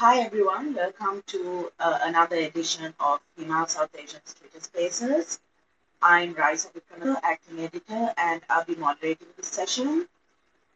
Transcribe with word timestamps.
Hi 0.00 0.20
everyone, 0.20 0.72
welcome 0.72 1.22
to 1.26 1.70
uh, 1.78 1.98
another 2.04 2.36
edition 2.36 2.94
of 3.00 3.20
Himal 3.38 3.68
South 3.68 3.90
Asian 3.94 4.22
Twitter 4.24 4.58
Spaces. 4.58 5.40
I'm 6.00 6.32
Raisa 6.32 6.68
Vikrama, 6.70 7.20
acting 7.22 7.60
editor, 7.60 8.10
and 8.16 8.40
I'll 8.48 8.64
be 8.64 8.76
moderating 8.76 9.26
this 9.36 9.48
session. 9.48 10.08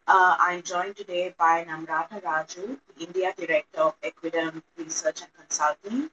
Uh, 0.07 0.37
I'm 0.39 0.61
joined 0.61 0.97
today 0.97 1.35
by 1.39 1.65
Namrata 1.65 2.23
Raju, 2.23 2.77
India 3.01 3.33
Director 3.35 3.81
of 3.81 3.95
Equidem 4.03 4.63
Research 4.77 5.23
and 5.23 5.31
Consulting, 5.39 6.11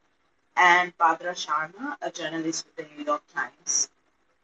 and 0.56 0.98
Bhadra 0.98 1.36
Sharma, 1.36 1.98
a 2.02 2.12
journalist 2.12 2.66
with 2.66 2.78
the 2.78 2.96
New 2.96 3.04
York 3.04 3.24
Times. 3.36 3.90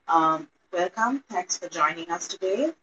Um, 0.09 0.49
welcome, 0.73 1.23
thanks 1.29 1.57
for 1.57 1.69
joining 1.69 2.11
us 2.11 2.27
today. 2.27 2.73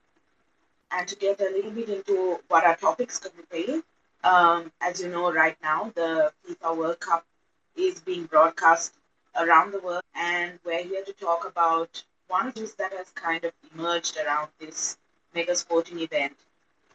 And 0.91 1.07
to 1.07 1.15
get 1.17 1.43
a 1.43 1.51
little 1.55 1.73
bit 1.73 1.91
into 1.91 2.41
what 2.49 2.65
our 2.65 2.77
topics 2.77 3.19
could 3.19 3.33
be, 3.53 3.83
um, 4.25 4.73
as 4.81 5.01
you 5.01 5.09
know, 5.11 5.33
right 5.33 5.57
now, 5.63 5.93
the 5.95 6.33
FIFA 6.49 6.77
World 6.77 7.01
Cup 7.01 7.25
is 7.77 8.01
being 8.01 8.25
broadcast 8.27 8.95
around 9.39 9.73
the 9.73 9.81
world, 9.81 10.03
and 10.15 10.59
we're 10.65 10.83
here 10.83 11.05
to 11.05 11.13
talk 11.13 11.47
about 11.47 12.03
one 12.29 12.49
of 12.49 12.77
that 12.79 12.93
has 12.93 13.11
kind 13.11 13.45
of 13.45 13.53
emerged 13.75 14.17
around 14.19 14.49
this 14.61 14.97
mega 15.35 15.55
sporting 15.57 16.01
event, 16.01 16.35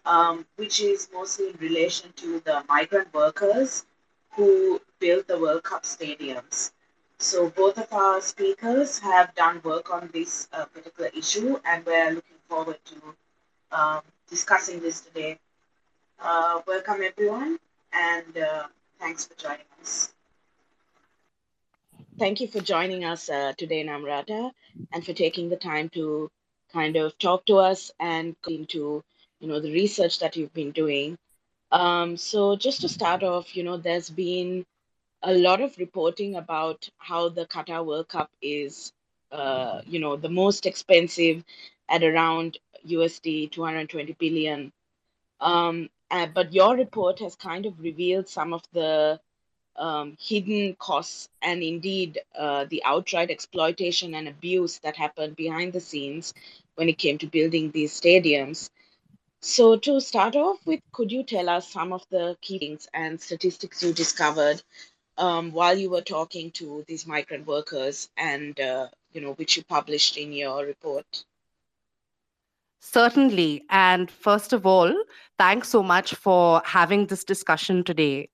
um, 0.06 0.46
which 0.58 0.82
is 0.82 1.10
mostly 1.14 1.50
in 1.50 1.58
relation 1.58 2.12
to 2.18 2.40
the 2.42 2.64
migrant 2.70 3.14
workers 3.14 3.86
who 4.32 4.82
built 5.00 5.28
the 5.28 5.40
World 5.40 5.64
Cup 5.64 5.84
stadiums. 5.84 6.72
So 7.20 7.50
both 7.50 7.78
of 7.78 7.92
our 7.94 8.22
speakers 8.22 9.00
have 9.00 9.36
done 9.36 9.62
work 9.64 9.92
on 9.94 10.10
this 10.14 10.48
uh, 10.54 10.66
particular 10.66 11.10
issue, 11.16 11.60
and 11.66 11.86
we're 11.86 12.12
looking 12.12 12.38
forward 12.50 12.80
to 12.86 13.16
um, 13.72 14.02
discussing 14.30 14.80
this 14.80 15.02
today. 15.02 15.40
Uh, 16.22 16.62
welcome 16.68 17.02
everyone, 17.02 17.58
and 17.94 18.38
uh, 18.38 18.68
thanks 19.00 19.26
for 19.26 19.36
joining 19.36 19.66
us. 19.82 20.12
Thank 22.18 22.42
you 22.42 22.48
for 22.48 22.60
joining 22.60 23.06
us 23.06 23.30
uh, 23.30 23.54
today, 23.58 23.86
Namrata, 23.86 24.52
and 24.92 25.06
for 25.06 25.14
taking 25.14 25.50
the 25.50 25.56
time 25.56 25.90
to 25.90 26.30
kind 26.74 26.98
of 26.98 27.18
talk 27.20 27.46
to 27.46 27.58
us 27.58 27.92
and 28.00 28.36
into 28.48 29.04
you 29.40 29.48
know 29.48 29.60
the 29.62 29.72
research 29.72 30.20
that 30.20 30.36
you've 30.36 30.54
been 30.54 30.72
doing. 30.72 31.18
Um, 31.72 32.18
so 32.18 32.56
just 32.58 32.82
to 32.82 32.90
start 32.90 33.24
off, 33.24 33.56
you 33.56 33.64
know, 33.64 33.78
there's 33.78 34.10
been 34.10 34.66
a 35.24 35.34
lot 35.34 35.62
of 35.62 35.78
reporting 35.78 36.36
about 36.36 36.90
how 36.98 37.30
the 37.30 37.46
Qatar 37.46 37.86
World 37.86 38.10
Cup 38.10 38.30
is, 38.42 38.92
uh, 39.32 39.82
you 39.86 40.00
know, 40.00 40.18
the 40.18 40.30
most 40.30 40.66
expensive 40.66 41.44
at 41.88 42.04
around 42.04 42.58
USD 42.86 43.48
220 43.48 44.14
billion. 44.20 44.72
Um, 45.40 45.90
uh, 46.12 46.26
but 46.28 46.54
your 46.54 46.76
report 46.76 47.20
has 47.20 47.36
kind 47.36 47.66
of 47.66 47.80
revealed 47.80 48.28
some 48.28 48.54
of 48.54 48.64
the 48.74 49.20
um, 49.76 50.18
hidden 50.20 50.76
costs 50.76 51.30
and 51.42 51.62
indeed 51.64 52.20
uh, 52.38 52.66
the 52.66 52.84
outright 52.86 53.30
exploitation 53.32 54.14
and 54.16 54.28
abuse 54.28 54.80
that 54.80 54.96
happened 54.98 55.36
behind 55.36 55.74
the 55.74 55.80
scenes 55.80 56.34
when 56.76 56.90
it 56.90 56.98
came 56.98 57.18
to 57.18 57.28
building 57.28 57.72
these 57.72 58.00
stadiums. 58.00 58.70
So, 59.42 59.76
to 59.78 60.00
start 60.02 60.36
off 60.36 60.66
with, 60.66 60.82
could 60.92 61.12
you 61.12 61.24
tell 61.24 61.50
us 61.50 61.68
some 61.70 61.94
of 61.94 62.06
the 62.10 62.38
key 62.42 62.60
things 62.60 62.88
and 62.94 63.20
statistics 63.22 63.84
you 63.84 63.94
discovered 63.94 64.62
um, 65.18 65.52
while 65.52 65.78
you 65.78 65.90
were 65.90 66.02
talking 66.02 66.52
to 66.52 66.84
these 66.88 67.06
migrant 67.08 67.46
workers 67.48 68.10
and, 68.18 68.60
uh, 68.60 68.88
you 69.14 69.22
know, 69.22 69.34
which 69.34 69.58
you 69.58 69.64
published 69.64 70.18
in 70.18 70.34
your 70.34 70.66
report? 70.66 71.26
Certainly. 72.80 73.66
And 73.70 74.10
first 74.10 74.54
of 74.54 74.66
all, 74.66 74.94
thanks 75.38 75.70
so 75.70 75.84
much 75.84 76.16
for 76.16 76.62
having 76.66 77.08
this 77.08 77.24
discussion 77.24 77.84
today. 77.84 78.30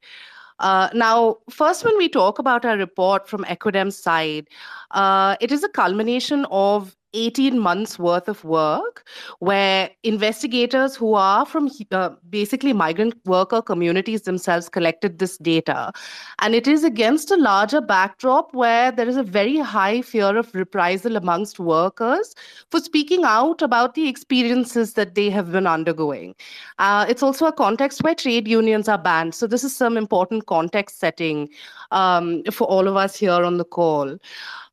Uh, 0.60 0.90
now, 0.94 1.38
first, 1.50 1.84
when 1.84 1.98
we 1.98 2.08
talk 2.08 2.40
about 2.40 2.64
our 2.64 2.78
report 2.78 3.28
from 3.28 3.44
Equidem's 3.46 3.98
side, 3.98 4.48
uh, 4.92 5.36
it 5.42 5.52
is 5.52 5.64
a 5.64 5.70
culmination 5.70 6.46
of 6.50 6.96
18 7.16 7.58
months 7.58 7.98
worth 7.98 8.28
of 8.28 8.44
work 8.44 9.08
where 9.40 9.90
investigators 10.04 10.96
who 10.96 11.14
are 11.14 11.46
from 11.46 11.70
uh, 11.92 12.10
basically 12.30 12.74
migrant 12.74 13.16
worker 13.26 13.62
communities 13.62 14.24
themselves 14.24 14.70
collected 14.70 15.20
this 15.20 15.38
data. 15.38 15.92
And 16.40 16.54
it 16.54 16.68
is 16.68 16.84
against 16.84 17.32
a 17.32 17.38
larger 17.38 17.82
backdrop 17.82 18.54
where 18.54 18.92
there 18.92 19.08
is 19.08 19.18
a 19.18 19.24
very 19.24 19.58
high 19.58 20.02
fear 20.02 20.38
of 20.38 20.54
reprisal 20.54 21.16
amongst 21.16 21.60
workers 21.60 22.36
for 22.70 22.80
speaking 22.80 23.24
out 23.24 23.62
about 23.62 23.96
the 23.96 24.08
experiences 24.08 24.94
that 24.94 25.16
they 25.16 25.30
have 25.30 25.52
been 25.52 25.68
undergoing. 25.68 26.36
Uh, 26.80 27.06
it's 27.08 27.24
also 27.24 27.46
a 27.46 27.54
context 27.54 28.04
where 28.04 28.16
trade 28.16 28.48
unions 28.48 28.90
are 28.90 28.98
banned. 28.98 29.34
So 29.34 29.48
this 29.48 29.64
is 29.64 29.76
some 29.76 29.98
important 29.98 30.46
context 30.46 31.00
setting 31.00 31.50
um, 31.92 32.44
for 32.52 32.68
all 32.68 32.88
of 32.88 32.96
us 32.96 33.16
here 33.16 33.32
on 33.32 33.58
the 33.58 33.66
call. 33.66 34.18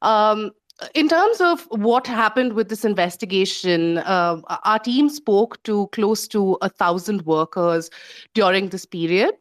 Um, 0.02 0.50
in 0.94 1.08
terms 1.08 1.40
of 1.40 1.66
what 1.70 2.06
happened 2.06 2.54
with 2.54 2.68
this 2.68 2.84
investigation, 2.84 3.98
uh, 3.98 4.40
our 4.64 4.78
team 4.78 5.08
spoke 5.08 5.62
to 5.64 5.86
close 5.88 6.28
to 6.28 6.58
a 6.62 6.68
thousand 6.68 7.22
workers 7.22 7.90
during 8.34 8.68
this 8.68 8.84
period. 8.86 9.34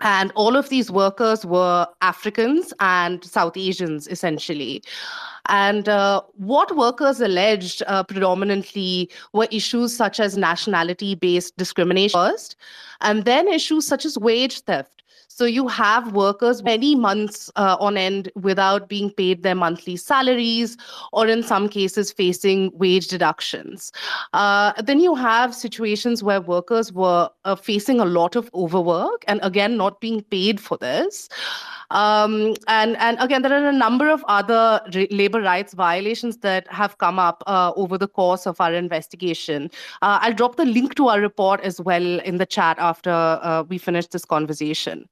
And 0.00 0.30
all 0.36 0.54
of 0.56 0.68
these 0.68 0.92
workers 0.92 1.44
were 1.44 1.86
Africans 2.02 2.72
and 2.78 3.24
South 3.24 3.56
Asians, 3.56 4.06
essentially. 4.06 4.82
And 5.48 5.88
uh, 5.88 6.22
what 6.34 6.76
workers 6.76 7.20
alleged 7.20 7.82
uh, 7.86 8.02
predominantly 8.04 9.10
were 9.32 9.48
issues 9.50 9.96
such 9.96 10.20
as 10.20 10.36
nationality 10.36 11.14
based 11.14 11.56
discrimination 11.56 12.18
first, 12.18 12.56
and 13.00 13.24
then 13.24 13.48
issues 13.48 13.86
such 13.86 14.04
as 14.04 14.18
wage 14.18 14.60
theft 14.60 14.98
so 15.38 15.44
you 15.44 15.68
have 15.68 16.14
workers 16.14 16.64
many 16.64 16.96
months 16.96 17.48
uh, 17.54 17.76
on 17.78 17.96
end 17.96 18.28
without 18.34 18.88
being 18.88 19.10
paid 19.12 19.44
their 19.44 19.54
monthly 19.54 19.96
salaries, 19.96 20.76
or 21.12 21.28
in 21.28 21.44
some 21.44 21.68
cases 21.68 22.10
facing 22.10 22.72
wage 22.76 23.06
deductions. 23.06 23.92
Uh, 24.32 24.72
then 24.82 24.98
you 24.98 25.14
have 25.14 25.54
situations 25.54 26.24
where 26.24 26.40
workers 26.40 26.92
were 26.92 27.30
uh, 27.44 27.54
facing 27.54 28.00
a 28.00 28.04
lot 28.04 28.34
of 28.34 28.50
overwork 28.52 29.24
and 29.28 29.38
again 29.44 29.76
not 29.76 30.00
being 30.00 30.22
paid 30.22 30.60
for 30.60 30.76
this. 30.78 31.28
Um, 31.90 32.54
and 32.66 32.96
and 32.98 33.16
again, 33.20 33.42
there 33.42 33.52
are 33.52 33.68
a 33.68 33.72
number 33.72 34.10
of 34.10 34.24
other 34.28 34.80
labor 35.10 35.40
rights 35.40 35.72
violations 35.72 36.38
that 36.38 36.70
have 36.70 36.98
come 36.98 37.18
up 37.18 37.42
uh, 37.46 37.72
over 37.76 37.96
the 37.96 38.08
course 38.08 38.46
of 38.46 38.60
our 38.60 38.74
investigation. 38.74 39.70
Uh, 40.02 40.18
I'll 40.20 40.34
drop 40.34 40.56
the 40.56 40.66
link 40.66 40.94
to 40.96 41.08
our 41.08 41.20
report 41.20 41.60
as 41.60 41.80
well 41.80 42.20
in 42.20 42.38
the 42.38 42.46
chat 42.46 42.78
after 42.78 43.10
uh, 43.10 43.64
we 43.68 43.78
finish 43.78 44.06
this 44.06 44.24
conversation. 44.24 45.08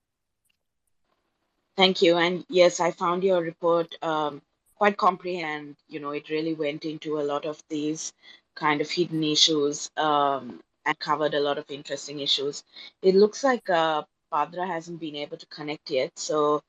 Thank 1.77 2.03
you. 2.03 2.17
And 2.17 2.45
yes, 2.49 2.81
I 2.81 2.91
found 2.91 3.23
your 3.23 3.43
report 3.43 3.95
um, 4.03 4.43
quite 4.77 4.97
comprehensive. 4.97 5.77
You 5.89 6.01
know, 6.01 6.11
it 6.11 6.31
really 6.31 6.55
went 6.55 6.85
into 6.85 7.21
a 7.21 7.23
lot 7.23 7.45
of 7.45 7.63
these 7.69 8.13
kind 8.55 8.81
of 8.81 8.91
hidden 8.91 9.23
issues 9.23 9.91
um, 9.97 10.63
and 10.87 10.99
covered 10.99 11.35
a 11.35 11.41
lot 11.41 11.59
of 11.59 11.71
interesting 11.71 12.21
issues. 12.21 12.65
It 13.03 13.15
looks 13.15 13.45
like 13.45 13.69
uh, 13.69 14.05
Bhadra 14.33 14.67
hasn't 14.67 15.01
been 15.01 15.17
able 15.17 15.37
to 15.37 15.47
connect 15.47 15.91
yet, 15.91 16.13
so 16.19 16.63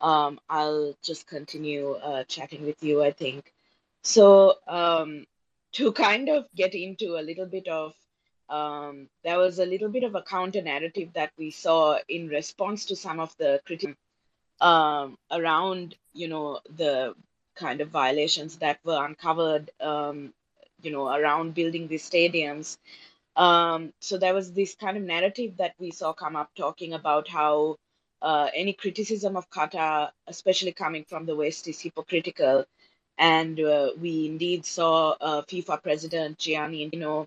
um, 0.00 0.38
I'll 0.48 0.94
just 1.02 1.26
continue 1.26 1.92
uh, 1.92 2.24
chatting 2.24 2.64
with 2.64 2.82
you, 2.82 3.02
I 3.02 3.12
think. 3.12 3.52
So, 4.02 4.54
um, 4.68 5.26
to 5.72 5.92
kind 5.92 6.28
of 6.28 6.46
get 6.54 6.74
into 6.74 7.16
a 7.16 7.22
little 7.22 7.46
bit 7.46 7.68
of 7.68 7.94
um, 8.48 9.08
there 9.24 9.38
was 9.38 9.58
a 9.58 9.66
little 9.66 9.88
bit 9.88 10.04
of 10.04 10.14
a 10.14 10.22
counter 10.22 10.62
narrative 10.62 11.10
that 11.14 11.32
we 11.38 11.50
saw 11.50 11.98
in 12.08 12.28
response 12.28 12.86
to 12.86 12.96
some 12.96 13.18
of 13.20 13.34
the 13.38 13.60
criticism 13.66 13.96
um, 14.60 15.18
around 15.30 15.96
you 16.12 16.28
know 16.28 16.60
the 16.76 17.14
kind 17.56 17.80
of 17.80 17.88
violations 17.88 18.56
that 18.58 18.78
were 18.84 19.04
uncovered 19.04 19.70
um, 19.80 20.32
you 20.82 20.90
know 20.90 21.08
around 21.08 21.54
building 21.54 21.88
these 21.88 22.08
stadiums 22.08 22.78
um, 23.36 23.92
so 24.00 24.18
there 24.18 24.34
was 24.34 24.52
this 24.52 24.74
kind 24.74 24.96
of 24.96 25.02
narrative 25.02 25.56
that 25.58 25.74
we 25.78 25.90
saw 25.90 26.12
come 26.12 26.36
up 26.36 26.50
talking 26.56 26.92
about 26.92 27.28
how 27.28 27.76
uh, 28.22 28.48
any 28.54 28.72
criticism 28.72 29.36
of 29.36 29.50
Qatar, 29.50 30.10
especially 30.26 30.72
coming 30.72 31.04
from 31.04 31.26
the 31.26 31.36
West, 31.36 31.68
is 31.68 31.80
hypocritical. 31.80 32.64
And 33.18 33.60
uh, 33.60 33.90
we 34.00 34.26
indeed 34.26 34.64
saw 34.64 35.10
uh, 35.20 35.42
FIFA 35.42 35.82
president 35.82 36.38
Gianni, 36.38 36.90
you 36.92 36.98
know, 36.98 37.26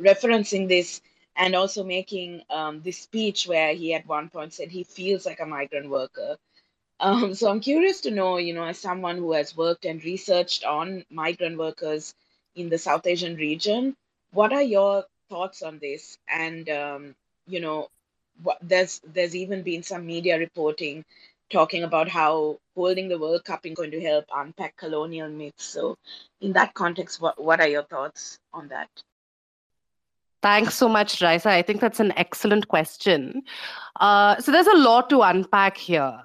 referencing 0.00 0.68
this 0.68 1.00
and 1.36 1.54
also 1.56 1.82
making 1.82 2.42
um, 2.50 2.80
this 2.82 2.98
speech 2.98 3.46
where 3.46 3.74
he 3.74 3.94
at 3.94 4.06
one 4.06 4.28
point 4.28 4.52
said 4.52 4.70
he 4.70 4.84
feels 4.84 5.26
like 5.26 5.40
a 5.40 5.46
migrant 5.46 5.88
worker. 5.88 6.36
Um, 7.00 7.34
so 7.34 7.50
I'm 7.50 7.60
curious 7.60 8.02
to 8.02 8.10
know, 8.10 8.36
you 8.36 8.54
know, 8.54 8.64
as 8.64 8.78
someone 8.78 9.16
who 9.16 9.32
has 9.32 9.56
worked 9.56 9.84
and 9.84 10.02
researched 10.04 10.64
on 10.64 11.04
migrant 11.10 11.58
workers 11.58 12.14
in 12.54 12.68
the 12.68 12.78
South 12.78 13.06
Asian 13.06 13.34
region, 13.36 13.96
what 14.30 14.52
are 14.52 14.62
your 14.62 15.04
thoughts 15.28 15.62
on 15.62 15.78
this? 15.78 16.18
And 16.28 16.68
um, 16.68 17.14
you 17.46 17.60
know, 17.60 17.88
what, 18.42 18.58
there's 18.62 19.00
there's 19.04 19.36
even 19.36 19.62
been 19.62 19.82
some 19.82 20.06
media 20.06 20.38
reporting 20.38 21.04
talking 21.50 21.84
about 21.84 22.08
how 22.08 22.58
holding 22.74 23.08
the 23.08 23.18
World 23.18 23.44
Cup 23.44 23.64
is 23.64 23.74
going 23.74 23.90
to 23.90 24.00
help 24.00 24.24
unpack 24.34 24.76
colonial 24.76 25.28
myths. 25.28 25.64
So, 25.64 25.96
in 26.40 26.52
that 26.54 26.74
context, 26.74 27.20
what 27.20 27.42
what 27.42 27.60
are 27.60 27.68
your 27.68 27.84
thoughts 27.84 28.38
on 28.52 28.68
that? 28.68 28.88
Thanks 30.42 30.74
so 30.74 30.90
much, 30.90 31.22
Raisa. 31.22 31.50
I 31.50 31.62
think 31.62 31.80
that's 31.80 32.00
an 32.00 32.12
excellent 32.18 32.68
question. 32.68 33.42
Uh, 33.98 34.36
so 34.38 34.52
there's 34.52 34.66
a 34.66 34.76
lot 34.76 35.08
to 35.08 35.22
unpack 35.22 35.78
here. 35.78 36.20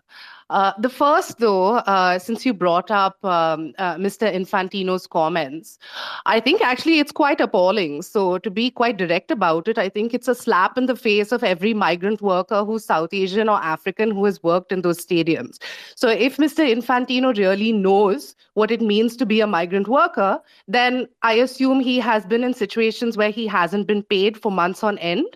Uh, 0.50 0.74
the 0.80 0.90
first, 0.90 1.38
though, 1.38 1.76
uh, 1.78 2.18
since 2.18 2.46
you 2.46 2.54
brought 2.54 2.90
up 2.90 3.24
um, 3.24 3.74
uh, 3.78 3.96
Mr. 3.96 4.34
Infantino's 4.34 5.06
comments, 5.06 5.78
I 6.26 6.40
think 6.40 6.62
actually 6.62 7.00
it's 7.00 7.12
quite 7.12 7.40
appalling. 7.40 8.02
So, 8.02 8.40
to 8.40 8.50
be 8.50 8.72
quite 8.72 8.98
direct 8.98 9.30
about 9.30 9.68
it, 9.68 9.78
I 9.78 9.90
think 9.90 10.14
it's 10.14 10.28
a 10.28 10.34
slap 10.36 10.78
in 10.78 10.88
the 10.88 10.96
face 10.96 11.32
of 11.32 11.44
every 11.44 11.74
migrant 11.74 12.22
worker 12.22 12.66
who's 12.66 12.84
South 12.84 13.14
Asian 13.14 13.48
or 13.48 13.62
African 13.62 14.12
who 14.12 14.26
has 14.26 14.42
worked 14.42 14.72
in 14.72 14.82
those 14.82 15.06
stadiums. 15.06 15.60
So, 15.96 16.10
if 16.10 16.38
Mr. 16.38 16.68
Infantino 16.68 17.38
really 17.38 17.72
knows 17.72 18.36
what 18.56 18.72
it 18.72 18.82
means 18.82 19.16
to 19.18 19.26
be 19.26 19.42
a 19.42 19.48
migrant 19.48 19.88
worker, 19.88 20.40
then 20.68 21.08
I 21.22 21.34
assume 21.34 21.80
he 21.80 22.00
has 22.00 22.26
been 22.26 22.44
in 22.44 22.54
situations 22.54 23.18
where 23.18 23.32
he 23.32 23.46
hasn't 23.46 23.86
been 23.86 24.04
paid 24.04 24.38
for 24.38 24.52
months 24.52 24.84
on 24.84 24.98
end 24.98 25.28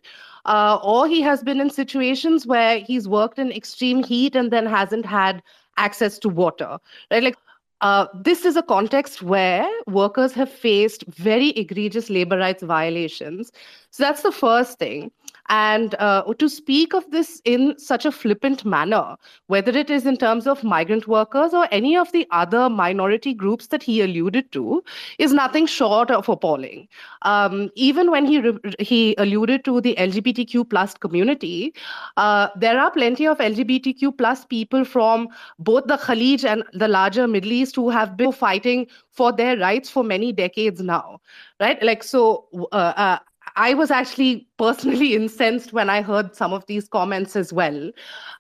uh, 0.46 0.80
or 0.84 1.08
he 1.08 1.22
has 1.22 1.44
been 1.44 1.60
in 1.60 1.70
situations 1.70 2.46
where 2.46 2.80
he's 2.80 3.08
worked 3.08 3.40
in 3.40 3.52
extreme 3.52 4.04
heat 4.04 4.36
and 4.36 4.52
then 4.52 4.66
hasn't 4.66 5.06
had 5.06 5.42
access 5.78 6.20
to 6.20 6.30
water 6.30 6.78
right 7.12 7.24
like 7.24 7.38
uh, 7.84 8.08
this 8.14 8.46
is 8.46 8.56
a 8.56 8.64
context 8.64 9.22
where 9.22 9.70
workers 9.88 10.32
have 10.32 10.50
faced 10.50 11.04
very 11.08 11.50
egregious 11.50 12.10
labor 12.10 12.38
rights 12.38 12.64
violations. 12.64 13.52
So 13.94 14.02
that's 14.02 14.24
the 14.24 14.32
first 14.32 14.80
thing. 14.80 15.12
And 15.50 15.94
uh, 16.00 16.24
to 16.40 16.50
speak 16.50 16.96
of 16.96 17.12
this 17.12 17.44
in 17.46 17.78
such 17.78 18.06
a 18.06 18.12
flippant 18.12 18.66
manner, 18.66 19.18
whether 19.48 19.72
it 19.78 19.92
is 19.92 20.08
in 20.08 20.18
terms 20.18 20.48
of 20.48 20.64
migrant 20.64 21.08
workers 21.08 21.54
or 21.54 21.68
any 21.70 21.96
of 21.96 22.12
the 22.12 22.26
other 22.32 22.70
minority 22.70 23.36
groups 23.36 23.68
that 23.68 23.84
he 23.84 24.02
alluded 24.02 24.52
to, 24.54 24.84
is 25.20 25.32
nothing 25.32 25.68
short 25.68 26.10
of 26.10 26.28
appalling. 26.28 26.88
Um, 27.22 27.70
even 27.76 28.10
when 28.10 28.26
he 28.26 28.40
re- 28.40 28.58
he 28.80 29.14
alluded 29.20 29.64
to 29.66 29.80
the 29.80 29.94
LGBTQ 30.00 30.68
plus 30.72 30.96
community, 30.96 31.76
uh, 32.18 32.48
there 32.56 32.80
are 32.80 32.90
plenty 32.90 33.28
of 33.28 33.38
LGBTQ 33.38 34.18
plus 34.18 34.44
people 34.44 34.84
from 34.84 35.28
both 35.60 35.86
the 35.86 35.98
Khalij 35.98 36.46
and 36.46 36.64
the 36.74 36.88
larger 36.88 37.28
Middle 37.28 37.52
East 37.52 37.76
who 37.76 37.92
have 37.92 38.18
been 38.18 38.32
fighting 38.32 38.88
for 39.12 39.32
their 39.32 39.56
rights 39.58 39.88
for 39.88 40.04
many 40.04 40.32
decades 40.32 40.82
now, 40.82 41.22
right? 41.60 41.84
Like 41.84 42.02
so. 42.02 42.48
Uh, 42.72 42.94
uh 42.96 43.20
I 43.56 43.74
was 43.74 43.92
actually 43.92 44.48
personally 44.64 45.10
incensed 45.20 45.74
when 45.74 45.90
I 45.90 46.02
heard 46.02 46.36
some 46.36 46.54
of 46.54 46.66
these 46.68 46.88
comments 46.88 47.36
as 47.36 47.52
well. 47.52 47.92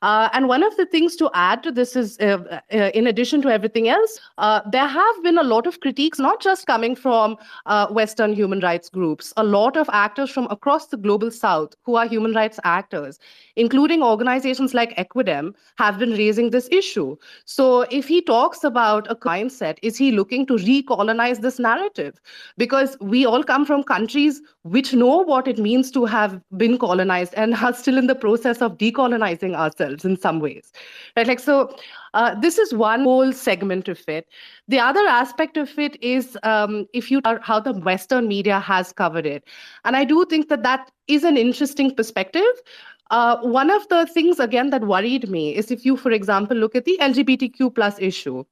Uh, 0.02 0.30
and 0.34 0.48
one 0.48 0.64
of 0.64 0.76
the 0.78 0.86
things 0.86 1.16
to 1.18 1.30
add 1.34 1.64
to 1.64 1.72
this 1.72 1.96
is, 1.96 2.18
uh, 2.20 2.60
uh, 2.72 2.92
in 3.00 3.08
addition 3.08 3.42
to 3.44 3.50
everything 3.50 3.90
else, 3.90 4.20
uh, 4.38 4.62
there 4.72 4.88
have 4.88 5.24
been 5.24 5.38
a 5.38 5.44
lot 5.44 5.68
of 5.68 5.80
critiques, 5.80 6.20
not 6.20 6.42
just 6.42 6.66
coming 6.68 6.96
from 6.96 7.36
uh, 7.66 7.88
Western 7.88 8.34
human 8.34 8.60
rights 8.60 8.90
groups, 8.90 9.34
a 9.38 9.44
lot 9.44 9.76
of 9.76 9.90
actors 9.92 10.30
from 10.30 10.48
across 10.50 10.88
the 10.88 10.98
global 10.98 11.32
South 11.32 11.76
who 11.84 11.96
are 11.96 12.08
human 12.08 12.34
rights 12.34 12.60
actors, 12.64 13.20
including 13.56 14.02
organizations 14.02 14.74
like 14.74 14.96
Equidem, 14.98 15.54
have 15.78 16.00
been 16.00 16.12
raising 16.12 16.50
this 16.50 16.70
issue. 16.72 17.16
So 17.46 17.82
if 17.92 18.08
he 18.08 18.22
talks 18.22 18.64
about 18.64 19.12
a 19.12 19.16
mindset, 19.34 19.78
is 19.82 19.98
he 19.98 20.12
looking 20.12 20.46
to 20.48 20.54
recolonize 20.54 21.42
this 21.42 21.60
narrative? 21.60 22.20
Because 22.58 22.98
we 23.02 23.26
all 23.26 23.44
come 23.44 23.66
from 23.66 23.84
countries 23.84 24.42
which 24.64 24.94
know 24.94 25.18
what 25.18 25.48
it 25.48 25.58
means 25.58 25.92
to 25.92 26.06
have 26.16 26.40
been 26.64 26.78
colonized 26.86 27.34
and 27.44 27.56
are 27.68 27.74
still 27.82 27.98
in 28.04 28.08
the 28.14 28.20
process 28.26 28.62
of 28.68 28.78
decolonizing 28.84 29.56
ourselves 29.66 30.06
in 30.12 30.18
some 30.28 30.40
ways 30.48 30.72
right? 31.18 31.28
Like 31.28 31.40
so 31.40 31.76
uh, 32.14 32.36
this 32.40 32.58
is 32.58 32.74
one 32.74 33.04
whole 33.04 33.34
segment 33.34 33.88
of 33.88 34.02
it. 34.08 34.28
The 34.68 34.80
other 34.80 35.06
aspect 35.08 35.58
of 35.58 35.78
it 35.80 36.02
is 36.02 36.38
um, 36.44 36.88
if 36.94 37.10
you 37.10 37.22
are 37.26 37.40
how 37.42 37.60
the 37.60 37.74
western 37.74 38.28
media 38.28 38.60
has 38.60 38.94
covered 38.94 39.26
it. 39.26 39.48
And 39.86 39.96
i 39.96 40.04
do 40.04 40.26
think 40.26 40.50
that 40.50 40.64
that 40.64 40.92
is 41.08 41.24
an 41.24 41.38
interesting 41.38 41.94
perspective. 41.96 42.64
Uh, 43.12 43.38
one 43.42 43.70
of 43.70 43.88
the 43.90 44.06
things 44.08 44.40
again 44.40 44.70
that 44.70 44.82
worried 44.82 45.30
me 45.30 45.56
is 45.56 45.72
if 45.72 45.86
you 45.86 45.98
for 45.98 46.12
example 46.12 46.58
look 46.58 46.76
at 46.76 46.86
the 46.86 46.98
lgbtq 47.02 47.76
plus 47.76 48.00
issue 48.00 48.44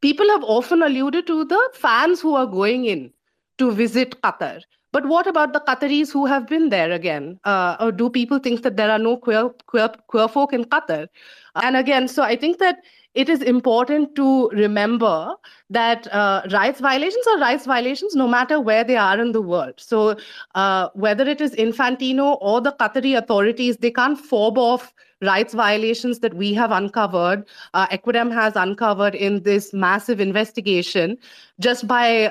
people 0.00 0.26
have 0.30 0.42
often 0.54 0.82
alluded 0.82 1.26
to 1.26 1.44
the 1.44 1.60
fans 1.74 2.20
who 2.20 2.34
are 2.34 2.46
going 2.46 2.86
in 2.86 3.12
to 3.58 3.70
visit 3.70 4.16
qatar 4.22 4.62
but 4.92 5.06
what 5.06 5.26
about 5.26 5.52
the 5.52 5.60
Qataris 5.60 6.10
who 6.10 6.26
have 6.26 6.46
been 6.46 6.68
there 6.70 6.92
again? 6.92 7.38
Uh, 7.44 7.76
or 7.80 7.92
do 7.92 8.08
people 8.08 8.38
think 8.38 8.62
that 8.62 8.76
there 8.76 8.90
are 8.90 8.98
no 8.98 9.16
queer, 9.16 9.50
queer, 9.66 9.88
queer 10.06 10.28
folk 10.28 10.52
in 10.52 10.64
Qatar? 10.64 11.08
And 11.56 11.76
again, 11.76 12.08
so 12.08 12.22
I 12.22 12.36
think 12.36 12.58
that 12.58 12.78
it 13.14 13.28
is 13.28 13.42
important 13.42 14.14
to 14.16 14.48
remember 14.50 15.34
that 15.70 16.06
uh, 16.12 16.42
rights 16.52 16.80
violations 16.80 17.26
are 17.26 17.38
rights 17.40 17.66
violations 17.66 18.14
no 18.14 18.28
matter 18.28 18.60
where 18.60 18.84
they 18.84 18.96
are 18.96 19.18
in 19.18 19.32
the 19.32 19.42
world. 19.42 19.74
So 19.76 20.16
uh, 20.54 20.88
whether 20.94 21.26
it 21.26 21.40
is 21.40 21.52
Infantino 21.52 22.38
or 22.40 22.60
the 22.60 22.72
Qatari 22.72 23.16
authorities, 23.16 23.78
they 23.78 23.90
can't 23.90 24.18
fob 24.18 24.56
off 24.56 24.94
rights 25.20 25.54
violations 25.54 26.20
that 26.20 26.34
we 26.34 26.54
have 26.54 26.70
uncovered, 26.70 27.44
uh, 27.74 27.86
Equidem 27.88 28.32
has 28.32 28.54
uncovered 28.54 29.14
in 29.14 29.42
this 29.42 29.72
massive 29.72 30.20
investigation, 30.20 31.18
just 31.58 31.88
by 31.88 32.26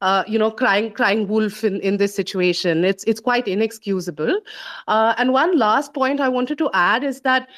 uh, 0.00 0.24
you 0.26 0.38
know 0.38 0.50
crying 0.50 0.92
crying 0.92 1.28
wolf 1.28 1.64
in, 1.64 1.80
in 1.80 1.96
this 1.96 2.14
situation. 2.14 2.84
It's 2.84 3.04
it's 3.04 3.20
quite 3.20 3.48
inexcusable. 3.48 4.40
Uh, 4.86 5.14
and 5.18 5.32
one 5.32 5.58
last 5.58 5.94
point 5.94 6.20
I 6.20 6.28
wanted 6.28 6.58
to 6.58 6.70
add 6.72 7.04
is 7.04 7.22
that 7.22 7.48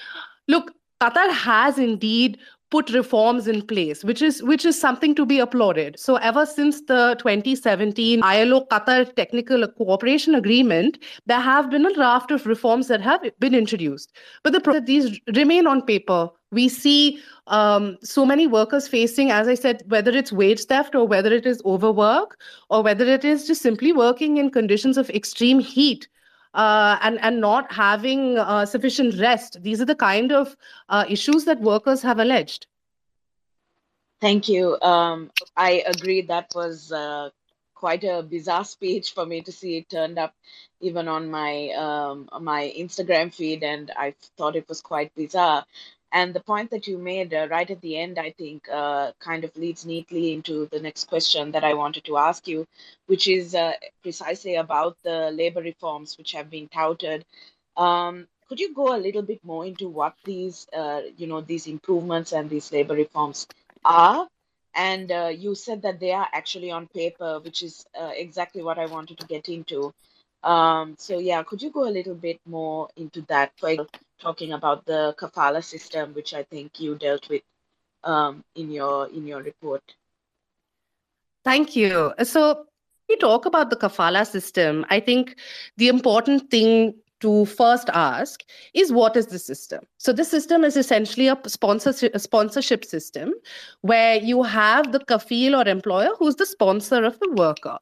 look, 0.49 0.73
Qatar 1.01 1.31
has 1.33 1.79
indeed 1.79 2.39
put 2.71 2.91
reforms 2.91 3.49
in 3.49 3.63
place 3.63 4.05
which 4.05 4.23
is 4.23 4.43
which 4.43 4.65
is 4.65 4.81
something 4.81 5.15
to 5.15 5.27
be 5.27 5.39
applauded. 5.39 5.99
So 5.99 6.17
ever 6.17 6.47
since 6.47 6.81
the 6.83 7.17
2017 7.19 8.23
ILO 8.23 8.67
Qatar 8.71 9.15
technical 9.15 9.67
cooperation 9.69 10.35
agreement 10.35 10.99
there 11.27 11.41
have 11.41 11.71
been 11.71 11.87
a 11.87 11.99
raft 11.99 12.31
of 12.31 12.47
reforms 12.47 12.89
that 12.89 13.01
have 13.01 13.23
been 13.39 13.55
introduced. 13.55 14.13
But 14.43 14.53
the 14.53 14.81
these 14.81 15.21
remain 15.35 15.67
on 15.67 15.83
paper. 15.83 16.29
We 16.53 16.69
see 16.69 17.21
um, 17.47 17.97
so 18.03 18.25
many 18.25 18.47
workers 18.47 18.87
facing 18.89 19.31
as 19.31 19.49
i 19.49 19.55
said 19.55 19.83
whether 19.89 20.11
it's 20.11 20.33
wage 20.33 20.65
theft 20.65 20.95
or 20.95 21.07
whether 21.07 21.33
it 21.33 21.47
is 21.47 21.61
overwork 21.65 22.39
or 22.71 22.83
whether 22.83 23.05
it 23.05 23.25
is 23.25 23.47
just 23.47 23.63
simply 23.63 23.93
working 23.93 24.37
in 24.37 24.51
conditions 24.51 24.97
of 24.97 25.11
extreme 25.11 25.59
heat 25.59 26.09
uh, 26.55 26.99
and 27.03 27.19
and 27.21 27.41
not 27.41 27.73
having 27.73 28.39
uh, 28.39 28.67
sufficient 28.67 29.19
rest. 29.21 29.63
These 29.63 29.81
are 29.81 29.85
the 29.85 29.95
kind 29.95 30.33
of 30.33 30.57
uh, 30.89 31.05
issues 31.09 31.45
that 31.45 31.61
workers 31.61 32.03
have 32.03 32.19
alleged. 32.19 32.67
Thank 34.21 34.49
you. 34.49 34.79
Um, 34.81 35.31
I 35.57 35.83
agree. 35.87 36.23
That 36.23 36.53
was 36.55 36.93
uh, 36.93 37.31
quite 37.75 38.05
a 38.05 38.23
bizarre 38.23 38.65
speech 38.65 39.13
for 39.13 39.25
me 39.25 39.41
to 39.41 39.53
see 39.53 39.79
it 39.79 39.89
turned 39.89 40.19
up 40.19 40.35
even 40.81 41.09
on 41.09 41.31
my 41.31 41.71
um, 41.71 42.29
my 42.41 42.73
Instagram 42.77 43.33
feed, 43.33 43.63
and 43.63 43.91
I 43.97 44.15
thought 44.37 44.57
it 44.57 44.69
was 44.69 44.81
quite 44.81 45.15
bizarre. 45.15 45.65
And 46.13 46.35
the 46.35 46.41
point 46.41 46.71
that 46.71 46.87
you 46.87 46.99
made 46.99 47.33
uh, 47.35 47.47
right 47.51 47.71
at 47.71 47.81
the 47.81 47.97
end, 47.99 48.19
I 48.19 48.31
think, 48.33 48.69
uh, 48.69 49.13
kind 49.21 49.45
of 49.45 49.57
leads 49.57 49.87
neatly 49.87 50.33
into 50.33 50.67
the 50.67 50.81
next 50.81 51.09
question 51.09 51.53
that 51.53 51.65
I 51.65 51.75
wanted 51.75 52.05
to 52.05 52.17
ask 52.17 52.49
you, 52.49 52.67
which 53.07 53.29
is 53.29 53.55
uh, 53.55 53.73
precisely 54.03 54.57
about 54.57 54.97
the 55.05 55.31
labor 55.31 55.63
reforms 55.63 56.19
which 56.19 56.33
have 56.33 56.51
been 56.51 56.69
touted. 56.69 57.25
Um, 57.77 58.27
could 58.49 58.61
you 58.61 58.75
go 58.75 58.95
a 58.95 58.99
little 58.99 59.23
bit 59.23 59.45
more 59.45 59.65
into 59.65 59.89
what 59.89 60.15
these, 60.25 60.67
uh, 60.77 61.03
you 61.17 61.27
know, 61.29 61.41
these 61.41 61.67
improvements 61.69 62.33
and 62.33 62.51
these 62.51 62.73
labor 62.73 62.95
reforms 62.95 63.47
are? 63.85 64.29
And 64.75 65.11
uh, 65.13 65.29
you 65.29 65.55
said 65.55 65.83
that 65.83 66.01
they 66.01 66.13
are 66.13 66.29
actually 66.33 66.71
on 66.71 66.89
paper, 66.89 67.41
which 67.41 67.63
is 67.63 67.87
uh, 68.01 68.13
exactly 68.15 68.63
what 68.63 68.79
I 68.79 68.87
wanted 68.87 69.19
to 69.19 69.27
get 69.27 69.49
into. 69.49 69.93
Um, 70.43 70.97
so 70.99 71.19
yeah, 71.19 71.43
could 71.43 71.63
you 71.63 71.71
go 71.71 71.89
a 71.89 71.91
little 71.99 72.15
bit 72.15 72.41
more 72.47 72.89
into 72.97 73.23
that? 73.29 73.53
For 73.59 73.87
talking 74.21 74.53
about 74.53 74.85
the 74.87 75.15
kafala 75.19 75.63
system, 75.65 76.15
which 76.15 76.35
I 76.35 76.43
think 76.45 76.81
you 76.81 76.95
dealt 76.95 77.29
with 77.29 77.43
um, 78.05 78.45
in 78.55 78.71
your 78.71 79.09
in 79.09 79.27
your 79.27 79.43
report. 79.43 79.83
Thank 81.45 81.75
you. 81.75 82.13
So 82.23 82.67
we 83.09 83.17
talk 83.17 83.47
about 83.47 83.71
the 83.71 83.77
kafala 83.77 84.27
system. 84.27 84.85
I 84.91 85.01
think 85.01 85.37
the 85.77 85.89
important 85.89 86.51
thing 86.51 86.95
to 87.21 87.45
first 87.45 87.91
ask 87.93 88.43
is 88.75 88.93
what 88.93 89.17
is 89.17 89.27
the 89.27 89.39
system 89.39 89.81
so 89.99 90.13
this 90.13 90.31
system 90.31 90.65
is 90.65 90.77
essentially 90.77 91.29
a 91.29 91.39
sponsorship, 91.47 92.15
a 92.15 92.19
sponsorship 92.19 92.85
system 92.85 93.33
where 93.83 94.17
you 94.17 94.43
have 94.43 94.93
the 94.93 95.01
kafil 95.01 95.55
or 95.55 95.69
employer 95.69 96.11
who's 96.19 96.37
the 96.37 96.47
sponsor 96.47 97.05
of 97.05 97.19
the 97.21 97.31
worker 97.33 97.77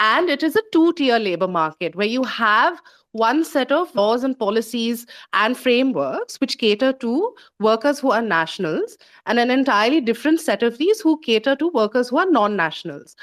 and 0.00 0.28
it 0.28 0.42
is 0.42 0.56
a 0.56 0.62
two 0.72 0.92
tier 0.94 1.18
labor 1.18 1.48
market 1.48 1.94
where 1.94 2.06
you 2.06 2.24
have 2.24 2.80
one 3.12 3.44
set 3.44 3.72
of 3.72 3.94
laws 3.94 4.24
and 4.24 4.38
policies 4.38 5.06
and 5.32 5.56
frameworks 5.56 6.40
which 6.40 6.58
cater 6.58 6.92
to 6.94 7.34
workers 7.58 7.98
who 7.98 8.10
are 8.10 8.22
nationals, 8.22 8.96
and 9.26 9.38
an 9.38 9.50
entirely 9.50 10.00
different 10.00 10.40
set 10.40 10.62
of 10.62 10.78
these 10.78 11.00
who 11.00 11.18
cater 11.20 11.56
to 11.56 11.68
workers 11.68 12.08
who 12.08 12.18
are 12.18 12.30
non 12.30 12.56
nationals. 12.56 13.16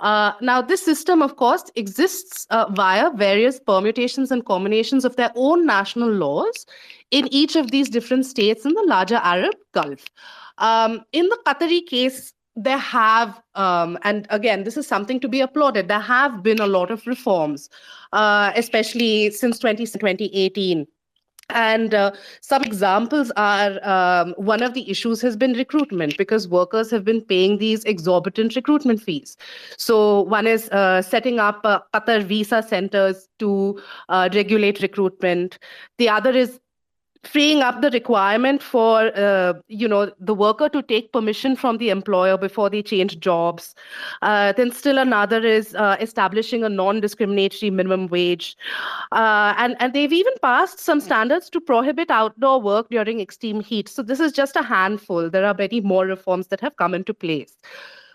Uh, 0.00 0.32
now, 0.40 0.60
this 0.60 0.82
system, 0.84 1.22
of 1.22 1.36
course, 1.36 1.64
exists 1.76 2.46
uh, 2.50 2.66
via 2.70 3.10
various 3.10 3.60
permutations 3.60 4.32
and 4.32 4.44
combinations 4.44 5.04
of 5.04 5.14
their 5.14 5.30
own 5.36 5.64
national 5.64 6.10
laws 6.10 6.66
in 7.12 7.28
each 7.32 7.54
of 7.54 7.70
these 7.70 7.88
different 7.88 8.26
states 8.26 8.64
in 8.64 8.72
the 8.72 8.84
larger 8.88 9.20
Arab 9.22 9.54
Gulf. 9.72 10.04
Um, 10.58 11.04
in 11.12 11.28
the 11.28 11.38
Qatari 11.46 11.86
case, 11.86 12.34
there 12.56 12.78
have, 12.78 13.40
um, 13.54 13.98
and 14.02 14.26
again, 14.30 14.64
this 14.64 14.76
is 14.76 14.86
something 14.86 15.20
to 15.20 15.28
be 15.28 15.40
applauded. 15.40 15.88
There 15.88 15.98
have 15.98 16.42
been 16.42 16.60
a 16.60 16.66
lot 16.66 16.90
of 16.90 17.06
reforms, 17.06 17.70
uh, 18.12 18.52
especially 18.54 19.30
since 19.30 19.58
20, 19.58 19.86
2018. 19.86 20.86
And 21.50 21.92
uh, 21.92 22.12
some 22.40 22.62
examples 22.62 23.30
are 23.36 23.78
um, 23.86 24.34
one 24.36 24.62
of 24.62 24.74
the 24.74 24.88
issues 24.90 25.20
has 25.20 25.36
been 25.36 25.52
recruitment 25.52 26.16
because 26.16 26.48
workers 26.48 26.90
have 26.90 27.04
been 27.04 27.20
paying 27.20 27.58
these 27.58 27.84
exorbitant 27.84 28.56
recruitment 28.56 29.02
fees. 29.02 29.36
So, 29.76 30.22
one 30.22 30.46
is 30.46 30.70
uh, 30.70 31.02
setting 31.02 31.40
up 31.40 31.60
uh, 31.64 31.80
Qatar 31.92 32.22
visa 32.22 32.62
centers 32.62 33.28
to 33.40 33.80
uh, 34.08 34.30
regulate 34.32 34.80
recruitment. 34.80 35.58
The 35.98 36.08
other 36.08 36.30
is 36.30 36.58
freeing 37.24 37.60
up 37.62 37.80
the 37.80 37.90
requirement 37.90 38.62
for 38.62 39.16
uh, 39.16 39.54
you 39.68 39.86
know 39.86 40.10
the 40.18 40.34
worker 40.34 40.68
to 40.68 40.82
take 40.82 41.12
permission 41.12 41.54
from 41.54 41.78
the 41.78 41.90
employer 41.90 42.36
before 42.36 42.68
they 42.68 42.82
change 42.82 43.18
jobs. 43.20 43.74
Uh, 44.22 44.52
then 44.52 44.72
still 44.72 44.98
another 44.98 45.44
is 45.44 45.74
uh, 45.76 45.96
establishing 46.00 46.64
a 46.64 46.68
non-discriminatory 46.68 47.70
minimum 47.70 48.08
wage. 48.08 48.56
Uh, 49.12 49.54
and 49.56 49.76
and 49.78 49.92
they've 49.92 50.12
even 50.12 50.32
passed 50.42 50.80
some 50.80 51.00
standards 51.00 51.48
to 51.50 51.60
prohibit 51.60 52.10
outdoor 52.10 52.60
work 52.60 52.88
during 52.90 53.20
extreme 53.20 53.60
heat. 53.60 53.88
So 53.88 54.02
this 54.02 54.20
is 54.20 54.32
just 54.32 54.56
a 54.56 54.62
handful. 54.62 55.30
There 55.30 55.44
are 55.44 55.54
many 55.54 55.80
more 55.80 56.06
reforms 56.06 56.48
that 56.48 56.60
have 56.60 56.76
come 56.76 56.94
into 56.94 57.14
place 57.14 57.56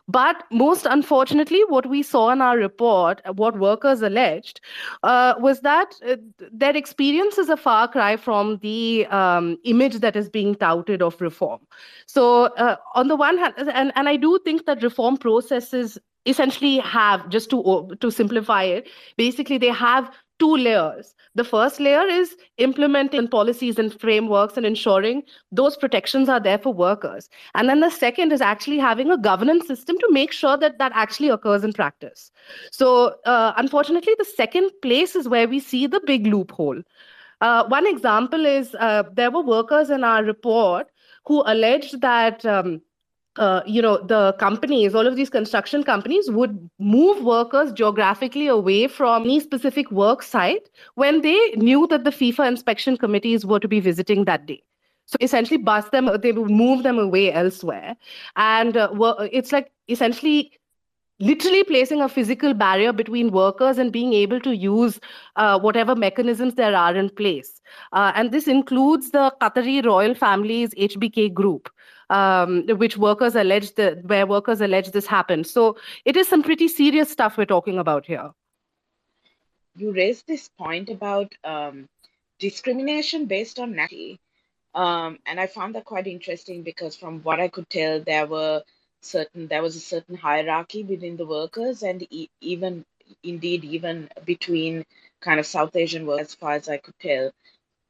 but 0.07 0.43
most 0.51 0.85
unfortunately, 0.85 1.61
what 1.67 1.89
we 1.89 2.01
saw 2.01 2.29
in 2.29 2.41
our 2.41 2.57
report, 2.57 3.21
what 3.35 3.59
workers 3.59 4.01
alleged, 4.01 4.61
uh, 5.03 5.35
was 5.39 5.61
that 5.61 5.95
uh, 6.07 6.15
their 6.51 6.75
experience 6.75 7.37
is 7.37 7.49
a 7.49 7.57
far 7.57 7.87
cry 7.87 8.15
from 8.15 8.57
the 8.61 9.05
um, 9.07 9.57
image 9.63 9.95
that 9.95 10.15
is 10.15 10.29
being 10.29 10.55
touted 10.55 11.01
of 11.01 11.19
reform. 11.19 11.59
So, 12.05 12.45
uh, 12.55 12.77
on 12.95 13.09
the 13.09 13.15
one 13.15 13.37
hand, 13.37 13.53
and, 13.57 13.91
and 13.95 14.07
I 14.07 14.15
do 14.15 14.39
think 14.45 14.65
that 14.65 14.81
reform 14.81 15.17
processes 15.17 15.97
essentially 16.25 16.77
have 16.79 17.27
just 17.29 17.49
to 17.49 17.95
to 18.01 18.11
simplify 18.11 18.63
it 18.63 18.89
basically 19.15 19.57
they 19.57 19.69
have 19.69 20.11
two 20.39 20.55
layers. 20.55 21.15
The 21.35 21.43
first 21.43 21.79
layer 21.79 22.05
is 22.07 22.35
implementing 22.57 23.27
policies 23.27 23.77
and 23.77 23.97
frameworks 23.99 24.57
and 24.57 24.65
ensuring 24.65 25.23
those 25.51 25.77
protections 25.77 26.29
are 26.29 26.39
there 26.39 26.57
for 26.57 26.73
workers. 26.73 27.29
And 27.55 27.69
then 27.69 27.79
the 27.79 27.89
second 27.89 28.31
is 28.31 28.41
actually 28.41 28.79
having 28.79 29.11
a 29.11 29.17
governance 29.17 29.67
system 29.67 29.97
to 29.99 30.07
make 30.11 30.31
sure 30.31 30.57
that 30.57 30.77
that 30.79 30.91
actually 30.95 31.29
occurs 31.29 31.63
in 31.63 31.73
practice. 31.73 32.31
So, 32.71 33.15
uh, 33.25 33.53
unfortunately, 33.57 34.15
the 34.17 34.25
second 34.25 34.71
place 34.81 35.15
is 35.15 35.27
where 35.27 35.47
we 35.47 35.59
see 35.59 35.87
the 35.87 36.01
big 36.05 36.27
loophole. 36.27 36.81
Uh, 37.41 37.65
one 37.67 37.85
example 37.85 38.45
is 38.45 38.75
uh, 38.79 39.03
there 39.13 39.29
were 39.29 39.43
workers 39.43 39.89
in 39.89 40.03
our 40.03 40.23
report 40.23 40.87
who 41.25 41.43
alleged 41.45 42.01
that. 42.01 42.45
Um, 42.45 42.81
uh, 43.37 43.61
you 43.65 43.81
know 43.81 43.97
the 43.97 44.33
companies 44.39 44.95
all 44.95 45.07
of 45.07 45.15
these 45.15 45.29
construction 45.29 45.83
companies 45.83 46.29
would 46.31 46.69
move 46.79 47.23
workers 47.23 47.71
geographically 47.71 48.47
away 48.47 48.87
from 48.87 49.23
any 49.23 49.39
specific 49.39 49.91
work 49.91 50.23
site 50.23 50.69
when 50.95 51.21
they 51.21 51.51
knew 51.55 51.87
that 51.87 52.03
the 52.03 52.09
fifa 52.09 52.47
inspection 52.47 52.97
committees 52.97 53.45
were 53.45 53.59
to 53.59 53.67
be 53.67 53.79
visiting 53.79 54.25
that 54.25 54.45
day. 54.45 54.61
So 55.05 55.17
essentially 55.21 55.57
bus 55.57 55.89
them 55.89 56.09
they 56.21 56.31
would 56.33 56.51
move 56.51 56.83
them 56.83 56.99
away 56.99 57.31
elsewhere. 57.31 57.95
And 58.35 58.75
uh, 58.75 58.89
it's 59.31 59.51
like 59.51 59.71
essentially 59.87 60.51
literally 61.19 61.63
placing 61.63 62.01
a 62.01 62.09
physical 62.09 62.53
barrier 62.53 62.93
between 62.93 63.31
workers 63.31 63.77
and 63.77 63.91
being 63.91 64.13
able 64.13 64.39
to 64.41 64.55
use 64.55 64.99
uh, 65.35 65.59
whatever 65.59 65.95
mechanisms 65.95 66.55
there 66.55 66.75
are 66.75 66.95
in 66.95 67.09
place. 67.09 67.61
Uh, 67.91 68.11
and 68.15 68.31
this 68.31 68.47
includes 68.47 69.11
the 69.11 69.33
Qatari 69.41 69.83
royal 69.83 70.13
family's 70.13 70.73
HBK 70.75 71.33
group, 71.33 71.69
um, 72.09 72.65
which 72.67 72.97
workers 72.97 73.35
allege 73.35 73.73
that 73.75 74.03
where 74.05 74.25
workers 74.25 74.61
allege 74.61 74.91
this 74.91 75.05
happened. 75.05 75.47
So 75.47 75.77
it 76.05 76.15
is 76.15 76.27
some 76.27 76.43
pretty 76.43 76.67
serious 76.67 77.09
stuff 77.09 77.37
we're 77.37 77.45
talking 77.45 77.77
about 77.79 78.05
here. 78.05 78.31
You 79.75 79.91
raised 79.93 80.25
this 80.27 80.49
point 80.57 80.89
about 80.89 81.33
um, 81.43 81.87
discrimination 82.39 83.25
based 83.25 83.59
on 83.59 83.71
nationality. 83.71 84.19
Um, 84.73 85.17
and 85.25 85.39
I 85.39 85.47
found 85.47 85.75
that 85.75 85.85
quite 85.85 86.07
interesting 86.07 86.61
because 86.61 86.95
from 86.95 87.21
what 87.21 87.39
I 87.39 87.47
could 87.47 87.69
tell, 87.69 87.99
there 87.99 88.27
were 88.27 88.61
certain 89.01 89.47
there 89.47 89.61
was 89.61 89.75
a 89.75 89.79
certain 89.79 90.15
hierarchy 90.15 90.83
within 90.83 91.17
the 91.17 91.25
workers 91.25 91.83
and 91.83 92.05
e- 92.09 92.29
even 92.41 92.83
indeed 93.23 93.63
even 93.63 94.09
between 94.25 94.85
kind 95.21 95.39
of 95.39 95.45
South 95.45 95.75
Asian 95.75 96.05
workers, 96.05 96.27
as 96.27 96.35
far 96.35 96.51
as 96.53 96.69
I 96.69 96.77
could 96.77 96.99
tell. 96.99 97.31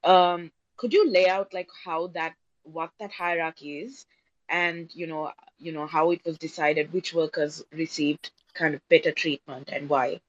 Um, 0.04 0.52
could 0.78 0.94
you 0.94 1.10
lay 1.10 1.28
out 1.28 1.54
like 1.54 1.70
how 1.84 2.08
that 2.08 2.36
what 2.72 2.92
that 3.00 3.12
hierarchy 3.12 3.80
is 3.80 4.06
and 4.50 4.90
you 4.94 5.08
know 5.08 5.32
you 5.58 5.72
know 5.72 5.88
how 5.88 6.12
it 6.12 6.22
was 6.26 6.38
decided 6.38 6.92
which 6.94 7.14
workers 7.14 7.64
received 7.74 8.32
kind 8.54 8.76
of 8.76 8.82
better 8.90 9.12
treatment 9.12 9.70
and 9.72 9.90
why 9.90 10.20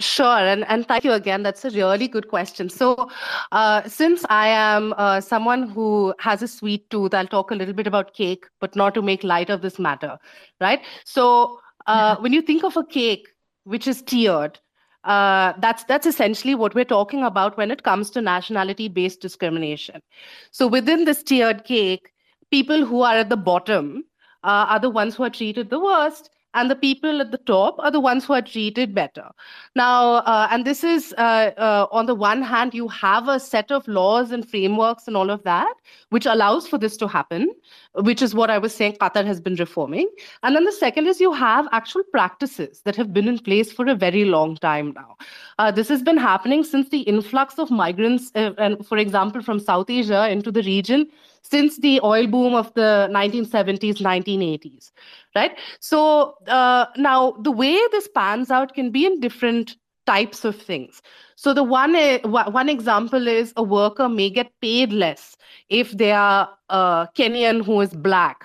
Sure, 0.00 0.38
and, 0.38 0.64
and 0.68 0.86
thank 0.86 1.04
you 1.04 1.12
again. 1.12 1.42
That's 1.42 1.64
a 1.64 1.70
really 1.70 2.06
good 2.06 2.28
question. 2.28 2.68
So, 2.68 3.08
uh, 3.50 3.82
since 3.88 4.24
I 4.30 4.46
am 4.46 4.94
uh, 4.96 5.20
someone 5.20 5.68
who 5.68 6.14
has 6.20 6.40
a 6.40 6.46
sweet 6.46 6.88
tooth, 6.88 7.14
I'll 7.14 7.26
talk 7.26 7.50
a 7.50 7.56
little 7.56 7.74
bit 7.74 7.88
about 7.88 8.14
cake, 8.14 8.46
but 8.60 8.76
not 8.76 8.94
to 8.94 9.02
make 9.02 9.24
light 9.24 9.50
of 9.50 9.60
this 9.60 9.76
matter, 9.76 10.16
right? 10.60 10.80
So, 11.04 11.58
uh, 11.86 12.16
when 12.18 12.32
you 12.32 12.42
think 12.42 12.62
of 12.62 12.76
a 12.76 12.84
cake 12.84 13.26
which 13.64 13.88
is 13.88 14.02
tiered, 14.02 14.60
uh, 15.08 15.54
that's 15.58 15.84
that's 15.84 16.06
essentially 16.06 16.54
what 16.54 16.74
we're 16.74 16.84
talking 16.84 17.24
about 17.24 17.56
when 17.56 17.70
it 17.70 17.82
comes 17.82 18.10
to 18.10 18.20
nationality-based 18.20 19.20
discrimination. 19.20 20.02
So 20.50 20.66
within 20.66 21.04
this 21.06 21.22
tiered 21.22 21.64
cake, 21.64 22.12
people 22.50 22.84
who 22.84 23.00
are 23.02 23.14
at 23.14 23.30
the 23.30 23.36
bottom 23.36 24.04
uh, 24.44 24.66
are 24.68 24.78
the 24.78 24.90
ones 24.90 25.16
who 25.16 25.24
are 25.24 25.30
treated 25.30 25.70
the 25.70 25.80
worst, 25.80 26.28
and 26.54 26.70
the 26.70 26.76
people 26.76 27.20
at 27.20 27.30
the 27.30 27.38
top 27.38 27.76
are 27.78 27.90
the 27.90 28.00
ones 28.00 28.24
who 28.24 28.32
are 28.32 28.42
treated 28.42 28.94
better. 28.94 29.28
Now, 29.76 30.16
uh, 30.16 30.48
and 30.50 30.64
this 30.64 30.82
is 30.82 31.14
uh, 31.18 31.50
uh, 31.56 31.86
on 31.92 32.06
the 32.06 32.14
one 32.14 32.42
hand, 32.42 32.74
you 32.74 32.88
have 32.88 33.28
a 33.28 33.38
set 33.38 33.70
of 33.70 33.86
laws 33.86 34.30
and 34.32 34.48
frameworks 34.48 35.06
and 35.06 35.16
all 35.16 35.30
of 35.30 35.42
that, 35.44 35.72
which 36.08 36.26
allows 36.26 36.66
for 36.66 36.78
this 36.78 36.96
to 36.98 37.08
happen, 37.08 37.52
which 37.94 38.22
is 38.22 38.34
what 38.34 38.50
I 38.50 38.58
was 38.58 38.74
saying 38.74 38.94
Qatar 38.94 39.26
has 39.26 39.40
been 39.40 39.56
reforming. 39.56 40.08
And 40.42 40.56
then 40.56 40.64
the 40.64 40.72
second 40.72 41.06
is 41.06 41.20
you 41.20 41.32
have 41.32 41.68
actual 41.72 42.02
practices 42.12 42.80
that 42.84 42.96
have 42.96 43.12
been 43.12 43.28
in 43.28 43.38
place 43.38 43.70
for 43.70 43.86
a 43.86 43.94
very 43.94 44.24
long 44.24 44.56
time 44.56 44.92
now. 44.94 45.16
Uh, 45.58 45.70
this 45.70 45.88
has 45.88 46.02
been 46.02 46.16
happening 46.16 46.64
since 46.64 46.88
the 46.88 47.00
influx 47.00 47.58
of 47.58 47.70
migrants, 47.70 48.30
uh, 48.34 48.52
and 48.58 48.86
for 48.86 48.96
example, 48.96 49.42
from 49.42 49.60
South 49.60 49.90
Asia 49.90 50.28
into 50.30 50.50
the 50.50 50.62
region 50.62 51.08
since 51.42 51.78
the 51.78 52.00
oil 52.02 52.26
boom 52.26 52.54
of 52.54 52.72
the 52.74 53.08
1970s, 53.10 54.00
1980s, 54.00 54.90
right? 55.34 55.58
So 55.80 56.34
uh, 56.46 56.86
now 56.96 57.32
the 57.42 57.52
way 57.52 57.78
this 57.92 58.08
pans 58.08 58.50
out 58.50 58.74
can 58.74 58.90
be 58.90 59.06
in 59.06 59.20
different 59.20 59.76
types 60.06 60.44
of 60.44 60.56
things. 60.56 61.02
So 61.36 61.52
the 61.52 61.62
one 61.62 61.94
one 62.22 62.68
example 62.68 63.28
is 63.28 63.52
a 63.56 63.62
worker 63.62 64.08
may 64.08 64.30
get 64.30 64.50
paid 64.60 64.92
less 64.92 65.36
if 65.68 65.92
they 65.92 66.12
are 66.12 66.48
a 66.68 67.08
Kenyan 67.14 67.64
who 67.64 67.80
is 67.80 67.92
black 67.92 68.44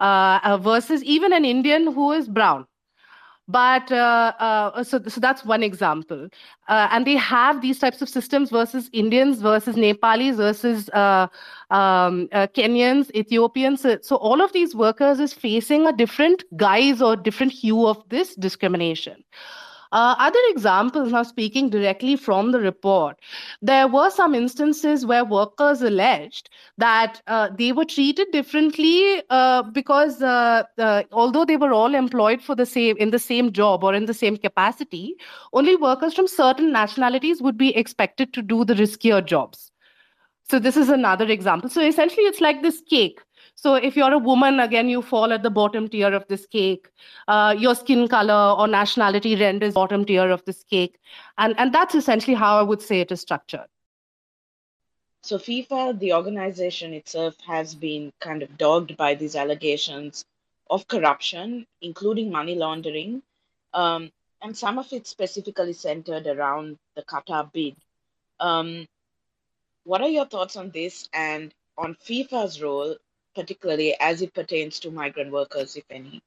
uh, 0.00 0.58
versus 0.60 1.02
even 1.04 1.32
an 1.32 1.44
Indian 1.44 1.92
who 1.92 2.12
is 2.12 2.28
brown 2.28 2.66
but 3.46 3.92
uh, 3.92 4.32
uh, 4.38 4.82
so 4.82 5.00
so 5.06 5.20
that's 5.20 5.44
one 5.44 5.62
example 5.62 6.28
uh, 6.68 6.88
and 6.90 7.06
they 7.06 7.16
have 7.16 7.60
these 7.60 7.78
types 7.78 8.00
of 8.00 8.08
systems 8.08 8.50
versus 8.50 8.88
indians 8.92 9.40
versus 9.40 9.76
nepalis 9.76 10.36
versus 10.36 10.88
uh, 10.90 11.26
um, 11.78 12.28
uh, 12.32 12.46
kenyans 12.58 13.10
ethiopians 13.22 13.86
so, 14.08 14.16
all 14.16 14.42
of 14.46 14.52
these 14.52 14.74
workers 14.74 15.20
is 15.20 15.32
facing 15.32 15.86
a 15.86 15.92
different 15.92 16.44
guise 16.56 17.02
or 17.02 17.16
different 17.16 17.52
hue 17.52 17.86
of 17.86 18.02
this 18.08 18.34
discrimination 18.34 19.22
uh, 19.94 20.16
other 20.18 20.40
examples, 20.48 21.12
now 21.12 21.22
speaking 21.22 21.70
directly 21.70 22.16
from 22.16 22.50
the 22.50 22.58
report, 22.58 23.20
there 23.62 23.86
were 23.86 24.10
some 24.10 24.34
instances 24.34 25.06
where 25.06 25.24
workers 25.24 25.82
alleged 25.82 26.50
that 26.78 27.22
uh, 27.28 27.48
they 27.56 27.70
were 27.70 27.84
treated 27.84 28.26
differently 28.32 29.22
uh, 29.30 29.62
because 29.62 30.20
uh, 30.20 30.64
uh, 30.78 31.04
although 31.12 31.44
they 31.44 31.56
were 31.56 31.72
all 31.72 31.94
employed 31.94 32.42
for 32.42 32.56
the 32.56 32.66
same 32.66 32.96
in 32.96 33.10
the 33.10 33.20
same 33.20 33.52
job 33.52 33.84
or 33.84 33.94
in 33.94 34.06
the 34.06 34.14
same 34.14 34.36
capacity, 34.36 35.14
only 35.52 35.76
workers 35.76 36.12
from 36.12 36.26
certain 36.26 36.72
nationalities 36.72 37.40
would 37.40 37.56
be 37.56 37.74
expected 37.76 38.34
to 38.34 38.42
do 38.42 38.64
the 38.64 38.74
riskier 38.74 39.24
jobs. 39.24 39.70
So 40.50 40.58
this 40.58 40.76
is 40.76 40.88
another 40.88 41.26
example. 41.26 41.70
So 41.70 41.80
essentially, 41.80 42.24
it's 42.24 42.40
like 42.40 42.62
this 42.62 42.82
cake 42.88 43.20
so 43.56 43.76
if 43.76 43.96
you're 43.96 44.12
a 44.12 44.18
woman, 44.18 44.60
again, 44.60 44.88
you 44.88 45.00
fall 45.00 45.32
at 45.32 45.42
the 45.42 45.50
bottom 45.50 45.88
tier 45.88 46.12
of 46.12 46.26
this 46.28 46.46
cake. 46.46 46.88
Uh, 47.28 47.54
your 47.56 47.74
skin 47.74 48.08
color 48.08 48.56
or 48.58 48.66
nationality 48.66 49.36
renders 49.36 49.74
bottom 49.74 50.04
tier 50.04 50.30
of 50.30 50.44
this 50.44 50.64
cake. 50.64 50.98
And, 51.38 51.54
and 51.58 51.72
that's 51.72 51.94
essentially 51.94 52.34
how 52.34 52.58
I 52.58 52.62
would 52.62 52.82
say 52.82 53.00
it 53.00 53.12
is 53.12 53.20
structured. 53.20 53.66
So 55.22 55.38
FIFA, 55.38 55.98
the 55.98 56.12
organization 56.12 56.92
itself, 56.92 57.36
has 57.46 57.74
been 57.74 58.12
kind 58.20 58.42
of 58.42 58.58
dogged 58.58 58.96
by 58.96 59.14
these 59.14 59.36
allegations 59.36 60.26
of 60.68 60.86
corruption, 60.88 61.66
including 61.80 62.30
money 62.30 62.56
laundering, 62.56 63.22
um, 63.72 64.10
and 64.42 64.54
some 64.54 64.78
of 64.78 64.92
it 64.92 65.06
specifically 65.06 65.72
centered 65.72 66.26
around 66.26 66.76
the 66.96 67.02
Qatar 67.02 67.50
bid. 67.50 67.76
Um, 68.40 68.86
what 69.84 70.02
are 70.02 70.08
your 70.08 70.26
thoughts 70.26 70.56
on 70.56 70.70
this 70.70 71.08
and 71.14 71.54
on 71.78 71.94
FIFA's 71.96 72.62
role 72.62 72.96
particularly 73.34 73.96
as 74.00 74.22
it 74.22 74.34
pertains 74.34 74.80
to 74.80 74.90
migrant 74.90 75.32
workers, 75.32 75.76
if 75.76 75.84
any? 75.90 76.22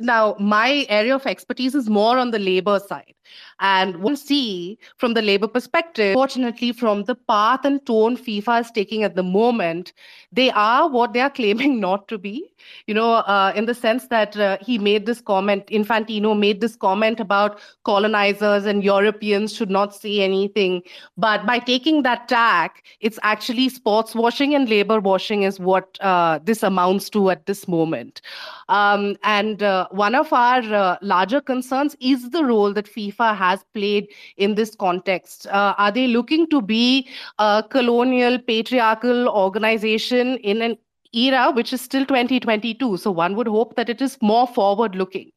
Now, 0.00 0.36
my 0.38 0.86
area 0.88 1.14
of 1.14 1.26
expertise 1.26 1.74
is 1.74 1.88
more 1.90 2.16
on 2.18 2.30
the 2.30 2.38
labor 2.38 2.78
side. 2.78 3.14
And 3.60 3.96
we'll 3.96 4.16
see 4.16 4.78
from 4.96 5.14
the 5.14 5.22
labor 5.22 5.46
perspective, 5.46 6.14
fortunately, 6.14 6.72
from 6.72 7.04
the 7.04 7.14
path 7.14 7.64
and 7.64 7.84
tone 7.86 8.16
FIFA 8.16 8.62
is 8.62 8.70
taking 8.70 9.02
at 9.02 9.16
the 9.16 9.22
moment, 9.22 9.92
they 10.32 10.50
are 10.50 10.88
what 10.88 11.12
they 11.12 11.20
are 11.20 11.30
claiming 11.30 11.80
not 11.88 12.08
to 12.08 12.18
be. 12.18 12.50
You 12.86 12.94
know, 12.94 13.14
uh, 13.14 13.52
in 13.54 13.66
the 13.66 13.74
sense 13.74 14.08
that 14.08 14.36
uh, 14.36 14.58
he 14.60 14.78
made 14.78 15.06
this 15.06 15.20
comment, 15.20 15.66
Infantino 15.66 16.38
made 16.38 16.60
this 16.60 16.76
comment 16.76 17.20
about 17.20 17.60
colonizers 17.84 18.64
and 18.64 18.82
Europeans 18.84 19.54
should 19.54 19.70
not 19.70 19.94
say 19.94 20.20
anything. 20.20 20.82
But 21.16 21.46
by 21.46 21.58
taking 21.58 22.02
that 22.02 22.28
tack, 22.28 22.84
it's 23.00 23.18
actually 23.22 23.68
sports 23.68 24.14
washing 24.14 24.54
and 24.54 24.68
labor 24.68 25.00
washing 25.00 25.42
is 25.42 25.58
what 25.60 25.98
uh, 26.00 26.38
this 26.42 26.62
amounts 26.62 27.10
to 27.10 27.30
at 27.30 27.46
this 27.46 27.68
moment. 27.68 28.20
Um, 28.68 29.16
and 29.22 29.62
uh, 29.80 29.86
one 29.90 30.14
of 30.14 30.32
our 30.32 30.62
uh, 30.74 30.96
larger 31.00 31.40
concerns 31.40 31.96
is 32.00 32.28
the 32.30 32.44
role 32.44 32.72
that 32.72 32.86
FIFA 32.86 33.36
has 33.36 33.64
played 33.72 34.08
in 34.36 34.54
this 34.54 34.74
context. 34.74 35.46
Uh, 35.46 35.74
are 35.78 35.90
they 35.90 36.06
looking 36.06 36.46
to 36.50 36.60
be 36.60 37.08
a 37.38 37.64
colonial, 37.70 38.38
patriarchal 38.38 39.28
organization 39.28 40.36
in 40.38 40.62
an 40.62 40.76
era 41.12 41.50
which 41.50 41.72
is 41.72 41.80
still 41.80 42.04
2022? 42.04 42.96
So 42.98 43.10
one 43.10 43.36
would 43.36 43.48
hope 43.48 43.74
that 43.76 43.88
it 43.88 44.02
is 44.02 44.18
more 44.20 44.46
forward 44.46 44.94
looking. 44.94 45.32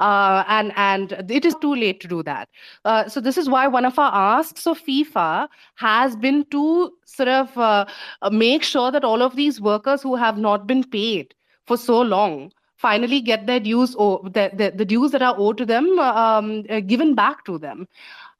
Uh, 0.00 0.42
and 0.48 0.72
and 0.74 1.12
it 1.30 1.44
is 1.44 1.54
too 1.60 1.74
late 1.74 2.00
to 2.00 2.08
do 2.08 2.22
that. 2.24 2.48
Uh, 2.84 3.08
so 3.08 3.20
this 3.20 3.36
is 3.38 3.48
why 3.48 3.68
one 3.68 3.84
of 3.84 3.98
our 3.98 4.12
asks 4.12 4.66
of 4.66 4.80
FIFA 4.80 5.46
has 5.76 6.16
been 6.16 6.44
to 6.46 6.90
sort 7.04 7.28
of 7.28 7.56
uh, 7.56 7.84
make 8.30 8.64
sure 8.64 8.90
that 8.90 9.04
all 9.04 9.22
of 9.22 9.36
these 9.36 9.60
workers 9.60 10.02
who 10.02 10.16
have 10.16 10.38
not 10.38 10.66
been 10.66 10.82
paid 10.82 11.34
for 11.66 11.76
so 11.76 12.00
long 12.00 12.50
finally 12.82 13.20
get 13.20 13.46
their 13.46 13.60
dues 13.60 13.94
or 13.94 14.20
the, 14.24 14.50
the, 14.54 14.72
the 14.74 14.84
dues 14.84 15.12
that 15.12 15.22
are 15.22 15.34
owed 15.38 15.56
to 15.58 15.64
them 15.64 15.98
um, 16.00 16.64
uh, 16.68 16.80
given 16.80 17.14
back 17.14 17.44
to 17.44 17.58
them. 17.58 17.86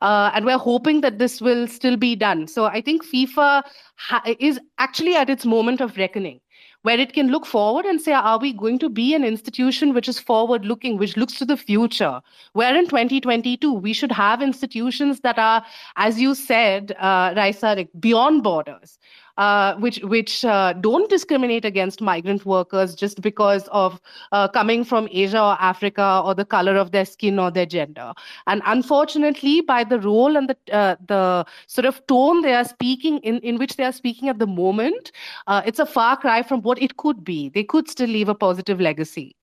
Uh, 0.02 0.32
and 0.34 0.44
we're 0.44 0.58
hoping 0.58 1.00
that 1.00 1.18
this 1.18 1.40
will 1.40 1.68
still 1.68 1.96
be 1.96 2.16
done. 2.16 2.48
So 2.48 2.64
I 2.64 2.80
think 2.80 3.04
FIFA 3.06 3.62
ha- 3.94 4.22
is 4.40 4.58
actually 4.78 5.14
at 5.14 5.30
its 5.30 5.46
moment 5.46 5.80
of 5.80 5.96
reckoning, 5.96 6.40
where 6.82 6.98
it 6.98 7.12
can 7.12 7.28
look 7.28 7.46
forward 7.46 7.84
and 7.84 8.00
say, 8.00 8.12
are 8.12 8.40
we 8.40 8.52
going 8.52 8.80
to 8.80 8.88
be 8.88 9.14
an 9.14 9.24
institution 9.24 9.94
which 9.94 10.08
is 10.08 10.18
forward 10.18 10.64
looking, 10.64 10.98
which 10.98 11.16
looks 11.16 11.38
to 11.38 11.44
the 11.44 11.56
future? 11.56 12.20
Where 12.52 12.76
in 12.76 12.86
2022, 12.86 13.72
we 13.72 13.92
should 13.92 14.10
have 14.10 14.42
institutions 14.42 15.20
that 15.20 15.38
are, 15.38 15.64
as 15.94 16.20
you 16.20 16.34
said, 16.34 16.96
uh, 16.98 17.34
Raisa, 17.36 17.86
beyond 18.00 18.42
borders 18.42 18.98
uh, 19.38 19.74
which 19.76 20.00
which 20.04 20.44
uh, 20.44 20.72
don't 20.74 21.08
discriminate 21.08 21.64
against 21.64 22.00
migrant 22.00 22.44
workers 22.44 22.94
just 22.94 23.20
because 23.20 23.68
of 23.68 24.00
uh, 24.32 24.48
coming 24.48 24.84
from 24.84 25.08
Asia 25.10 25.42
or 25.42 25.56
Africa 25.60 26.22
or 26.24 26.34
the 26.34 26.44
color 26.44 26.76
of 26.76 26.92
their 26.92 27.04
skin 27.04 27.38
or 27.38 27.50
their 27.50 27.66
gender. 27.66 28.12
And 28.46 28.62
unfortunately, 28.66 29.60
by 29.60 29.84
the 29.84 30.00
role 30.00 30.36
and 30.36 30.48
the 30.48 30.74
uh, 30.74 30.96
the 31.06 31.44
sort 31.66 31.86
of 31.86 32.06
tone 32.06 32.42
they 32.42 32.54
are 32.54 32.64
speaking 32.64 33.18
in 33.18 33.38
in 33.40 33.58
which 33.58 33.76
they 33.76 33.84
are 33.84 33.92
speaking 33.92 34.28
at 34.28 34.38
the 34.38 34.46
moment, 34.46 35.12
uh, 35.46 35.62
it's 35.66 35.78
a 35.78 35.86
far 35.86 36.16
cry 36.16 36.42
from 36.42 36.62
what 36.62 36.80
it 36.80 36.96
could 36.96 37.24
be. 37.24 37.48
They 37.48 37.64
could 37.64 37.88
still 37.88 38.08
leave 38.08 38.28
a 38.28 38.34
positive 38.34 38.80
legacy. 38.80 39.36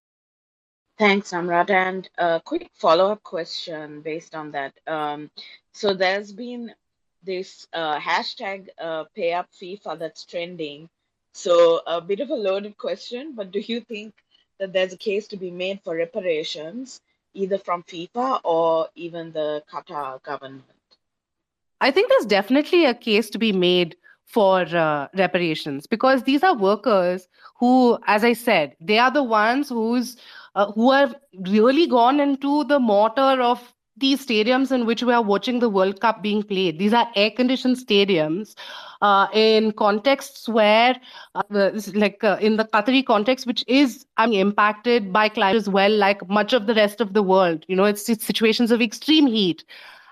Thanks, 0.99 1.31
Amrat. 1.31 1.69
And 1.69 2.09
a 2.17 2.41
quick 2.43 2.69
follow 2.73 3.13
up 3.13 3.23
question 3.23 4.01
based 4.01 4.35
on 4.35 4.51
that. 4.51 4.73
Um, 4.85 5.31
so 5.73 5.93
there's 5.93 6.33
been 6.33 6.73
this 7.23 7.67
uh, 7.73 7.99
hashtag 7.99 8.67
uh, 8.79 9.05
pay 9.15 9.33
up 9.33 9.47
FIFA 9.51 9.99
that's 9.99 10.25
trending. 10.25 10.89
So 11.33 11.81
a 11.85 12.01
bit 12.01 12.19
of 12.19 12.29
a 12.29 12.35
loaded 12.35 12.77
question, 12.77 13.33
but 13.35 13.51
do 13.51 13.59
you 13.59 13.81
think 13.81 14.13
that 14.59 14.73
there's 14.73 14.93
a 14.93 14.97
case 14.97 15.27
to 15.27 15.37
be 15.37 15.51
made 15.51 15.79
for 15.83 15.95
reparations, 15.95 17.01
either 17.33 17.57
from 17.57 17.83
FIFA 17.83 18.41
or 18.43 18.89
even 18.95 19.31
the 19.31 19.63
Qatar 19.71 20.21
government? 20.23 20.63
I 21.81 21.91
think 21.91 22.09
there's 22.09 22.25
definitely 22.25 22.85
a 22.85 22.93
case 22.93 23.29
to 23.29 23.37
be 23.37 23.53
made 23.53 23.95
for 24.25 24.61
uh, 24.61 25.07
reparations 25.15 25.87
because 25.87 26.23
these 26.23 26.43
are 26.43 26.55
workers 26.55 27.27
who, 27.57 27.97
as 28.05 28.23
I 28.23 28.33
said, 28.33 28.75
they 28.79 28.99
are 28.99 29.11
the 29.11 29.23
ones 29.23 29.69
who's 29.69 30.17
uh, 30.55 30.71
who 30.71 30.91
have 30.91 31.15
really 31.47 31.87
gone 31.87 32.19
into 32.19 32.63
the 32.65 32.79
mortar 32.79 33.41
of 33.41 33.73
these 33.99 34.25
stadiums 34.25 34.71
in 34.71 34.85
which 34.85 35.03
we 35.03 35.13
are 35.13 35.21
watching 35.21 35.59
the 35.59 35.69
World 35.69 35.99
Cup 36.01 36.21
being 36.21 36.43
played. 36.43 36.79
These 36.79 36.93
are 36.93 37.07
air 37.15 37.31
conditioned 37.31 37.77
stadiums 37.77 38.55
uh, 39.01 39.27
in 39.33 39.71
contexts 39.73 40.47
where, 40.49 40.95
uh, 41.35 41.71
like 41.93 42.23
uh, 42.23 42.37
in 42.41 42.57
the 42.57 42.65
Qatari 42.65 43.05
context, 43.05 43.45
which 43.45 43.63
is 43.67 44.05
I 44.17 44.27
mean, 44.27 44.39
impacted 44.39 45.13
by 45.13 45.29
climate 45.29 45.57
as 45.57 45.69
well, 45.69 45.91
like 45.91 46.27
much 46.29 46.53
of 46.53 46.67
the 46.67 46.73
rest 46.73 47.01
of 47.01 47.13
the 47.13 47.23
world. 47.23 47.65
You 47.67 47.75
know, 47.75 47.85
it's, 47.85 48.09
it's 48.09 48.25
situations 48.25 48.71
of 48.71 48.81
extreme 48.81 49.27
heat. 49.27 49.63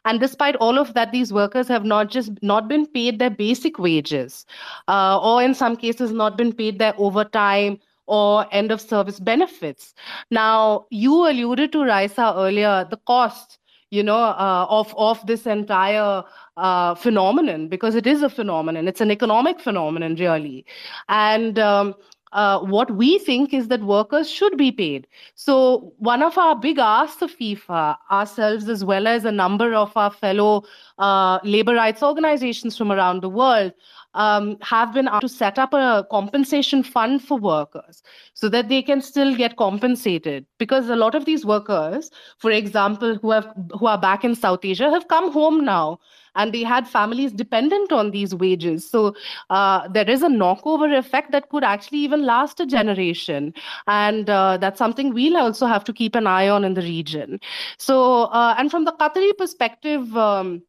And 0.06 0.21
despite 0.21 0.56
all 0.56 0.78
of 0.78 0.93
that, 0.93 1.12
these 1.12 1.34
workers 1.34 1.67
have 1.67 1.84
not 1.84 2.10
just 2.10 2.32
not 2.41 2.69
been 2.69 2.86
paid 2.86 3.19
their 3.19 3.30
basic 3.30 3.78
wages, 3.78 4.45
uh, 4.88 5.19
or 5.19 5.43
in 5.43 5.54
some 5.54 5.76
cases, 5.76 6.12
not 6.12 6.38
been 6.38 6.54
paid 6.54 6.80
their 6.80 6.93
overtime 6.97 7.78
or 8.06 8.47
end 8.54 8.71
of 8.71 8.80
service 8.80 9.19
benefits. 9.19 9.93
Now, 10.32 10.86
you 10.89 11.28
alluded 11.28 11.73
to 11.73 11.84
Raisa 11.84 12.34
earlier, 12.38 12.88
the 12.89 12.95
cost 13.06 13.60
you 13.91 14.04
know, 14.04 14.17
uh, 14.17 14.65
of 14.69 14.93
of 14.97 15.26
this 15.28 15.45
entire 15.45 16.23
uh, 16.58 16.95
phenomenon 16.95 17.67
because 17.67 17.95
it 17.95 18.08
is 18.08 18.21
a 18.23 18.30
phenomenon. 18.30 18.88
It's 18.88 19.02
an 19.02 19.12
economic 19.12 19.60
phenomenon, 19.60 20.15
really, 20.15 20.65
and. 21.10 21.60
Um, 21.60 21.95
uh, 22.34 22.60
what 22.60 22.92
we 22.92 23.20
think 23.20 23.54
is 23.54 23.68
that 23.70 23.82
workers 23.84 24.30
should 24.30 24.58
be 24.58 24.72
paid. 24.72 25.08
So, 25.36 25.94
one 25.98 26.22
of 26.22 26.38
our 26.38 26.56
big 26.56 26.80
asks 26.80 27.22
of 27.22 27.36
FIFA, 27.36 27.98
ourselves 28.12 28.68
as 28.70 28.84
well 28.84 29.08
as 29.08 29.26
a 29.26 29.32
number 29.32 29.74
of 29.74 29.96
our 29.96 30.12
fellow 30.12 30.63
uh, 30.98 31.40
labor 31.44 31.76
rights 31.76 32.04
organizations 32.04 32.78
from 32.78 32.92
around 32.92 33.22
the 33.22 33.30
world, 33.30 33.74
um, 34.18 34.58
have 34.62 34.94
been 34.94 35.08
to 35.22 35.30
set 35.30 35.60
up 35.60 35.74
a 35.74 36.06
compensation 36.10 36.82
fund 36.82 37.22
for 37.22 37.38
workers 37.38 38.02
so 38.34 38.50
that 38.50 38.68
they 38.68 38.82
can 38.82 39.00
still 39.00 39.36
get 39.36 39.58
compensated 39.58 40.46
because 40.58 40.90
a 40.90 40.96
lot 40.96 41.13
of 41.13 41.26
these 41.26 41.46
workers 41.46 42.10
for 42.40 42.50
example 42.52 43.16
who 43.16 43.32
have 43.32 43.48
who 43.80 43.86
are 43.86 43.98
back 43.98 44.24
in 44.24 44.34
south 44.34 44.66
asia 44.66 44.90
have 44.90 45.08
come 45.08 45.32
home 45.32 45.63
now 45.63 46.00
and 46.38 46.54
they 46.54 46.63
had 46.63 46.88
families 46.88 47.32
dependent 47.32 47.91
on 47.91 48.12
these 48.12 48.36
wages 48.36 48.89
so 48.89 49.15
uh, 49.50 49.88
there 49.89 50.10
is 50.10 50.23
a 50.23 50.28
knockover 50.28 50.97
effect 50.97 51.32
that 51.32 51.50
could 51.50 51.63
actually 51.63 52.00
even 52.00 52.26
last 52.26 52.60
a 52.60 52.65
generation 52.65 53.54
and 53.88 54.30
uh, 54.30 54.58
that's 54.58 54.80
something 54.80 55.13
we'll 55.13 55.38
also 55.38 55.65
have 55.65 55.84
to 55.84 55.93
keep 55.93 56.15
an 56.15 56.28
eye 56.28 56.47
on 56.47 56.63
in 56.63 56.73
the 56.73 56.82
region 56.82 57.39
so 57.78 58.23
uh, 58.26 58.56
and 58.58 58.71
from 58.71 58.86
the 58.86 58.93
qatari 58.93 59.36
perspective 59.38 60.15
um, 60.15 60.62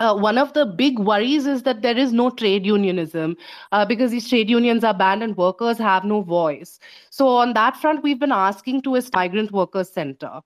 uh, 0.00 0.16
one 0.16 0.38
of 0.38 0.52
the 0.52 0.64
big 0.64 0.98
worries 0.98 1.46
is 1.46 1.62
that 1.64 1.82
there 1.82 1.96
is 1.96 2.12
no 2.12 2.30
trade 2.30 2.64
unionism 2.64 3.36
uh, 3.72 3.84
because 3.84 4.10
these 4.10 4.28
trade 4.28 4.48
unions 4.48 4.84
are 4.84 4.94
banned 4.94 5.22
and 5.22 5.36
workers 5.36 5.78
have 5.78 6.04
no 6.04 6.20
voice. 6.22 6.78
So, 7.10 7.26
on 7.28 7.52
that 7.54 7.76
front, 7.76 8.02
we've 8.02 8.20
been 8.20 8.32
asking 8.32 8.82
to 8.82 8.96
a 8.96 9.02
migrant 9.12 9.50
workers 9.50 9.90
center. 9.92 10.40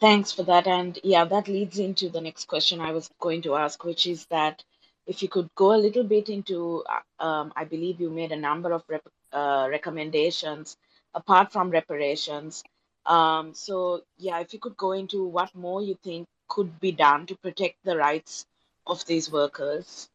Thanks 0.00 0.30
for 0.32 0.42
that. 0.44 0.66
And 0.66 0.98
yeah, 1.02 1.24
that 1.24 1.48
leads 1.48 1.78
into 1.78 2.08
the 2.08 2.20
next 2.20 2.46
question 2.46 2.80
I 2.80 2.92
was 2.92 3.10
going 3.18 3.42
to 3.42 3.54
ask, 3.54 3.82
which 3.84 4.06
is 4.06 4.26
that 4.26 4.62
if 5.06 5.22
you 5.22 5.28
could 5.28 5.48
go 5.54 5.74
a 5.74 5.78
little 5.78 6.04
bit 6.04 6.28
into, 6.28 6.84
uh, 6.88 7.24
um, 7.24 7.52
I 7.56 7.64
believe 7.64 8.00
you 8.00 8.10
made 8.10 8.32
a 8.32 8.36
number 8.36 8.72
of 8.72 8.82
rep- 8.88 9.08
uh, 9.32 9.68
recommendations 9.70 10.76
apart 11.14 11.52
from 11.52 11.70
reparations. 11.70 12.62
Um, 13.06 13.54
so, 13.54 14.02
yeah, 14.18 14.40
if 14.40 14.52
you 14.52 14.58
could 14.58 14.76
go 14.76 14.92
into 14.92 15.24
what 15.24 15.54
more 15.54 15.80
you 15.80 15.96
think 16.02 16.26
could 16.48 16.78
be 16.80 16.92
done 16.92 17.26
to 17.26 17.36
protect 17.36 17.76
the 17.84 17.96
rights 17.96 18.46
of 18.86 19.04
these 19.06 19.30
workers? 19.30 20.08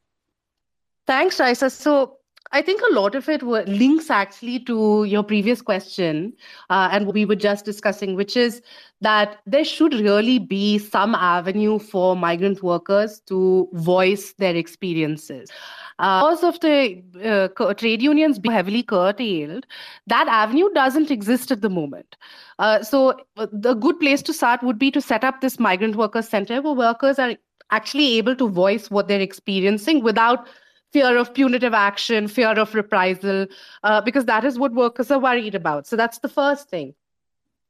Thanks, 1.07 1.39
Raisa. 1.39 1.69
So 1.69 2.17
I 2.53 2.61
think 2.61 2.81
a 2.81 2.93
lot 2.93 3.15
of 3.15 3.29
it 3.29 3.43
links 3.43 4.09
actually 4.09 4.59
to 4.65 5.05
your 5.05 5.23
previous 5.23 5.61
question 5.61 6.33
uh, 6.69 6.89
and 6.91 7.07
we 7.07 7.23
were 7.23 7.35
just 7.35 7.63
discussing, 7.63 8.15
which 8.15 8.35
is 8.35 8.61
that 8.99 9.37
there 9.45 9.63
should 9.63 9.93
really 9.93 10.37
be 10.37 10.77
some 10.77 11.15
avenue 11.15 11.79
for 11.79 12.15
migrant 12.15 12.61
workers 12.61 13.21
to 13.27 13.69
voice 13.73 14.33
their 14.33 14.55
experiences. 14.55 15.49
Uh, 15.99 16.21
because 16.21 16.43
of 16.43 16.59
the 16.59 17.01
uh, 17.23 17.73
trade 17.75 18.01
unions 18.01 18.37
being 18.37 18.53
heavily 18.53 18.83
curtailed, 18.83 19.65
that 20.07 20.27
avenue 20.27 20.69
doesn't 20.73 21.11
exist 21.11 21.51
at 21.51 21.61
the 21.61 21.69
moment. 21.69 22.17
Uh, 22.59 22.83
so, 22.83 23.17
uh, 23.37 23.47
the 23.51 23.75
good 23.75 23.99
place 23.99 24.21
to 24.23 24.33
start 24.33 24.61
would 24.63 24.79
be 24.79 24.91
to 24.91 25.01
set 25.01 25.23
up 25.23 25.39
this 25.41 25.59
migrant 25.59 25.95
workers 25.95 26.27
center 26.27 26.61
where 26.61 26.73
workers 26.73 27.17
are 27.19 27.35
actually 27.69 28.17
able 28.17 28.35
to 28.35 28.49
voice 28.49 28.89
what 28.91 29.07
they're 29.07 29.21
experiencing 29.21 30.03
without 30.03 30.47
fear 30.91 31.17
of 31.17 31.33
punitive 31.33 31.73
action, 31.73 32.27
fear 32.27 32.51
of 32.51 32.73
reprisal, 32.75 33.47
uh, 33.83 34.01
because 34.01 34.25
that 34.25 34.43
is 34.43 34.59
what 34.59 34.73
workers 34.73 35.11
are 35.11 35.19
worried 35.19 35.55
about. 35.55 35.87
So 35.87 35.95
that's 35.95 36.19
the 36.19 36.29
first 36.29 36.69
thing. 36.69 36.93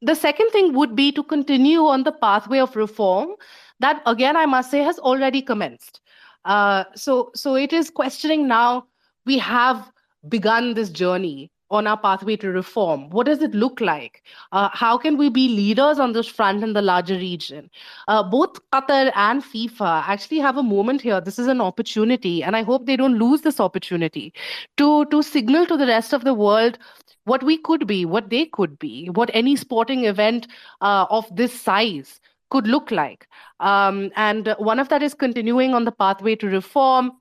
The 0.02 0.16
second 0.16 0.50
thing 0.50 0.74
would 0.74 0.96
be 0.96 1.12
to 1.12 1.24
continue 1.24 1.86
on 1.86 2.04
the 2.04 2.12
pathway 2.12 2.60
of 2.60 2.76
reform 2.76 3.36
that, 3.80 4.02
again, 4.06 4.36
I 4.36 4.48
must 4.48 4.72
say, 4.72 4.80
has 4.80 4.98
already 4.98 5.42
commenced. 5.42 6.02
Uh, 6.46 6.86
so, 6.96 7.32
so 7.36 7.56
it 7.56 7.72
is 7.72 7.92
questioning 7.92 8.48
now. 8.48 8.88
We 9.26 9.38
have 9.38 9.92
begun 10.28 10.74
this 10.74 10.90
journey 10.90 11.51
on 11.72 11.88
our 11.88 11.98
pathway 11.98 12.36
to 12.36 12.50
reform? 12.52 13.10
What 13.10 13.26
does 13.26 13.42
it 13.42 13.56
look 13.56 13.82
like? 13.82 14.24
Uh, 14.52 14.70
how 14.74 14.98
can 14.98 15.18
we 15.18 15.30
be 15.30 15.48
leaders 15.48 15.98
on 15.98 16.14
this 16.14 16.28
front 16.28 16.64
in 16.64 16.74
the 16.74 16.82
larger 16.82 17.16
region? 17.16 17.70
Uh, 18.08 18.22
both 18.22 18.60
Qatar 18.72 19.12
and 19.16 19.44
FIFA 19.44 20.04
actually 20.08 20.40
have 20.40 20.58
a 20.58 20.64
moment 20.64 21.02
here. 21.02 21.22
This 21.22 21.40
is 21.40 21.48
an 21.48 21.62
opportunity, 21.62 22.44
and 22.44 22.56
I 22.56 22.64
hope 22.64 22.86
they 22.86 22.98
don't 22.98 23.18
lose 23.18 23.42
this 23.42 23.60
opportunity 23.60 24.34
to, 24.78 25.06
to 25.06 25.24
signal 25.24 25.66
to 25.66 25.78
the 25.78 25.88
rest 25.88 26.14
of 26.14 26.24
the 26.24 26.34
world 26.34 26.78
what 27.26 27.44
we 27.44 27.58
could 27.58 27.88
be, 27.88 28.04
what 28.06 28.30
they 28.30 28.46
could 28.46 28.78
be, 28.80 29.08
what 29.10 29.30
any 29.34 29.56
sporting 29.56 30.06
event 30.06 30.48
uh, 30.82 31.06
of 31.10 31.34
this 31.36 31.60
size 31.60 32.20
could 32.50 32.68
look 32.68 32.92
like. 32.92 33.28
Um, 33.60 34.12
and 34.16 34.56
one 34.58 34.80
of 34.80 34.90
that 34.90 35.04
is 35.04 35.14
continuing 35.14 35.74
on 35.74 35.86
the 35.86 35.92
pathway 35.92 36.36
to 36.36 36.48
reform 36.48 37.12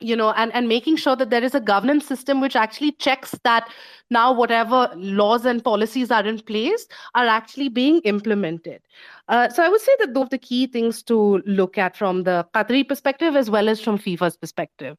you 0.00 0.16
know 0.16 0.30
and 0.32 0.52
and 0.54 0.68
making 0.68 0.96
sure 0.96 1.14
that 1.14 1.30
there 1.30 1.44
is 1.44 1.54
a 1.54 1.60
governance 1.60 2.06
system 2.06 2.40
which 2.40 2.56
actually 2.56 2.92
checks 2.92 3.34
that 3.44 3.68
now 4.10 4.32
whatever 4.32 4.90
laws 4.96 5.44
and 5.44 5.62
policies 5.62 6.10
are 6.10 6.26
in 6.26 6.38
place 6.40 6.86
are 7.14 7.26
actually 7.26 7.68
being 7.68 8.00
implemented. 8.00 8.80
Uh, 9.28 9.48
so 9.48 9.62
i 9.62 9.68
would 9.68 9.80
say 9.80 9.92
that 10.00 10.14
those 10.14 10.26
are 10.26 10.30
the 10.30 10.38
key 10.38 10.66
things 10.66 11.02
to 11.02 11.42
look 11.46 11.78
at 11.78 11.96
from 11.96 12.22
the 12.22 12.46
qatari 12.54 12.86
perspective 12.86 13.36
as 13.36 13.50
well 13.50 13.68
as 13.68 13.80
from 13.80 13.98
fifa's 13.98 14.36
perspective. 14.36 14.96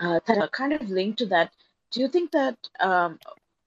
Uh, 0.00 0.20
kind 0.52 0.72
of 0.72 0.88
linked 0.90 1.18
to 1.18 1.26
that 1.26 1.52
do 1.90 2.00
you 2.00 2.08
think 2.08 2.30
that 2.30 2.56
um, 2.80 3.18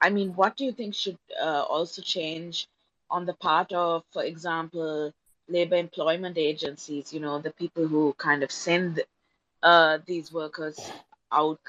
i 0.02 0.10
mean 0.10 0.30
what 0.36 0.56
do 0.56 0.66
you 0.66 0.72
think 0.72 0.96
should 0.96 1.18
uh, 1.42 1.64
also 1.64 2.02
change 2.02 2.68
on 3.10 3.26
the 3.26 3.34
part 3.34 3.72
of 3.74 4.04
for 4.12 4.24
example 4.24 5.14
labor 5.50 5.76
employment 5.76 6.38
agencies 6.38 7.14
you 7.14 7.20
know 7.20 7.40
the 7.40 7.52
people 7.52 7.88
who 7.88 8.14
kind 8.18 8.44
of 8.44 8.52
send 8.52 9.02
uh, 9.64 10.00
these 10.06 10.32
workers 10.32 10.80
out. 11.32 11.60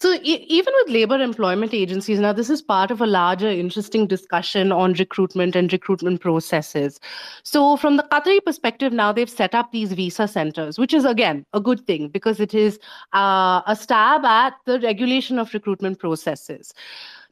So 0.00 0.12
e- 0.12 0.46
even 0.48 0.72
with 0.76 0.94
labor 0.94 1.20
employment 1.20 1.74
agencies, 1.74 2.20
now 2.20 2.32
this 2.32 2.50
is 2.50 2.62
part 2.62 2.92
of 2.92 3.00
a 3.00 3.06
larger 3.06 3.48
interesting 3.48 4.06
discussion 4.06 4.70
on 4.70 4.92
recruitment 4.92 5.56
and 5.56 5.72
recruitment 5.72 6.20
processes. 6.20 7.00
So 7.42 7.76
from 7.76 7.96
the 7.96 8.04
Qatari 8.04 8.44
perspective, 8.44 8.92
now 8.92 9.10
they've 9.12 9.28
set 9.28 9.56
up 9.56 9.72
these 9.72 9.92
visa 9.92 10.28
centers, 10.28 10.78
which 10.78 10.94
is 10.94 11.04
again 11.04 11.44
a 11.52 11.60
good 11.60 11.84
thing 11.84 12.08
because 12.10 12.38
it 12.38 12.54
is 12.54 12.78
uh, 13.12 13.62
a 13.66 13.74
stab 13.74 14.24
at 14.24 14.54
the 14.66 14.78
regulation 14.80 15.38
of 15.38 15.52
recruitment 15.52 15.98
processes. 15.98 16.72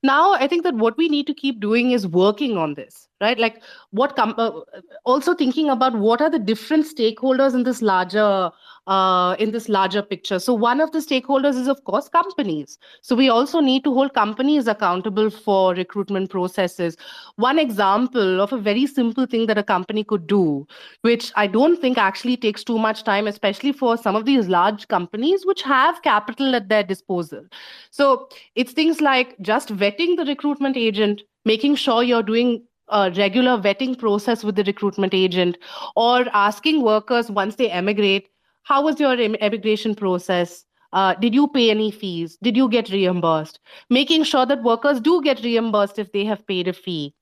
Now 0.03 0.35
i 0.35 0.47
think 0.47 0.63
that 0.65 0.75
what 0.75 0.99
we 0.99 1.09
need 1.09 1.27
to 1.27 1.35
keep 1.35 1.59
doing 1.59 1.93
is 1.93 2.07
working 2.07 2.59
on 2.59 2.75
this 2.75 3.07
right? 3.21 3.39
Like 3.39 3.63
what 3.91 4.17
com- 4.17 4.35
uh, 4.37 4.61
also 5.05 5.35
thinking 5.35 5.71
about 5.71 5.95
what 5.95 6.21
are 6.21 6.31
the 6.31 6.39
different 6.39 6.85
stakeholders 6.85 7.55
in 7.55 7.63
this 7.63 7.83
larger 7.83 8.51
uh, 8.87 9.37
in 9.39 9.51
this 9.51 9.69
larger 9.69 10.03
picture. 10.03 10.39
So 10.39 10.55
one 10.55 10.81
of 10.81 10.93
the 10.93 10.99
stakeholders 10.99 11.57
is 11.57 11.69
of 11.69 11.83
course 11.85 12.09
companies. 12.09 12.79
So 13.03 13.17
we 13.17 13.29
also 13.29 13.61
need 13.61 13.85
to 13.85 13.93
hold 13.93 14.15
companies 14.15 14.67
accountable 14.67 15.31
for 15.31 15.75
recruitment 15.75 16.31
processes. 16.31 16.97
One 17.37 17.59
example 17.59 18.41
of 18.41 18.53
a 18.53 18.59
very 18.59 18.87
simple 18.87 19.27
thing 19.27 19.47
that 19.47 19.59
a 19.59 19.63
company 19.63 20.05
could 20.05 20.27
do 20.27 20.67
which 21.03 21.33
i 21.37 21.47
don't 21.47 21.81
think 21.81 21.99
actually 21.99 22.37
takes 22.37 22.65
too 22.65 22.79
much 22.79 23.03
time 23.05 23.27
especially 23.27 23.73
for 23.73 23.97
some 23.97 24.17
of 24.17 24.25
these 24.25 24.49
large 24.49 24.87
companies 24.89 25.45
which 25.47 25.63
have 25.63 26.03
capital 26.03 26.55
at 26.55 26.69
their 26.69 26.83
disposal. 26.83 27.45
So 27.91 28.29
it's 28.55 28.73
things 28.73 29.01
like 29.01 29.37
just 29.41 29.75
vetting 29.75 30.17
the 30.17 30.25
recruitment 30.25 30.77
agent 30.77 31.23
making 31.45 31.77
sure 31.77 32.03
you're 32.03 32.23
doing 32.23 32.63
a 32.89 33.11
regular 33.17 33.59
vetting 33.59 33.99
process 33.99 34.45
with 34.45 34.55
the 34.57 34.65
recruitment 34.65 35.15
agent 35.15 35.59
or 35.97 36.27
asking 36.33 36.83
workers 36.83 37.31
once 37.31 37.57
they 37.57 37.71
emigrate 37.71 38.29
how 38.67 38.83
was 38.83 38.99
your 38.99 39.15
immigration 39.15 39.95
process? 39.95 40.65
Uh, 40.93 41.15
did 41.15 41.35
you 41.35 41.47
pay 41.47 41.71
any 41.71 41.93
fees? 41.93 42.37
Did 42.43 42.57
you 42.57 42.69
get 42.69 42.91
reimbursed? 42.91 43.61
Making 43.91 44.25
sure 44.25 44.45
that 44.45 44.65
workers 44.65 45.01
do 45.01 45.23
get 45.23 45.43
reimbursed 45.45 46.01
if 46.01 46.11
they 46.11 46.25
have 46.25 46.45
paid 46.49 46.67
a 46.67 46.73
fee. 46.73 47.15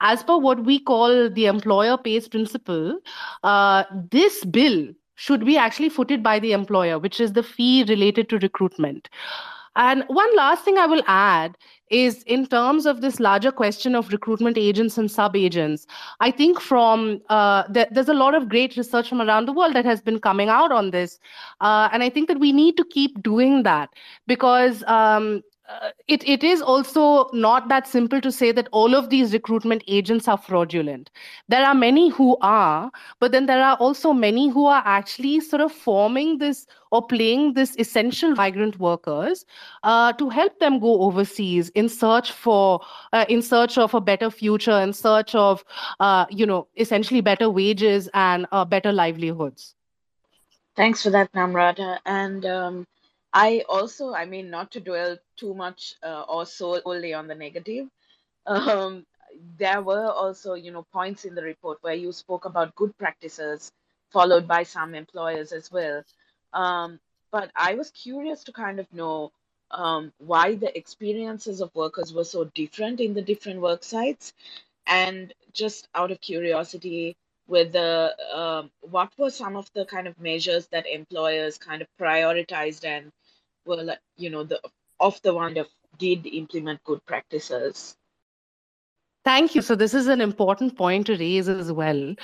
As 0.00 0.22
per 0.22 0.36
what 0.36 0.64
we 0.64 0.78
call 0.78 1.28
the 1.30 1.46
employer 1.46 1.96
pays 1.96 2.28
principle 2.28 2.98
uh, 3.42 3.84
this 4.10 4.44
bill 4.44 4.88
should 5.16 5.44
be 5.44 5.56
actually 5.56 5.88
footed 5.88 6.22
by 6.22 6.38
the 6.38 6.52
employer 6.52 6.98
which 6.98 7.20
is 7.20 7.32
the 7.32 7.42
fee 7.42 7.84
related 7.88 8.28
to 8.28 8.38
recruitment. 8.38 9.08
And 9.76 10.04
one 10.06 10.36
last 10.36 10.64
thing 10.64 10.78
I 10.78 10.86
will 10.86 11.02
add 11.08 11.56
is 11.94 12.22
in 12.24 12.44
terms 12.46 12.86
of 12.86 13.00
this 13.00 13.20
larger 13.20 13.52
question 13.52 13.94
of 13.94 14.08
recruitment 14.10 14.58
agents 14.58 14.98
and 14.98 15.10
sub 15.10 15.36
agents. 15.36 15.86
I 16.18 16.30
think 16.32 16.60
from 16.60 17.20
uh, 17.28 17.62
th- 17.72 17.88
there's 17.92 18.08
a 18.08 18.20
lot 18.20 18.34
of 18.34 18.48
great 18.48 18.76
research 18.76 19.08
from 19.08 19.22
around 19.22 19.46
the 19.46 19.52
world 19.52 19.74
that 19.74 19.84
has 19.84 20.00
been 20.00 20.18
coming 20.18 20.48
out 20.48 20.72
on 20.72 20.90
this, 20.90 21.18
uh, 21.60 21.88
and 21.92 22.02
I 22.02 22.10
think 22.10 22.26
that 22.28 22.40
we 22.40 22.52
need 22.52 22.76
to 22.78 22.84
keep 22.84 23.22
doing 23.22 23.62
that 23.62 23.90
because 24.26 24.82
um, 24.88 25.42
uh, 25.66 25.90
it, 26.08 26.26
it 26.28 26.44
is 26.44 26.60
also 26.60 27.30
not 27.32 27.68
that 27.68 27.86
simple 27.86 28.20
to 28.20 28.30
say 28.30 28.52
that 28.52 28.68
all 28.70 28.94
of 28.94 29.08
these 29.08 29.32
recruitment 29.32 29.82
agents 29.88 30.28
are 30.28 30.36
fraudulent. 30.36 31.10
There 31.48 31.64
are 31.64 31.74
many 31.74 32.10
who 32.10 32.36
are, 32.42 32.90
but 33.18 33.32
then 33.32 33.46
there 33.46 33.64
are 33.64 33.76
also 33.76 34.12
many 34.12 34.48
who 34.48 34.66
are 34.66 34.82
actually 34.84 35.40
sort 35.40 35.62
of 35.62 35.72
forming 35.72 36.36
this 36.36 36.66
or 36.90 37.06
playing 37.06 37.54
this 37.54 37.74
essential 37.78 38.32
migrant 38.32 38.78
workers 38.78 39.46
uh, 39.82 40.12
to 40.12 40.28
help 40.28 40.58
them 40.58 40.78
go 40.78 41.00
overseas 41.00 41.70
in 41.70 41.88
search 41.88 42.32
for, 42.32 42.80
uh, 43.14 43.24
in 43.30 43.40
search 43.40 43.78
of 43.78 43.94
a 43.94 44.00
better 44.00 44.30
future, 44.30 44.78
in 44.80 44.92
search 44.92 45.34
of, 45.34 45.64
uh, 45.98 46.26
you 46.28 46.44
know, 46.44 46.68
essentially 46.76 47.22
better 47.22 47.48
wages 47.48 48.08
and 48.12 48.46
uh, 48.52 48.64
better 48.64 48.92
livelihoods. 48.92 49.74
Thanks 50.76 51.02
for 51.02 51.10
that, 51.10 51.32
Namrata. 51.32 51.98
And 52.04 52.44
um, 52.44 52.86
I 53.32 53.64
also, 53.68 54.12
I 54.12 54.26
mean, 54.26 54.50
not 54.50 54.70
to 54.72 54.80
dwell 54.80 55.16
too 55.36 55.54
much 55.54 55.94
uh, 56.02 56.22
or 56.22 56.46
solely 56.46 57.14
on 57.14 57.26
the 57.26 57.34
negative, 57.34 57.88
um, 58.46 59.04
there 59.58 59.82
were 59.82 60.10
also, 60.10 60.54
you 60.54 60.70
know, 60.70 60.86
points 60.92 61.24
in 61.24 61.34
the 61.34 61.42
report 61.42 61.78
where 61.82 61.94
you 61.94 62.12
spoke 62.12 62.44
about 62.44 62.74
good 62.76 62.96
practices 62.98 63.72
followed 64.10 64.46
by 64.46 64.62
some 64.62 64.94
employers 64.94 65.52
as 65.52 65.72
well. 65.72 66.02
Um, 66.52 67.00
but 67.32 67.50
I 67.56 67.74
was 67.74 67.90
curious 67.90 68.44
to 68.44 68.52
kind 68.52 68.78
of 68.78 68.92
know 68.92 69.32
um, 69.72 70.12
why 70.18 70.54
the 70.54 70.76
experiences 70.78 71.60
of 71.60 71.74
workers 71.74 72.12
were 72.12 72.24
so 72.24 72.44
different 72.54 73.00
in 73.00 73.14
the 73.14 73.22
different 73.22 73.60
work 73.60 73.82
sites. 73.82 74.32
And 74.86 75.32
just 75.52 75.88
out 75.94 76.12
of 76.12 76.20
curiosity, 76.20 77.16
with 77.46 77.72
the 77.72 78.14
uh, 78.32 78.62
what 78.80 79.12
were 79.18 79.30
some 79.30 79.56
of 79.56 79.70
the 79.74 79.84
kind 79.84 80.06
of 80.06 80.18
measures 80.20 80.66
that 80.68 80.86
employers 80.86 81.58
kind 81.58 81.82
of 81.82 81.88
prioritized 82.00 82.84
and 82.84 83.12
were 83.66 83.96
you 84.16 84.30
know 84.30 84.44
the 84.44 84.60
of 85.00 85.20
the 85.22 85.34
one 85.34 85.54
that 85.54 85.66
did 85.98 86.26
implement 86.26 86.82
good 86.84 87.04
practices 87.06 87.96
Thank 89.24 89.54
you. 89.54 89.62
So, 89.62 89.74
this 89.74 89.94
is 89.94 90.06
an 90.06 90.20
important 90.20 90.76
point 90.76 91.06
to 91.06 91.16
raise 91.16 91.48
as 91.48 91.72
well. 91.72 92.14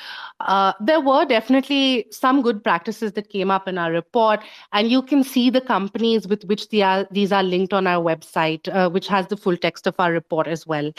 Uh, 0.41 0.75
there 0.81 1.01
were 1.01 1.25
definitely 1.25 2.05
some 2.11 2.43
good 2.43 2.63
practices 2.63 3.13
that 3.13 3.31
came 3.31 3.51
up 3.51 3.67
in 3.67 3.79
our 3.79 3.91
report, 3.91 4.41
and 4.75 4.91
you 4.91 5.01
can 5.01 5.25
see 5.25 5.49
the 5.49 5.63
companies 5.63 6.29
with 6.29 6.45
which 6.45 6.69
the, 6.69 6.83
uh, 6.83 7.05
these 7.11 7.33
are 7.33 7.43
linked 7.43 7.73
on 7.73 7.87
our 7.87 8.05
website, 8.05 8.69
uh, 8.75 8.91
which 8.91 9.09
has 9.09 9.29
the 9.29 9.37
full 9.37 9.57
text 9.57 9.87
of 9.87 9.95
our 9.99 10.13
report 10.13 10.47
as 10.47 10.67
well. 10.67 10.93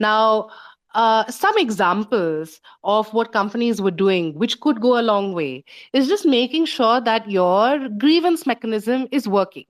Now, 0.00 0.48
uh, 0.94 1.26
some 1.30 1.58
examples 1.58 2.62
of 2.82 3.12
what 3.12 3.32
companies 3.32 3.82
were 3.82 3.90
doing, 3.90 4.32
which 4.38 4.60
could 4.60 4.80
go 4.80 4.98
a 4.98 5.02
long 5.02 5.34
way, 5.34 5.64
is 5.92 6.08
just 6.08 6.24
making 6.24 6.64
sure 6.64 7.02
that 7.02 7.30
your 7.30 7.90
grievance 7.98 8.46
mechanism 8.46 9.08
is 9.12 9.28
working 9.28 9.66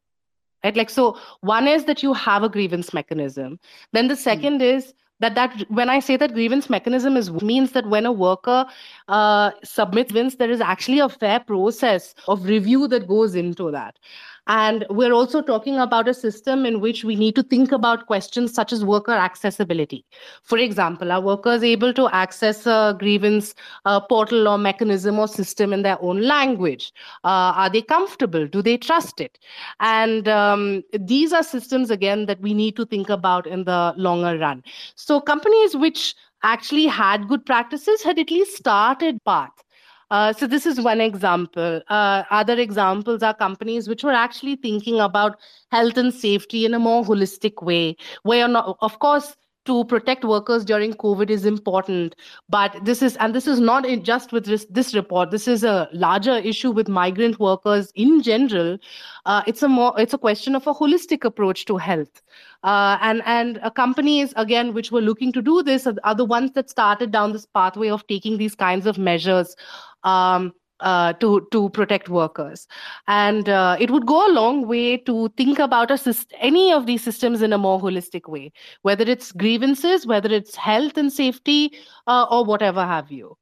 right 0.65 0.77
like 0.77 0.91
so 0.91 1.17
one 1.41 1.69
is 1.69 1.85
that 1.85 2.03
you 2.03 2.13
have 2.13 2.43
a 2.43 2.49
grievance 2.49 2.93
mechanism 2.93 3.59
then 3.93 4.09
the 4.09 4.15
hmm. 4.15 4.21
second 4.21 4.61
mm. 4.61 4.77
is 4.77 4.95
that 5.21 5.35
that 5.35 5.65
when 5.69 5.89
i 5.89 6.01
say 6.01 6.17
that 6.17 6.35
grievance 6.35 6.69
mechanism 6.69 7.17
is 7.17 7.31
means 7.51 7.73
that 7.73 7.89
when 7.89 8.07
a 8.07 8.13
worker 8.13 8.67
uh, 9.09 9.51
submits 9.63 10.13
grievance 10.13 10.37
there 10.37 10.51
is 10.51 10.61
actually 10.61 10.99
a 10.99 11.09
fair 11.09 11.39
process 11.41 12.15
of 12.27 12.45
review 12.45 12.89
that 12.89 13.07
goes 13.07 13.35
into 13.35 13.71
that 13.71 13.99
and 14.47 14.85
we're 14.91 15.13
also 15.13 15.41
talking 15.41 15.79
about 15.79 16.07
a 16.09 16.15
system 16.15 16.67
in 16.67 16.81
which 16.81 17.03
we 17.05 17.17
need 17.17 17.35
to 17.35 17.43
think 17.43 17.73
about 17.73 18.07
questions 18.07 18.53
such 18.53 18.73
as 18.73 18.85
worker 18.85 19.13
accessibility. 19.13 20.05
For 20.43 20.59
example, 20.59 21.11
are 21.13 21.21
workers 21.21 21.63
able 21.63 21.95
to 21.95 22.09
access 22.09 22.67
a 22.67 22.95
grievance 22.99 23.55
uh, 23.87 24.01
portal 24.01 24.47
or 24.47 24.59
mechanism 24.59 25.19
or 25.19 25.29
system 25.29 25.73
in 25.73 25.83
their 25.83 26.01
own 26.03 26.21
language? 26.21 26.93
Uh, 27.25 27.57
are 27.57 27.71
they 27.71 27.83
comfortable? 27.83 28.47
Do 28.47 28.61
they 28.61 28.77
trust 28.77 29.21
it? 29.21 29.39
And 29.81 30.29
um, 30.29 30.83
these 30.93 31.33
are 31.33 31.43
systems, 31.43 31.91
again, 31.91 32.27
that 32.27 32.41
we 32.41 32.53
need 32.53 32.77
to 32.77 32.85
think 32.85 33.09
about 33.09 33.47
in 33.47 33.65
the 33.65 33.95
longer 33.97 34.39
run. 34.39 34.63
So 34.95 35.21
companies 35.21 35.75
which 35.75 36.15
actually 36.43 36.87
had 36.87 37.27
good 37.29 37.47
practices 37.47 38.03
had 38.03 38.19
at 38.19 38.31
least 38.31 38.57
started 38.57 39.19
path 39.25 39.64
uh, 40.11 40.33
so 40.33 40.47
this 40.47 40.67
is 40.67 40.81
one 40.81 41.01
example. 41.01 41.81
Uh, 41.89 42.23
other 42.31 42.59
examples 42.59 43.23
are 43.23 43.35
companies 43.35 43.89
which 43.89 44.05
were 44.05 44.13
actually 44.13 44.57
thinking 44.57 45.01
about 45.01 45.39
health 45.71 45.97
and 45.97 46.13
safety 46.13 46.65
in 46.65 46.75
a 46.75 46.79
more 46.79 47.05
holistic 47.05 47.63
way, 47.63 47.97
where 48.23 48.47
not, 48.49 48.77
of 48.81 48.99
course, 48.99 49.37
to 49.65 49.85
protect 49.85 50.25
workers 50.25 50.65
during 50.65 50.93
COVID 50.95 51.31
is 51.31 51.45
important. 51.45 52.17
But 52.49 52.77
this 52.85 53.03
is, 53.03 53.17
and 53.17 53.35
this 53.35 53.47
is 53.47 53.61
not 53.61 53.85
just 54.03 54.33
with 54.33 54.45
this, 54.45 54.67
this 54.71 54.95
report. 54.95 55.31
This 55.31 55.49
is 55.49 55.65
a 55.65 55.89
larger 55.93 56.37
issue 56.37 56.71
with 56.71 56.89
migrant 56.89 57.39
workers 57.41 57.91
in 57.95 58.23
general. 58.23 58.79
Uh, 59.27 59.43
it's 59.47 59.63
a 59.63 59.69
more, 59.69 59.95
it's 59.99 60.15
a 60.15 60.19
question 60.19 60.55
of 60.55 60.67
a 60.67 60.75
holistic 60.75 61.25
approach 61.25 61.65
to 61.67 61.77
health. 61.77 62.23
Uh, 62.63 62.97
and 63.03 63.23
and 63.27 63.61
companies 63.75 64.33
again 64.37 64.73
which 64.73 64.91
were 64.91 65.03
looking 65.03 65.31
to 65.31 65.43
do 65.43 65.63
this 65.63 65.87
are, 65.87 65.95
are, 66.03 66.15
the 66.15 66.25
ones 66.25 66.51
that 66.53 66.71
started 66.71 67.11
down 67.11 67.33
this 67.33 67.45
pathway 67.45 67.91
of 67.91 68.07
taking 68.07 68.39
these 68.39 68.55
kinds 68.55 68.87
of 68.87 68.97
measures 68.97 69.55
um, 70.03 70.51
uh, 70.81 71.13
to 71.15 71.47
to 71.53 71.69
protect 71.71 72.09
workers, 72.09 72.67
and 73.07 73.49
uh, 73.49 73.77
it 73.79 73.91
would 73.91 74.07
go 74.07 74.27
a 74.27 74.33
long 74.33 74.67
way 74.67 74.97
to 74.97 75.29
think 75.37 75.59
about 75.59 75.91
a 75.91 75.95
syst- 75.95 76.33
any 76.39 76.73
of 76.73 76.87
these 76.87 77.03
systems 77.03 77.43
in 77.43 77.53
a 77.53 77.59
more 77.59 77.81
holistic 77.81 78.29
way, 78.29 78.53
whether 78.83 79.05
it's 79.05 79.33
grievances, 79.33 80.07
whether 80.07 80.31
it's 80.31 80.57
health 80.57 80.97
and 80.97 81.13
safety, 81.13 81.73
uh, 82.07 82.27
or 82.31 82.45
whatever 82.45 82.85
have 82.85 83.11
you. 83.11 83.37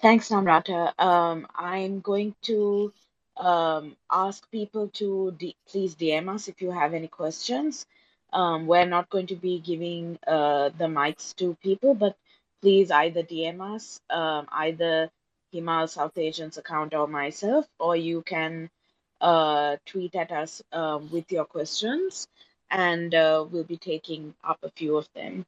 Thanks, 0.00 0.28
Namrata. 0.28 0.92
Um, 1.00 1.46
I'm 1.54 2.00
going 2.00 2.34
to 2.42 2.92
um, 3.36 3.96
ask 4.10 4.50
people 4.50 4.88
to 4.94 5.36
please 5.66 5.94
DM 5.94 6.28
us 6.28 6.48
if 6.48 6.60
you 6.60 6.70
have 6.70 6.94
any 6.94 7.08
questions. 7.08 7.86
Um, 8.32 8.66
we're 8.66 8.86
not 8.86 9.08
going 9.10 9.28
to 9.28 9.36
be 9.36 9.60
giving 9.60 10.18
uh, 10.26 10.70
the 10.76 10.86
mics 10.86 11.34
to 11.36 11.56
people, 11.62 11.94
but 11.94 12.16
please 12.60 12.90
either 12.90 13.22
DM 13.22 13.60
us, 13.60 14.00
um, 14.10 14.46
either 14.52 15.10
Himal 15.54 15.88
South 15.88 16.18
Asians 16.18 16.58
account 16.58 16.94
or 16.94 17.06
myself, 17.06 17.66
or 17.78 17.96
you 17.96 18.22
can 18.22 18.68
uh, 19.20 19.76
tweet 19.86 20.14
at 20.16 20.32
us 20.32 20.62
um, 20.72 21.08
with 21.10 21.30
your 21.30 21.44
questions, 21.44 22.26
and 22.70 23.14
uh, 23.14 23.46
we'll 23.48 23.64
be 23.64 23.76
taking 23.76 24.34
up 24.42 24.58
a 24.62 24.70
few 24.70 24.96
of 24.96 25.08
them. 25.14 25.46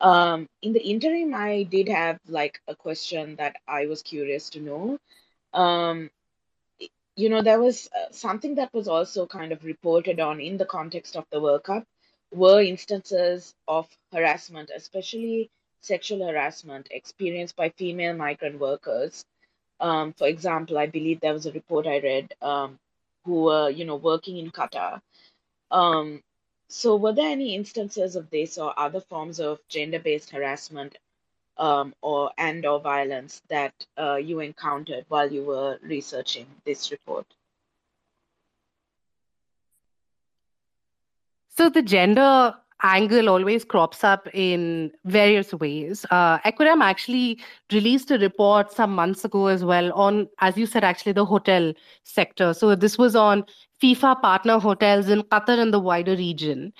Um, 0.00 0.48
in 0.60 0.72
the 0.72 0.82
interim, 0.82 1.34
I 1.34 1.62
did 1.62 1.88
have 1.88 2.18
like 2.28 2.60
a 2.66 2.74
question 2.74 3.36
that 3.36 3.56
I 3.66 3.86
was 3.86 4.02
curious 4.02 4.50
to 4.50 4.60
know. 4.60 4.98
Um, 5.52 6.10
you 7.16 7.28
know, 7.28 7.42
there 7.42 7.60
was 7.60 7.88
uh, 7.96 8.10
something 8.10 8.56
that 8.56 8.74
was 8.74 8.88
also 8.88 9.26
kind 9.26 9.52
of 9.52 9.64
reported 9.64 10.18
on 10.18 10.40
in 10.40 10.56
the 10.56 10.66
context 10.66 11.16
of 11.16 11.24
the 11.30 11.40
World 11.40 11.62
Cup 11.62 11.86
were 12.32 12.60
instances 12.60 13.54
of 13.68 13.88
harassment, 14.12 14.70
especially 14.74 15.48
sexual 15.80 16.26
harassment 16.26 16.88
experienced 16.90 17.54
by 17.54 17.68
female 17.68 18.16
migrant 18.16 18.58
workers 18.58 19.24
um, 19.84 20.14
for 20.14 20.26
example, 20.26 20.78
I 20.78 20.86
believe 20.86 21.20
there 21.20 21.34
was 21.34 21.44
a 21.44 21.52
report 21.52 21.86
I 21.86 21.98
read 21.98 22.32
um, 22.40 22.78
who 23.24 23.42
were, 23.44 23.68
you 23.68 23.84
know, 23.84 23.96
working 23.96 24.38
in 24.38 24.50
Qatar. 24.50 25.02
Um, 25.70 26.22
so, 26.68 26.96
were 26.96 27.12
there 27.12 27.30
any 27.30 27.54
instances 27.54 28.16
of 28.16 28.30
this 28.30 28.56
or 28.56 28.72
other 28.78 29.02
forms 29.02 29.40
of 29.40 29.60
gender-based 29.68 30.30
harassment 30.30 30.96
um, 31.58 31.94
or 32.00 32.30
and 32.38 32.64
or 32.64 32.80
violence 32.80 33.42
that 33.50 33.74
uh, 33.98 34.16
you 34.16 34.40
encountered 34.40 35.04
while 35.08 35.30
you 35.30 35.44
were 35.44 35.78
researching 35.82 36.46
this 36.64 36.90
report? 36.90 37.26
So 41.56 41.68
the 41.68 41.82
gender 41.82 42.56
angle 42.84 43.28
always 43.28 43.64
crops 43.64 44.04
up 44.04 44.28
in 44.34 44.92
various 45.04 45.52
ways. 45.54 46.04
Uh, 46.10 46.38
actually 46.44 47.40
released 47.72 48.10
a 48.10 48.18
report 48.18 48.70
some 48.70 48.94
months 48.94 49.24
ago 49.24 49.46
as 49.46 49.64
well 49.64 49.92
on, 49.94 50.28
as 50.40 50.56
you 50.56 50.66
said, 50.66 50.84
actually 50.84 51.12
the 51.12 51.24
hotel 51.24 51.72
sector. 52.04 52.52
So 52.54 52.74
this 52.74 52.98
was 52.98 53.16
on 53.16 53.44
FIFA 53.82 54.20
partner 54.20 54.58
hotels 54.58 55.08
in 55.08 55.22
Qatar 55.22 55.58
and 55.58 55.72
the 55.72 55.80
wider 55.80 56.14
region. 56.16 56.72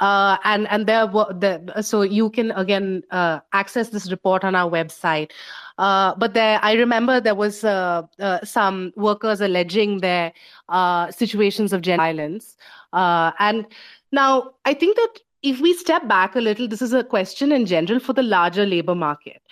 Uh, 0.00 0.36
and 0.44 0.68
and 0.68 0.86
there 0.86 1.06
were 1.06 1.32
the, 1.32 1.82
so 1.82 2.02
you 2.02 2.30
can 2.30 2.50
again 2.52 3.02
uh, 3.10 3.40
access 3.52 3.88
this 3.90 4.10
report 4.10 4.44
on 4.44 4.54
our 4.54 4.70
website. 4.70 5.30
Uh, 5.78 6.14
but 6.16 6.34
there, 6.34 6.60
I 6.62 6.74
remember 6.74 7.20
there 7.20 7.34
was 7.34 7.64
uh, 7.64 8.02
uh, 8.20 8.44
some 8.44 8.92
workers 8.96 9.40
alleging 9.40 10.00
their 10.00 10.32
uh, 10.68 11.10
situations 11.10 11.72
of 11.72 11.80
gender 11.82 12.02
violence. 12.02 12.56
and 12.92 13.66
now 14.12 14.52
I 14.64 14.74
think 14.74 14.96
that 14.96 15.20
if 15.44 15.60
we 15.60 15.74
step 15.74 16.08
back 16.08 16.34
a 16.34 16.40
little, 16.40 16.66
this 16.66 16.82
is 16.82 16.92
a 16.94 17.04
question 17.04 17.52
in 17.52 17.66
general 17.66 18.00
for 18.00 18.14
the 18.14 18.22
larger 18.22 18.64
labor 18.66 18.94
market. 18.94 19.42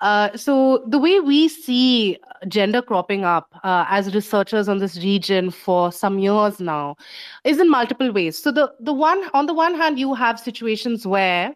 Uh, 0.00 0.36
so 0.36 0.84
the 0.88 0.98
way 0.98 1.20
we 1.20 1.48
see 1.48 2.18
gender 2.48 2.82
cropping 2.82 3.24
up 3.24 3.54
uh, 3.62 3.84
as 3.88 4.14
researchers 4.14 4.68
on 4.68 4.78
this 4.78 4.96
region 4.96 5.50
for 5.50 5.92
some 5.92 6.18
years 6.18 6.60
now 6.60 6.96
is 7.44 7.60
in 7.60 7.70
multiple 7.70 8.10
ways. 8.10 8.36
So 8.36 8.50
the 8.50 8.72
the 8.80 8.92
one 8.92 9.22
on 9.34 9.46
the 9.46 9.54
one 9.54 9.74
hand, 9.74 9.98
you 9.98 10.14
have 10.14 10.40
situations 10.40 11.06
where 11.06 11.54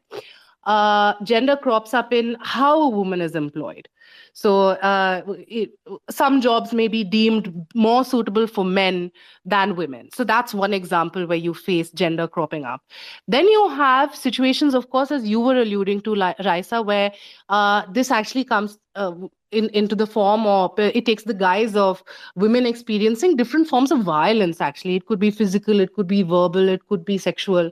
uh, 0.64 1.14
gender 1.24 1.56
crops 1.56 1.94
up 1.94 2.12
in 2.12 2.36
how 2.40 2.80
a 2.82 2.88
woman 2.88 3.20
is 3.20 3.34
employed. 3.34 3.88
So 4.32 4.68
uh, 4.68 5.22
it, 5.48 5.70
some 6.10 6.40
jobs 6.40 6.72
may 6.72 6.86
be 6.86 7.02
deemed 7.02 7.66
more 7.74 8.04
suitable 8.04 8.46
for 8.46 8.64
men 8.64 9.10
than 9.44 9.74
women. 9.74 10.10
So 10.14 10.24
that's 10.24 10.54
one 10.54 10.72
example 10.72 11.26
where 11.26 11.38
you 11.38 11.54
face 11.54 11.90
gender 11.90 12.28
cropping 12.28 12.64
up. 12.64 12.82
Then 13.26 13.46
you 13.46 13.68
have 13.70 14.14
situations, 14.14 14.74
of 14.74 14.90
course, 14.90 15.10
as 15.10 15.28
you 15.28 15.40
were 15.40 15.60
alluding 15.60 16.02
to, 16.02 16.32
Raisa, 16.44 16.82
where 16.82 17.12
uh, 17.48 17.82
this 17.92 18.10
actually 18.10 18.44
comes 18.44 18.78
uh, 18.94 19.12
in, 19.52 19.68
into 19.70 19.94
the 19.94 20.06
form 20.06 20.46
of 20.46 20.78
it 20.78 21.06
takes 21.06 21.24
the 21.24 21.34
guise 21.34 21.74
of 21.74 22.02
women 22.34 22.66
experiencing 22.66 23.36
different 23.36 23.66
forms 23.66 23.90
of 23.90 24.00
violence 24.00 24.60
actually 24.60 24.96
it 24.96 25.06
could 25.06 25.18
be 25.18 25.30
physical 25.30 25.80
it 25.80 25.94
could 25.94 26.06
be 26.06 26.22
verbal 26.22 26.68
it 26.68 26.86
could 26.88 27.04
be 27.04 27.16
sexual 27.16 27.70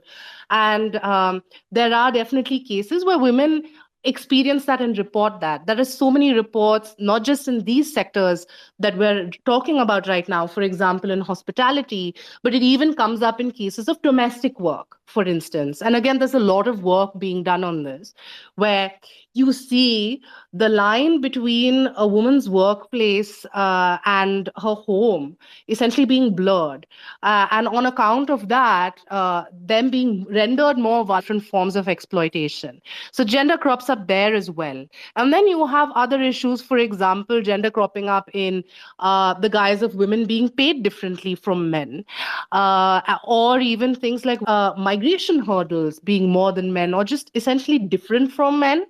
and 0.49 0.95
um, 0.97 1.43
there 1.71 1.93
are 1.93 2.11
definitely 2.11 2.59
cases 2.59 3.05
where 3.05 3.19
women 3.19 3.63
experience 4.03 4.65
that 4.65 4.81
and 4.81 4.97
report 4.97 5.39
that. 5.41 5.65
There 5.65 5.79
are 5.79 5.85
so 5.85 6.09
many 6.09 6.33
reports, 6.33 6.95
not 6.97 7.23
just 7.23 7.47
in 7.47 7.63
these 7.65 7.93
sectors 7.93 8.45
that 8.79 8.97
we're 8.97 9.29
talking 9.45 9.79
about 9.79 10.07
right 10.07 10.27
now, 10.29 10.47
for 10.47 10.61
example, 10.61 11.11
in 11.11 11.19
hospitality, 11.19 12.15
but 12.41 12.53
it 12.53 12.63
even 12.63 12.93
comes 12.93 13.21
up 13.21 13.39
in 13.41 13.51
cases 13.51 13.89
of 13.89 14.01
domestic 14.01 14.59
work, 14.59 14.97
for 15.05 15.23
instance. 15.23 15.81
And 15.81 15.95
again, 15.95 16.19
there's 16.19 16.33
a 16.33 16.39
lot 16.39 16.67
of 16.67 16.83
work 16.83 17.11
being 17.19 17.43
done 17.43 17.63
on 17.63 17.83
this, 17.83 18.13
where 18.55 18.91
you 19.37 19.53
see 19.53 20.21
the 20.53 20.69
line 20.69 21.21
between 21.21 21.89
a 21.95 22.07
woman's 22.07 22.49
workplace 22.49 23.45
uh, 23.53 23.97
and 24.05 24.49
her 24.55 24.73
home 24.73 25.37
essentially 25.67 26.05
being 26.05 26.35
blurred. 26.35 26.87
Uh, 27.21 27.47
and 27.51 27.67
on 27.67 27.85
account 27.85 28.29
of 28.29 28.47
that, 28.49 28.99
uh, 29.11 29.43
them 29.65 29.89
being 29.89 30.25
rendered 30.29 30.77
more 30.77 31.05
different 31.05 31.43
forms 31.45 31.75
of 31.75 31.87
exploitation. 31.87 32.81
So 33.11 33.23
gender 33.23 33.57
crops 33.57 33.89
up 33.89 34.07
there 34.07 34.33
as 34.33 34.49
well. 34.49 34.85
And 35.15 35.33
then 35.33 35.47
you 35.47 35.67
have 35.67 35.89
other 35.95 36.21
issues, 36.21 36.61
for 36.61 36.77
example, 36.77 37.41
gender 37.41 37.69
cropping 37.69 38.09
up 38.09 38.29
in 38.33 38.63
uh, 38.99 39.33
the 39.35 39.49
guise 39.49 39.81
of 39.81 39.95
women 39.95 40.25
being 40.25 40.49
paid 40.49 40.83
differently 40.83 41.35
from 41.35 41.69
men, 41.69 42.05
uh, 42.51 43.17
or 43.23 43.59
even 43.59 43.93
things 43.93 44.25
like 44.25 44.39
uh, 44.47 44.73
migration 44.77 45.39
hurdles 45.39 45.99
being 45.99 46.29
more 46.29 46.51
than 46.51 46.73
men, 46.73 46.93
or 46.93 47.03
just 47.03 47.29
essentially 47.35 47.77
different 47.77 48.31
from 48.31 48.59
men 48.59 48.85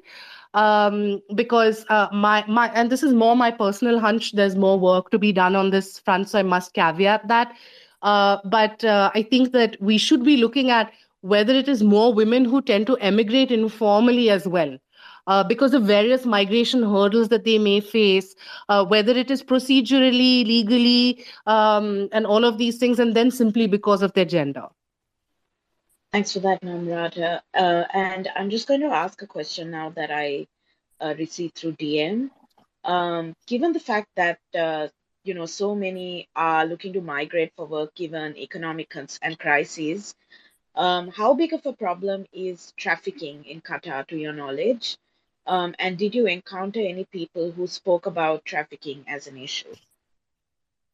um, 0.57 1.21
because 1.35 1.85
uh, 1.89 2.07
my 2.11 2.43
my 2.47 2.69
and 2.73 2.89
this 2.89 3.03
is 3.03 3.13
more 3.13 3.35
my 3.35 3.51
personal 3.51 3.99
hunch. 3.99 4.31
There's 4.33 4.55
more 4.55 4.79
work 4.79 5.11
to 5.11 5.19
be 5.19 5.31
done 5.31 5.55
on 5.55 5.69
this 5.69 5.99
front, 5.99 6.29
so 6.29 6.39
I 6.39 6.43
must 6.43 6.73
caveat 6.73 7.27
that. 7.27 7.53
Uh, 8.01 8.37
but 8.45 8.83
uh, 8.83 9.11
I 9.13 9.23
think 9.23 9.51
that 9.53 9.77
we 9.79 9.97
should 9.97 10.23
be 10.23 10.37
looking 10.37 10.71
at 10.71 10.91
whether 11.21 11.53
it 11.53 11.67
is 11.67 11.83
more 11.83 12.13
women 12.13 12.45
who 12.45 12.61
tend 12.61 12.87
to 12.87 12.97
emigrate 12.97 13.51
informally 13.51 14.29
as 14.29 14.47
well. 14.47 14.77
Uh, 15.27 15.43
because 15.43 15.73
of 15.73 15.83
various 15.83 16.25
migration 16.25 16.81
hurdles 16.81 17.27
that 17.27 17.43
they 17.43 17.57
may 17.59 17.81
face, 17.81 18.33
uh, 18.69 18.85
whether 18.85 19.11
it 19.11 19.29
is 19.29 19.43
procedurally, 19.43 20.45
legally, 20.45 21.25
um, 21.47 22.07
and 22.13 22.25
all 22.25 22.45
of 22.45 22.57
these 22.57 22.77
things, 22.77 22.97
and 22.97 23.13
then 23.13 23.29
simply 23.29 23.67
because 23.67 24.01
of 24.01 24.13
their 24.13 24.23
gender. 24.23 24.65
Thanks 26.17 26.33
for 26.33 26.39
that, 26.39 26.63
Namrata. 26.63 27.41
Uh, 27.53 27.83
and 27.93 28.27
I'm 28.35 28.49
just 28.49 28.67
going 28.67 28.81
to 28.81 28.87
ask 28.87 29.21
a 29.21 29.27
question 29.27 29.69
now 29.69 29.91
that 29.91 30.09
I 30.09 30.47
uh, 30.99 31.13
received 31.15 31.53
through 31.53 31.73
DM. 31.73 32.31
Um, 32.83 33.35
given 33.45 33.71
the 33.71 33.79
fact 33.79 34.07
that 34.15 34.39
uh, 34.57 34.87
you 35.23 35.35
know 35.35 35.45
so 35.45 35.75
many 35.75 36.27
are 36.35 36.65
looking 36.65 36.93
to 36.93 37.01
migrate 37.01 37.53
for 37.55 37.67
work 37.67 37.93
given 37.93 38.35
economic 38.35 38.89
cons- 38.89 39.19
and 39.21 39.37
crises, 39.37 40.15
um, 40.73 41.11
how 41.11 41.35
big 41.35 41.53
of 41.53 41.63
a 41.67 41.73
problem 41.73 42.25
is 42.33 42.73
trafficking 42.77 43.45
in 43.45 43.61
Qatar, 43.61 44.07
to 44.07 44.17
your 44.17 44.33
knowledge? 44.33 44.97
Um, 45.45 45.75
and 45.77 45.99
did 45.99 46.15
you 46.15 46.25
encounter 46.25 46.79
any 46.79 47.05
people 47.05 47.51
who 47.51 47.67
spoke 47.67 48.07
about 48.07 48.43
trafficking 48.43 49.05
as 49.07 49.27
an 49.27 49.37
issue? 49.37 49.75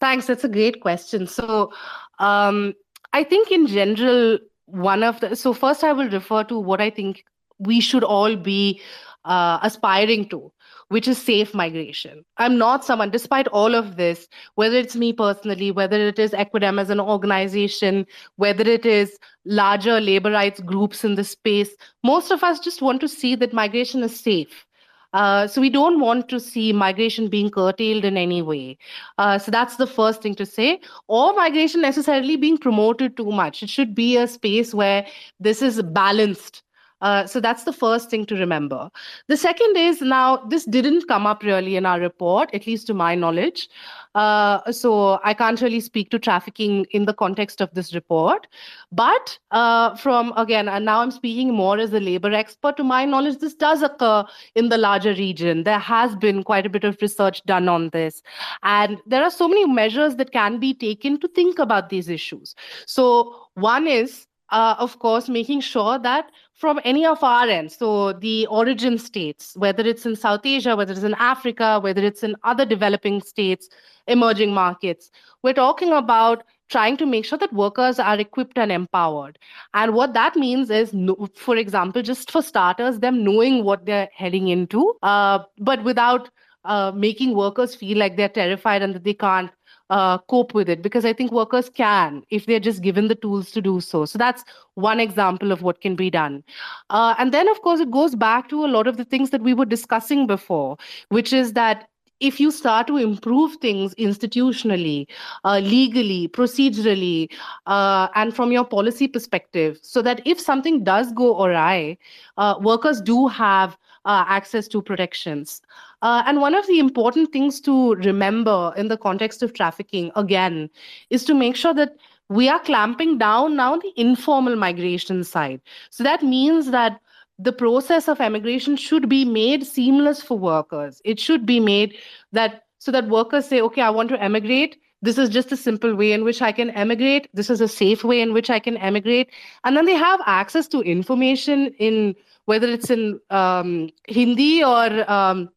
Thanks. 0.02 0.28
That's 0.28 0.44
a 0.44 0.50
great 0.50 0.82
question. 0.82 1.28
So, 1.28 1.72
um, 2.20 2.74
I 3.14 3.24
think 3.24 3.52
in 3.52 3.68
general, 3.68 4.40
one 4.66 5.04
of 5.04 5.20
the 5.20 5.36
so 5.36 5.54
first 5.54 5.84
i 5.84 5.92
will 5.94 6.10
refer 6.10 6.44
to 6.44 6.58
what 6.60 6.82
i 6.82 6.90
think 6.90 7.26
we 7.60 7.80
should 7.80 8.04
all 8.04 8.36
be 8.36 8.82
uh, 9.26 9.60
aspiring 9.62 10.28
to 10.28 10.52
which 10.94 11.08
is 11.08 11.18
safe 11.18 11.56
migration. 11.56 12.24
I'm 12.38 12.60
not 12.60 12.86
someone, 12.86 13.10
despite 13.10 13.48
all 13.48 13.74
of 13.74 13.96
this, 13.96 14.28
whether 14.54 14.76
it's 14.76 14.96
me 14.96 15.12
personally, 15.12 15.72
whether 15.72 16.00
it 16.00 16.20
is 16.20 16.34
Equidem 16.34 16.80
as 16.80 16.92
an 16.92 17.00
organization, 17.00 18.06
whether 18.36 18.64
it 18.64 18.86
is 18.86 19.18
larger 19.44 20.00
labor 20.00 20.30
rights 20.30 20.60
groups 20.60 21.04
in 21.04 21.16
the 21.16 21.24
space, 21.24 21.76
most 22.04 22.30
of 22.30 22.44
us 22.44 22.60
just 22.60 22.84
want 22.84 23.02
to 23.02 23.08
see 23.08 23.34
that 23.36 23.54
migration 23.54 24.04
is 24.04 24.20
safe. 24.20 24.68
Uh, 25.14 25.48
so 25.48 25.62
we 25.62 25.70
don't 25.70 26.00
want 26.00 26.28
to 26.30 26.40
see 26.40 26.74
migration 26.74 27.28
being 27.30 27.50
curtailed 27.50 28.04
in 28.04 28.18
any 28.18 28.42
way. 28.42 28.78
Uh, 29.18 29.38
so 29.38 29.52
that's 29.52 29.76
the 29.78 29.88
first 29.88 30.22
thing 30.22 30.36
to 30.36 30.46
say. 30.46 30.80
Or 31.08 31.34
migration 31.34 31.82
necessarily 31.82 32.36
being 32.36 32.58
promoted 32.58 33.16
too 33.16 33.32
much. 33.32 33.64
It 33.64 33.70
should 33.70 33.94
be 33.94 34.18
a 34.18 34.28
space 34.28 34.74
where 34.74 35.06
this 35.40 35.62
is 35.62 35.82
balanced 35.82 36.64
uh, 37.04 37.28
so 37.28 37.42
that's 37.42 37.66
the 37.66 37.74
first 37.74 38.10
thing 38.10 38.26
to 38.26 38.36
remember. 38.36 38.90
The 39.28 39.36
second 39.36 39.76
is 39.76 40.02
now, 40.02 40.38
this 40.38 40.64
didn't 40.64 41.06
come 41.10 41.28
up 41.28 41.44
really 41.44 41.76
in 41.76 41.86
our 41.86 42.00
report, 42.00 42.50
at 42.54 42.66
least 42.66 42.88
to 42.88 42.94
my 42.94 43.14
knowledge. 43.14 43.68
Uh, 44.16 44.72
so 44.72 45.20
I 45.22 45.34
can't 45.34 45.60
really 45.60 45.82
speak 45.82 46.12
to 46.12 46.20
trafficking 46.20 46.86
in 46.92 47.04
the 47.04 47.14
context 47.14 47.60
of 47.60 47.74
this 47.74 47.94
report. 47.94 48.48
But 48.94 49.38
uh, 49.52 49.98
from, 49.98 50.32
again, 50.38 50.70
and 50.70 50.86
now 50.86 51.02
I'm 51.02 51.12
speaking 51.12 51.54
more 51.54 51.78
as 51.78 51.92
a 51.92 52.00
labor 52.00 52.32
expert, 52.32 52.78
to 52.78 52.86
my 52.86 53.04
knowledge, 53.04 53.40
this 53.40 53.54
does 53.54 53.82
occur 53.82 54.24
in 54.56 54.70
the 54.70 54.78
larger 54.78 55.14
region. 55.14 55.66
There 55.66 55.80
has 55.80 56.16
been 56.16 56.42
quite 56.42 56.66
a 56.66 56.70
bit 56.70 56.86
of 56.86 56.98
research 57.02 57.44
done 57.46 57.68
on 57.68 57.90
this. 57.90 58.24
And 58.62 58.98
there 59.06 59.24
are 59.24 59.32
so 59.32 59.50
many 59.50 59.66
measures 59.66 60.16
that 60.16 60.32
can 60.32 60.58
be 60.58 60.74
taken 60.74 61.20
to 61.20 61.28
think 61.28 61.60
about 61.60 61.90
these 61.90 62.08
issues. 62.08 62.56
So 62.86 63.36
one 63.56 63.88
is 63.88 64.26
uh, 64.54 64.76
of 64.78 65.00
course, 65.00 65.28
making 65.30 65.62
sure 65.62 65.98
that 65.98 66.32
from 66.54 66.80
any 66.84 67.06
of 67.06 67.24
our 67.24 67.48
ends, 67.48 67.78
so 67.78 68.14
the 68.14 68.46
origin 68.48 68.98
states, 68.98 69.56
whether 69.58 69.86
it's 69.86 70.06
in 70.06 70.16
South 70.16 70.46
Asia, 70.46 70.76
whether 70.76 70.94
it's 70.94 71.04
in 71.04 71.16
Africa, 71.16 71.80
whether 71.80 72.02
it's 72.02 72.24
in 72.24 72.36
other 72.44 72.66
developing 72.66 73.22
states, 73.22 73.70
emerging 74.08 74.54
markets, 74.54 75.12
we're 75.42 75.54
talking 75.54 75.92
about 75.92 76.44
trying 76.70 76.98
to 76.98 77.06
make 77.06 77.26
sure 77.26 77.38
that 77.38 77.54
workers 77.54 78.00
are 78.00 78.20
equipped 78.20 78.58
and 78.58 78.72
empowered. 78.72 79.38
And 79.74 79.94
what 79.94 80.14
that 80.14 80.36
means 80.36 80.70
is, 80.70 80.96
for 81.36 81.56
example, 81.56 82.02
just 82.02 82.32
for 82.32 82.42
starters, 82.42 83.00
them 83.00 83.24
knowing 83.24 83.64
what 83.64 83.86
they're 83.86 84.10
heading 84.14 84.48
into, 84.48 84.94
uh, 85.04 85.40
but 85.60 85.84
without 85.84 86.30
uh, 86.66 86.92
making 86.96 87.36
workers 87.36 87.76
feel 87.76 87.98
like 87.98 88.16
they're 88.16 88.30
terrified 88.30 88.82
and 88.82 88.96
that 88.96 89.04
they 89.04 89.14
can't 89.14 89.52
uh, 89.90 90.18
cope 90.18 90.54
with 90.54 90.70
it 90.70 90.82
because 90.82 91.06
I 91.06 91.14
think 91.14 91.32
workers 91.32 91.70
can 91.70 92.24
if 92.30 92.46
they're 92.46 92.60
just 92.60 92.82
given 92.82 93.08
the 93.08 93.16
tools 93.16 93.52
to 93.52 93.62
do 93.62 93.80
so. 93.82 94.06
So 94.06 94.18
that's 94.18 94.44
one 94.76 95.00
example 95.00 95.52
of 95.52 95.62
what 95.62 95.82
can 95.82 95.96
be 95.96 96.10
done. 96.10 96.44
Uh, 96.90 97.16
and 97.18 97.34
then, 97.34 97.48
of 97.50 97.62
course, 97.62 97.80
it 97.80 97.92
goes 97.92 98.16
back 98.16 98.50
to 98.50 98.66
a 98.66 98.68
lot 98.68 98.88
of 98.88 98.98
the 98.98 99.06
things 99.06 99.30
that 99.32 99.42
we 99.42 99.54
were 99.54 99.66
discussing 99.66 100.28
before, 100.28 100.78
which 101.10 101.34
is 101.34 101.54
that 101.54 101.88
if 102.20 102.40
you 102.40 102.52
start 102.52 102.88
to 102.88 102.98
improve 102.98 103.58
things 103.58 103.94
institutionally, 103.96 105.08
uh, 105.44 105.60
legally, 105.60 106.30
procedurally, 106.30 107.30
uh, 107.66 108.08
and 108.16 108.34
from 108.34 108.52
your 108.52 108.64
policy 108.64 109.08
perspective, 109.08 109.78
so 109.82 110.02
that 110.02 110.22
if 110.26 110.40
something 110.40 110.84
does 110.84 111.12
go 111.12 111.44
awry, 111.44 111.98
uh, 112.38 112.56
workers 112.62 113.02
do 113.02 113.28
have 113.28 113.78
uh, 114.06 114.26
access 114.28 114.68
to 114.68 114.82
protections. 114.82 115.62
Uh, 116.02 116.24
and 116.26 116.42
one 116.42 116.56
of 116.56 116.68
the 116.68 116.80
important 116.80 117.32
things 117.32 117.62
to 117.62 117.96
remember 117.96 118.74
in 118.76 118.88
the 118.88 118.98
context 118.98 119.44
of 119.44 119.54
trafficking, 119.54 120.12
again, 120.16 120.70
is 121.10 121.24
to 121.26 121.34
make 121.34 121.56
sure 121.56 121.74
that 121.74 121.96
we 122.30 122.50
are 122.50 122.60
clamping 122.60 123.18
down 123.18 123.56
now 123.56 123.78
the 123.78 123.94
informal 123.96 124.56
migration 124.56 125.24
side. 125.24 125.62
So 125.90 126.04
that 126.04 126.24
means 126.24 126.72
that 126.72 127.00
the 127.40 127.52
process 127.52 128.08
of 128.08 128.22
emigration 128.22 128.76
should 128.76 129.10
be 129.10 129.26
made 129.26 129.66
seamless 129.66 130.22
for 130.22 130.38
workers. 130.38 131.02
It 131.04 131.20
should 131.20 131.46
be 131.46 131.60
made 131.60 131.98
that 132.32 132.64
so 132.80 132.92
that 132.92 133.08
workers 133.08 133.48
say, 133.48 133.62
okay, 133.62 133.82
I 133.82 133.90
want 133.90 134.10
to 134.10 134.22
emigrate. 134.22 134.78
This 135.02 135.18
is 135.18 135.30
just 135.30 135.52
a 135.52 135.58
simple 135.58 135.96
way 135.96 136.12
in 136.12 136.24
which 136.24 136.42
I 136.42 136.52
can 136.52 136.70
emigrate. 136.72 137.30
This 137.34 137.50
is 137.50 137.62
a 137.62 137.68
safe 137.68 138.04
way 138.04 138.22
in 138.22 138.34
which 138.34 138.50
I 138.50 138.60
can 138.60 138.78
emigrate. 138.78 139.30
And 139.64 139.76
then 139.76 139.86
they 139.86 139.96
have 139.96 140.22
access 140.26 140.68
to 140.70 140.82
information 140.82 141.74
in 141.78 142.16
whether 142.46 142.68
it's 142.68 142.90
in 142.90 143.20
um, 143.30 143.90
Hindi 144.08 144.64
or 144.64 145.10
um, 145.12 145.50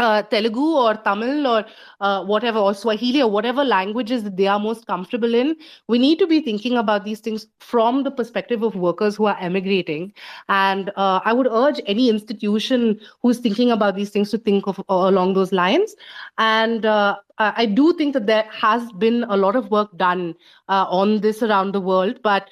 uh, 0.00 0.22
Telugu 0.22 0.62
or 0.62 0.94
Tamil 0.94 1.46
or 1.46 1.64
uh, 2.00 2.24
whatever, 2.24 2.58
or 2.58 2.72
Swahili 2.72 3.20
or 3.20 3.30
whatever 3.30 3.62
languages 3.62 4.24
that 4.24 4.36
they 4.36 4.46
are 4.46 4.58
most 4.58 4.86
comfortable 4.86 5.34
in, 5.34 5.54
we 5.88 5.98
need 5.98 6.18
to 6.18 6.26
be 6.26 6.40
thinking 6.40 6.78
about 6.78 7.04
these 7.04 7.20
things 7.20 7.46
from 7.60 8.02
the 8.02 8.10
perspective 8.10 8.62
of 8.62 8.74
workers 8.74 9.16
who 9.16 9.26
are 9.26 9.36
emigrating. 9.40 10.12
And 10.48 10.90
uh, 10.96 11.20
I 11.24 11.34
would 11.34 11.48
urge 11.48 11.80
any 11.86 12.08
institution 12.08 12.98
who's 13.20 13.38
thinking 13.38 13.70
about 13.70 13.94
these 13.94 14.08
things 14.08 14.30
to 14.30 14.38
think 14.38 14.66
of 14.66 14.78
uh, 14.80 14.84
along 14.88 15.34
those 15.34 15.52
lines. 15.52 15.94
And 16.38 16.86
uh, 16.86 17.16
I 17.38 17.66
do 17.66 17.92
think 17.92 18.14
that 18.14 18.26
there 18.26 18.46
has 18.50 18.90
been 18.92 19.24
a 19.24 19.36
lot 19.36 19.54
of 19.54 19.70
work 19.70 19.96
done 19.98 20.34
uh, 20.68 20.86
on 20.88 21.20
this 21.20 21.42
around 21.42 21.72
the 21.72 21.80
world, 21.80 22.20
but 22.22 22.48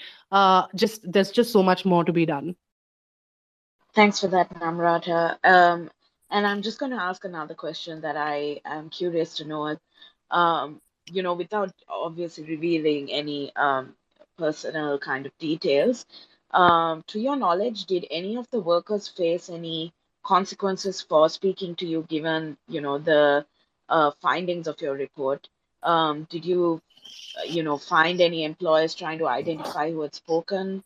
just 0.75 1.11
there's 1.11 1.31
just 1.31 1.51
so 1.51 1.63
much 1.63 1.87
more 1.87 2.05
to 2.05 2.13
be 2.13 2.27
done. 2.27 2.57
Thanks 3.95 4.21
for 4.21 4.29
that, 4.29 4.51
Namrata. 4.55 5.39
Um, 5.45 5.91
and 6.31 6.47
I'm 6.47 6.63
just 6.63 6.79
going 6.79 6.93
to 6.93 7.01
ask 7.01 7.25
another 7.25 7.55
question 7.55 8.01
that 8.03 8.17
I 8.17 8.61
am 8.65 8.91
curious 8.91 9.37
to 9.39 9.45
know. 9.45 9.77
Um, 10.31 10.81
you 11.11 11.23
know, 11.23 11.35
without 11.35 11.73
obviously 11.89 12.45
revealing 12.45 13.11
any 13.13 13.55
um, 13.57 13.95
personal 14.37 14.99
kind 14.99 15.27
of 15.27 15.37
details, 15.39 16.07
um, 16.53 17.03
to 17.09 17.19
your 17.19 17.37
knowledge, 17.37 17.87
did 17.87 18.07
any 18.11 18.37
of 18.37 18.49
the 18.51 18.61
workers 18.61 19.09
face 19.09 19.49
any 19.51 19.93
consequences 20.23 21.01
for 21.01 21.29
speaking 21.29 21.75
to 21.77 21.87
you, 21.87 22.05
given 22.09 22.57
you 22.69 22.81
know 22.81 22.99
the 22.99 23.45
uh, 23.89 24.11
findings 24.21 24.67
of 24.69 24.81
your 24.81 24.95
report? 24.95 25.49
Um, 25.83 26.25
did 26.31 26.45
you, 26.45 26.81
uh, 27.41 27.45
you 27.45 27.63
know, 27.63 27.79
find 27.79 28.21
any 28.21 28.45
employers 28.45 28.95
trying 28.95 29.19
to 29.19 29.29
identify 29.29 29.91
who 29.91 30.03
had 30.03 30.15
spoken 30.15 30.85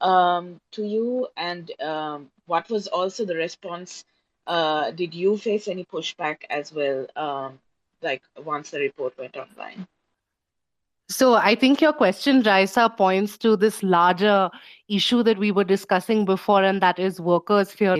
um, 0.00 0.60
to 0.72 0.84
you, 0.84 1.28
and 1.36 1.70
um, 1.80 2.30
what 2.46 2.68
was 2.70 2.86
also 2.86 3.24
the 3.24 3.34
response? 3.34 4.04
Uh, 4.46 4.90
did 4.90 5.14
you 5.14 5.36
face 5.38 5.68
any 5.68 5.84
pushback 5.84 6.38
as 6.50 6.72
well, 6.72 7.06
um, 7.16 7.58
like 8.02 8.22
once 8.44 8.70
the 8.70 8.78
report 8.78 9.16
went 9.18 9.36
online? 9.36 9.86
So 11.08 11.34
I 11.34 11.54
think 11.54 11.80
your 11.80 11.92
question, 11.92 12.42
Raisa, 12.42 12.88
points 12.88 13.36
to 13.38 13.56
this 13.56 13.82
larger 13.82 14.50
issue 14.88 15.22
that 15.22 15.38
we 15.38 15.52
were 15.52 15.64
discussing 15.64 16.24
before, 16.24 16.62
and 16.62 16.80
that 16.80 16.98
is 16.98 17.20
workers' 17.20 17.70
fear. 17.72 17.96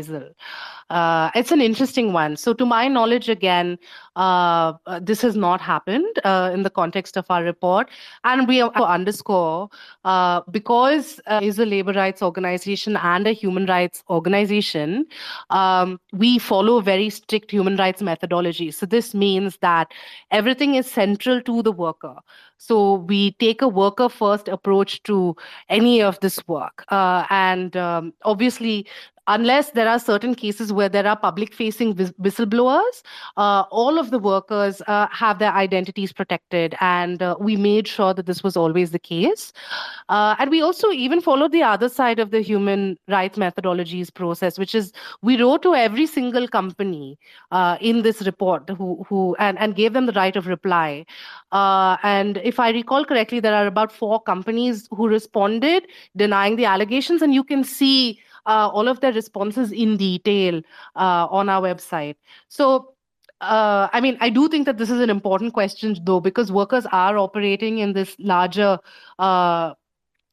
Uh, 0.90 1.30
it's 1.34 1.50
an 1.50 1.60
interesting 1.60 2.12
one. 2.12 2.36
So, 2.36 2.52
to 2.54 2.66
my 2.66 2.88
knowledge, 2.88 3.28
again, 3.28 3.78
uh, 4.16 4.74
uh, 4.86 5.00
this 5.00 5.22
has 5.22 5.34
not 5.34 5.60
happened 5.60 6.18
uh, 6.24 6.50
in 6.52 6.62
the 6.62 6.70
context 6.70 7.16
of 7.16 7.24
our 7.30 7.42
report. 7.42 7.90
And 8.24 8.46
we 8.46 8.60
underscore 8.62 9.70
uh, 10.04 10.42
because 10.50 11.20
uh, 11.26 11.40
is 11.42 11.58
a 11.58 11.66
labor 11.66 11.92
rights 11.92 12.22
organization 12.22 12.96
and 12.96 13.26
a 13.26 13.32
human 13.32 13.66
rights 13.66 14.04
organization, 14.10 15.06
um, 15.50 15.98
we 16.12 16.38
follow 16.38 16.80
very 16.80 17.10
strict 17.10 17.50
human 17.50 17.76
rights 17.76 18.02
methodology. 18.02 18.70
So, 18.70 18.86
this 18.86 19.14
means 19.14 19.58
that 19.58 19.92
everything 20.30 20.74
is 20.74 20.90
central 20.90 21.40
to 21.42 21.62
the 21.62 21.72
worker. 21.72 22.16
So, 22.58 22.94
we 22.94 23.32
take 23.32 23.62
a 23.62 23.68
worker 23.68 24.08
first 24.08 24.48
approach 24.48 25.02
to 25.04 25.34
any 25.68 26.02
of 26.02 26.20
this 26.20 26.46
work. 26.46 26.84
and 26.90 27.76
um, 27.76 28.12
obviously, 28.22 28.86
unless 29.26 29.70
there 29.70 29.88
are 29.88 29.98
certain 29.98 30.34
cases 30.34 30.72
where 30.72 30.88
there 30.88 31.06
are 31.06 31.16
public 31.16 31.54
facing 31.54 31.94
whistleblowers, 31.94 33.02
uh, 33.36 33.64
all 33.70 33.98
of 33.98 34.10
the 34.10 34.18
workers 34.18 34.82
uh, 34.86 35.06
have 35.10 35.38
their 35.38 35.52
identities 35.52 36.12
protected. 36.12 36.74
And 36.80 37.22
uh, 37.22 37.36
we 37.38 37.56
made 37.56 37.88
sure 37.88 38.12
that 38.14 38.26
this 38.26 38.42
was 38.42 38.56
always 38.56 38.90
the 38.90 38.98
case. 38.98 39.52
Uh, 40.08 40.36
and 40.38 40.50
we 40.50 40.60
also 40.60 40.90
even 40.90 41.20
followed 41.20 41.52
the 41.52 41.62
other 41.62 41.88
side 41.88 42.18
of 42.18 42.30
the 42.30 42.40
human 42.40 42.98
rights 43.08 43.38
methodologies 43.38 44.12
process, 44.12 44.58
which 44.58 44.74
is 44.74 44.92
we 45.22 45.40
wrote 45.40 45.62
to 45.62 45.74
every 45.74 46.06
single 46.06 46.46
company 46.46 47.18
uh, 47.50 47.78
in 47.80 48.02
this 48.02 48.22
report 48.22 48.68
who, 48.70 49.04
who 49.08 49.34
and, 49.38 49.58
and 49.58 49.76
gave 49.76 49.92
them 49.92 50.06
the 50.06 50.12
right 50.12 50.36
of 50.36 50.46
reply. 50.46 51.04
Uh, 51.52 51.96
and 52.02 52.38
if 52.38 52.60
I 52.60 52.70
recall 52.70 53.04
correctly, 53.04 53.40
there 53.40 53.54
are 53.54 53.66
about 53.66 53.92
four 53.92 54.20
companies 54.20 54.88
who 54.90 55.08
responded 55.08 55.86
denying 56.16 56.56
the 56.56 56.64
allegations. 56.64 57.22
And 57.22 57.32
you 57.32 57.44
can 57.44 57.64
see 57.64 58.20
uh, 58.46 58.68
all 58.72 58.88
of 58.88 59.00
their 59.00 59.12
responses 59.12 59.72
in 59.72 59.96
detail 59.96 60.60
uh, 60.96 61.26
on 61.30 61.48
our 61.48 61.62
website. 61.62 62.16
So 62.48 62.94
uh, 63.40 63.88
I 63.92 64.00
mean, 64.00 64.16
I 64.20 64.30
do 64.30 64.48
think 64.48 64.64
that 64.66 64.78
this 64.78 64.90
is 64.90 65.00
an 65.00 65.10
important 65.10 65.52
question, 65.52 65.96
though, 66.02 66.20
because 66.20 66.50
workers 66.50 66.86
are 66.92 67.18
operating 67.18 67.78
in 67.78 67.92
this 67.92 68.16
larger 68.18 68.78
uh, 69.18 69.74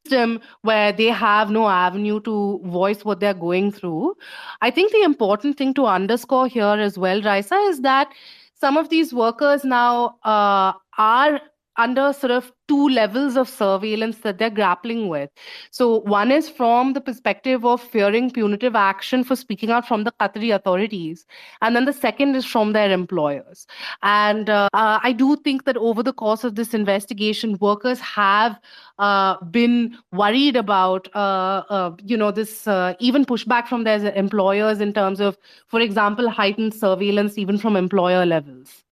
system 0.04 0.40
where 0.62 0.92
they 0.92 1.06
have 1.08 1.50
no 1.50 1.68
avenue 1.68 2.20
to 2.20 2.60
voice 2.64 3.04
what 3.04 3.20
they're 3.20 3.34
going 3.34 3.70
through. 3.72 4.14
I 4.60 4.70
think 4.70 4.92
the 4.92 5.02
important 5.02 5.58
thing 5.58 5.74
to 5.74 5.86
underscore 5.86 6.48
here 6.48 6.64
as 6.64 6.96
well, 6.96 7.20
Raisa, 7.22 7.56
is 7.56 7.80
that 7.82 8.12
some 8.54 8.76
of 8.76 8.88
these 8.88 9.12
workers 9.12 9.64
now 9.64 10.16
uh, 10.24 10.72
are 10.96 11.40
under 11.76 12.12
sort 12.12 12.30
of 12.30 12.52
two 12.68 12.88
levels 12.88 13.36
of 13.36 13.48
surveillance 13.48 14.18
that 14.18 14.38
they're 14.38 14.50
grappling 14.50 15.08
with. 15.08 15.30
So, 15.70 16.00
one 16.00 16.30
is 16.30 16.48
from 16.48 16.92
the 16.92 17.00
perspective 17.00 17.64
of 17.64 17.82
fearing 17.82 18.30
punitive 18.30 18.74
action 18.74 19.24
for 19.24 19.36
speaking 19.36 19.70
out 19.70 19.86
from 19.86 20.04
the 20.04 20.12
Qatari 20.12 20.54
authorities, 20.54 21.26
and 21.60 21.74
then 21.74 21.84
the 21.84 21.92
second 21.92 22.34
is 22.36 22.44
from 22.44 22.72
their 22.72 22.90
employers. 22.90 23.66
And 24.02 24.50
uh, 24.50 24.68
uh, 24.72 25.00
I 25.02 25.12
do 25.12 25.36
think 25.36 25.64
that 25.64 25.76
over 25.76 26.02
the 26.02 26.12
course 26.12 26.44
of 26.44 26.54
this 26.54 26.74
investigation, 26.74 27.56
workers 27.60 28.00
have 28.00 28.58
uh, 28.98 29.42
been 29.44 29.96
worried 30.12 30.56
about, 30.56 31.08
uh, 31.14 31.62
uh, 31.68 31.96
you 32.04 32.16
know, 32.16 32.30
this 32.30 32.66
uh, 32.66 32.94
even 33.00 33.24
pushback 33.24 33.66
from 33.66 33.84
their 33.84 34.14
employers 34.14 34.80
in 34.80 34.92
terms 34.92 35.20
of, 35.20 35.36
for 35.68 35.80
example, 35.80 36.28
heightened 36.28 36.74
surveillance 36.74 37.38
even 37.38 37.58
from 37.58 37.76
employer 37.76 38.24
levels. 38.26 38.84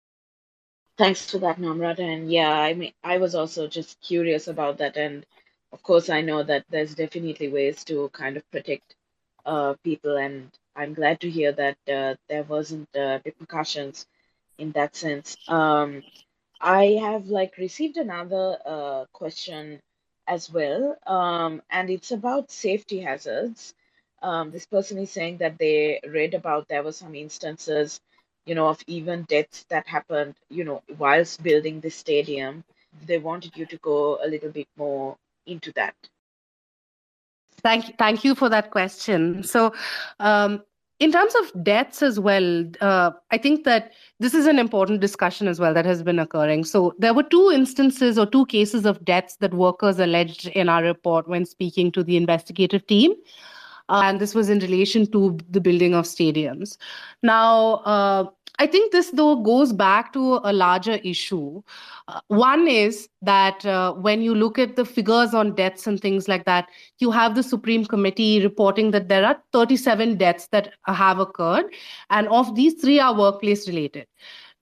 Thanks 1.00 1.32
for 1.32 1.39
that, 1.39 1.58
Namrata. 1.60 2.02
And 2.02 2.32
yeah, 2.32 2.52
I 2.54 2.76
mean, 2.76 2.93
I 3.04 3.20
was 3.20 3.36
also 3.36 3.68
just 3.68 4.02
curious 4.02 4.47
about 4.50 4.80
that. 4.80 4.97
And 4.97 5.26
of 5.74 5.84
course, 5.84 6.10
I 6.12 6.22
know 6.22 6.43
that 6.43 6.66
there's 6.70 6.95
definitely 6.95 7.50
ways 7.50 7.86
to 7.86 8.10
kind 8.14 8.38
of 8.38 8.52
protect 8.52 8.95
uh, 9.47 9.76
people. 9.84 10.18
And 10.18 10.52
I'm 10.78 10.95
glad 10.95 11.22
to 11.22 11.32
hear 11.32 11.54
that 11.54 11.78
uh, 11.91 12.16
there 12.30 12.43
wasn't 12.43 12.89
uh, 12.95 13.20
repercussions 13.26 14.08
in 14.60 14.74
that 14.74 14.95
sense. 14.95 15.38
Um, 15.50 16.04
I 16.62 17.00
have 17.02 17.28
like 17.28 17.58
received 17.58 17.97
another 17.97 18.60
uh, 18.66 19.06
question 19.14 19.82
as 20.28 20.52
well, 20.52 20.97
um, 21.08 21.62
and 21.72 21.91
it's 21.91 22.12
about 22.12 22.52
safety 22.52 23.02
hazards. 23.02 23.76
Um, 24.24 24.52
this 24.52 24.68
person 24.68 25.00
is 25.00 25.12
saying 25.12 25.38
that 25.39 25.60
they 25.60 26.02
read 26.08 26.36
about 26.36 26.68
there 26.70 26.84
were 26.84 26.93
some 26.93 27.16
instances 27.16 28.02
you 28.46 28.56
know, 28.56 28.68
of 28.68 28.84
even 28.88 29.24
deaths 29.24 29.66
that 29.70 29.88
happened, 29.88 30.36
you 30.50 30.64
know, 30.64 30.82
whilst 30.98 31.44
building 31.44 31.80
the 31.80 31.90
stadium. 31.90 32.64
They 33.06 33.20
wanted 33.20 33.56
you 33.56 33.66
to 33.68 33.78
go 33.78 34.20
a 34.24 34.28
little 34.28 34.50
bit 34.50 34.68
more 34.76 35.16
into 35.46 35.72
that. 35.74 35.96
Thank 37.62 37.90
you, 37.90 37.94
thank 37.98 38.24
you 38.24 38.36
for 38.36 38.50
that 38.50 38.72
question. 38.72 39.44
So, 39.44 39.74
um, 40.20 40.64
in 41.00 41.14
terms 41.14 41.34
of 41.36 41.64
deaths 41.64 42.02
as 42.02 42.20
well, 42.20 42.66
uh, 42.82 43.12
I 43.32 43.38
think 43.38 43.64
that 43.64 43.94
this 44.20 44.34
is 44.34 44.48
an 44.48 44.60
important 44.60 45.00
discussion 45.00 45.48
as 45.48 45.60
well 45.60 45.74
that 45.74 45.86
has 45.86 46.04
been 46.04 46.20
occurring. 46.20 46.66
So 46.66 46.94
there 47.00 47.14
were 47.14 47.24
two 47.24 47.52
instances 47.52 48.18
or 48.20 48.26
two 48.26 48.46
cases 48.48 48.86
of 48.86 49.04
deaths 49.06 49.38
that 49.38 49.54
workers 49.54 49.98
alleged 49.98 50.48
in 50.48 50.68
our 50.68 50.84
report 50.84 51.28
when 51.30 51.46
speaking 51.46 51.92
to 51.94 52.04
the 52.04 52.18
investigative 52.18 52.86
team. 52.86 53.14
Uh, 53.90 54.04
and 54.06 54.22
this 54.22 54.36
was 54.36 54.50
in 54.50 54.60
relation 54.60 55.12
to 55.12 55.38
the 55.50 55.60
building 55.60 55.96
of 55.96 56.06
stadiums. 56.06 56.78
Now, 57.24 57.76
uh, 57.86 58.26
I 58.60 58.68
think 58.68 58.92
this, 58.92 59.10
though, 59.12 59.38
goes 59.38 59.72
back 59.72 60.12
to 60.14 60.42
a 60.44 60.52
larger 60.52 61.00
issue. 61.04 61.62
Uh, 62.10 62.20
one 62.28 62.68
is 62.68 63.08
that 63.22 63.66
uh, 63.66 63.94
when 63.94 64.22
you 64.22 64.36
look 64.36 64.60
at 64.60 64.76
the 64.76 64.84
figures 64.84 65.34
on 65.34 65.56
deaths 65.56 65.88
and 65.88 66.00
things 66.00 66.28
like 66.28 66.44
that, 66.44 66.68
you 67.00 67.10
have 67.10 67.36
the 67.36 67.44
Supreme 67.44 67.86
Committee 67.86 68.44
reporting 68.44 68.92
that 68.92 69.08
there 69.08 69.26
are 69.26 69.42
37 69.54 70.18
deaths 70.18 70.50
that 70.52 70.74
have 70.86 71.20
occurred, 71.20 71.74
and 72.10 72.28
of 72.28 72.54
these, 72.56 72.74
three 72.82 73.00
are 73.00 73.18
workplace 73.18 73.66
related. 73.68 74.08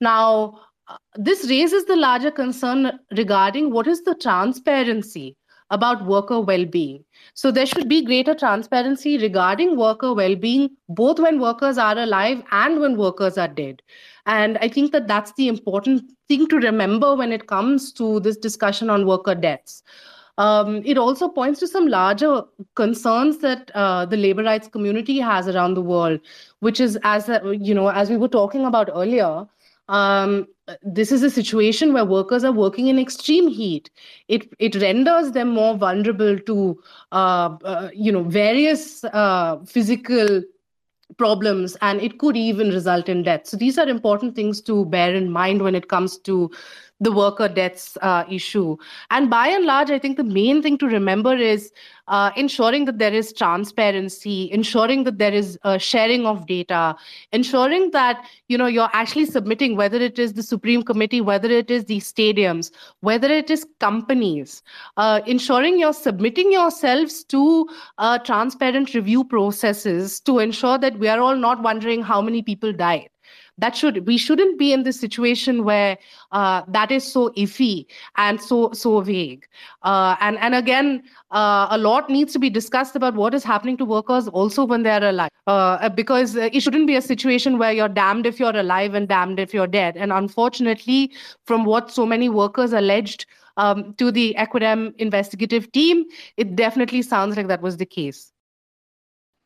Now, 0.00 0.60
uh, 0.86 0.96
this 1.16 1.50
raises 1.50 1.84
the 1.84 1.96
larger 1.96 2.30
concern 2.30 3.00
regarding 3.16 3.72
what 3.72 3.88
is 3.88 4.02
the 4.02 4.14
transparency 4.14 5.36
about 5.70 6.04
worker 6.06 6.40
well-being. 6.40 7.04
So 7.34 7.50
there 7.50 7.66
should 7.66 7.88
be 7.88 8.04
greater 8.04 8.34
transparency 8.34 9.18
regarding 9.18 9.76
worker 9.76 10.14
well-being 10.14 10.70
both 10.88 11.18
when 11.18 11.40
workers 11.40 11.78
are 11.78 11.98
alive 11.98 12.42
and 12.50 12.80
when 12.80 12.96
workers 12.96 13.36
are 13.38 13.48
dead. 13.48 13.82
And 14.26 14.58
i 14.58 14.68
think 14.68 14.92
that 14.92 15.08
that's 15.08 15.32
the 15.34 15.48
important 15.48 16.02
thing 16.28 16.46
to 16.48 16.56
remember 16.56 17.14
when 17.14 17.32
it 17.32 17.46
comes 17.46 17.92
to 17.92 18.20
this 18.20 18.36
discussion 18.36 18.90
on 18.90 19.06
worker 19.06 19.34
deaths. 19.34 19.82
Um, 20.38 20.82
it 20.84 20.96
also 20.96 21.28
points 21.28 21.58
to 21.60 21.66
some 21.66 21.88
larger 21.88 22.42
concerns 22.76 23.38
that 23.38 23.72
uh, 23.74 24.06
the 24.06 24.16
labor 24.16 24.44
rights 24.44 24.68
community 24.68 25.18
has 25.18 25.48
around 25.48 25.74
the 25.74 25.82
world, 25.82 26.20
which 26.60 26.78
is 26.78 26.96
as 27.02 27.28
uh, 27.28 27.40
you 27.50 27.74
know, 27.74 27.88
as 27.88 28.08
we 28.08 28.16
were 28.16 28.28
talking 28.28 28.64
about 28.64 28.88
earlier, 28.94 29.46
um, 29.88 30.46
this 30.82 31.12
is 31.12 31.22
a 31.22 31.30
situation 31.30 31.92
where 31.92 32.04
workers 32.04 32.44
are 32.44 32.52
working 32.52 32.88
in 32.88 32.98
extreme 32.98 33.48
heat. 33.48 33.90
It 34.28 34.48
it 34.58 34.76
renders 34.76 35.32
them 35.32 35.48
more 35.48 35.76
vulnerable 35.76 36.38
to 36.38 36.82
uh, 37.12 37.56
uh, 37.64 37.90
you 37.94 38.12
know 38.12 38.22
various 38.22 39.04
uh, 39.04 39.58
physical 39.66 40.42
problems 41.16 41.76
and 41.80 42.00
it 42.00 42.18
could 42.18 42.36
even 42.36 42.68
result 42.68 43.08
in 43.08 43.22
death 43.22 43.46
so 43.46 43.56
these 43.56 43.78
are 43.78 43.88
important 43.88 44.34
things 44.34 44.60
to 44.60 44.84
bear 44.86 45.14
in 45.14 45.30
mind 45.30 45.62
when 45.62 45.74
it 45.74 45.88
comes 45.88 46.18
to 46.18 46.50
the 47.00 47.12
worker 47.12 47.48
deaths 47.48 47.96
uh, 48.02 48.24
issue. 48.28 48.76
And 49.10 49.30
by 49.30 49.48
and 49.48 49.64
large, 49.64 49.90
I 49.90 49.98
think 49.98 50.16
the 50.16 50.24
main 50.24 50.62
thing 50.62 50.78
to 50.78 50.86
remember 50.86 51.34
is 51.34 51.72
uh, 52.08 52.30
ensuring 52.36 52.86
that 52.86 52.98
there 52.98 53.12
is 53.12 53.32
transparency, 53.32 54.50
ensuring 54.50 55.04
that 55.04 55.18
there 55.18 55.32
is 55.32 55.58
a 55.62 55.78
sharing 55.78 56.26
of 56.26 56.46
data, 56.46 56.96
ensuring 57.32 57.90
that 57.92 58.24
you 58.48 58.58
know 58.58 58.66
you're 58.66 58.90
actually 58.92 59.26
submitting 59.26 59.76
whether 59.76 59.98
it 59.98 60.18
is 60.18 60.32
the 60.32 60.42
Supreme 60.42 60.82
Committee, 60.82 61.20
whether 61.20 61.50
it 61.50 61.70
is 61.70 61.84
the 61.84 61.98
stadiums, 61.98 62.70
whether 63.00 63.28
it 63.28 63.50
is 63.50 63.66
companies, 63.78 64.62
uh, 64.96 65.20
ensuring 65.26 65.78
you're 65.78 65.92
submitting 65.92 66.50
yourselves 66.50 67.22
to 67.24 67.68
uh, 67.98 68.18
transparent 68.18 68.94
review 68.94 69.22
processes 69.22 70.20
to 70.20 70.38
ensure 70.38 70.78
that 70.78 70.98
we 70.98 71.08
are 71.08 71.20
all 71.20 71.36
not 71.36 71.62
wondering 71.62 72.02
how 72.02 72.20
many 72.20 72.42
people 72.42 72.72
died 72.72 73.08
that 73.58 73.76
should 73.76 74.06
we 74.06 74.16
shouldn't 74.16 74.58
be 74.58 74.72
in 74.72 74.82
this 74.82 74.98
situation 74.98 75.64
where 75.64 75.98
uh, 76.32 76.62
that 76.68 76.90
is 76.90 77.10
so 77.12 77.30
iffy 77.30 77.86
and 78.16 78.40
so 78.40 78.72
so 78.72 79.00
vague 79.00 79.46
uh, 79.82 80.16
and 80.20 80.38
and 80.38 80.54
again 80.54 81.02
uh, 81.30 81.66
a 81.70 81.78
lot 81.78 82.08
needs 82.08 82.32
to 82.32 82.38
be 82.38 82.50
discussed 82.50 82.96
about 82.96 83.14
what 83.14 83.34
is 83.34 83.44
happening 83.44 83.76
to 83.76 83.84
workers 83.84 84.28
also 84.28 84.64
when 84.64 84.82
they're 84.82 85.04
alive 85.04 85.30
uh, 85.46 85.88
because 85.88 86.36
it 86.36 86.62
shouldn't 86.62 86.86
be 86.86 86.96
a 86.96 87.02
situation 87.02 87.58
where 87.58 87.72
you're 87.72 87.88
damned 87.88 88.26
if 88.26 88.40
you're 88.40 88.56
alive 88.56 88.94
and 88.94 89.08
damned 89.08 89.38
if 89.38 89.52
you're 89.52 89.66
dead 89.66 89.96
and 89.96 90.12
unfortunately 90.12 91.12
from 91.44 91.64
what 91.64 91.90
so 91.90 92.06
many 92.06 92.28
workers 92.28 92.72
alleged 92.72 93.26
um, 93.58 93.92
to 93.94 94.10
the 94.10 94.34
Equidem 94.38 94.94
investigative 94.98 95.70
team, 95.72 96.04
it 96.36 96.56
definitely 96.56 97.02
sounds 97.02 97.36
like 97.36 97.48
that 97.48 97.60
was 97.60 97.76
the 97.76 97.84
case. 97.84 98.32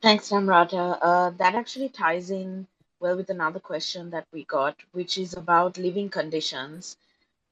Thanks, 0.03 0.29
Namrata. 0.29 0.99
Uh, 1.01 1.31
that 1.39 1.55
actually 1.55 1.89
ties 1.89 2.31
in 2.31 2.67
well 3.03 3.17
with 3.17 3.31
another 3.31 3.61
question 3.61 4.11
that 4.11 4.27
we 4.33 4.45
got, 4.45 4.77
which 4.93 5.19
is 5.19 5.35
about 5.35 5.79
living 5.79 6.09
conditions. 6.09 6.97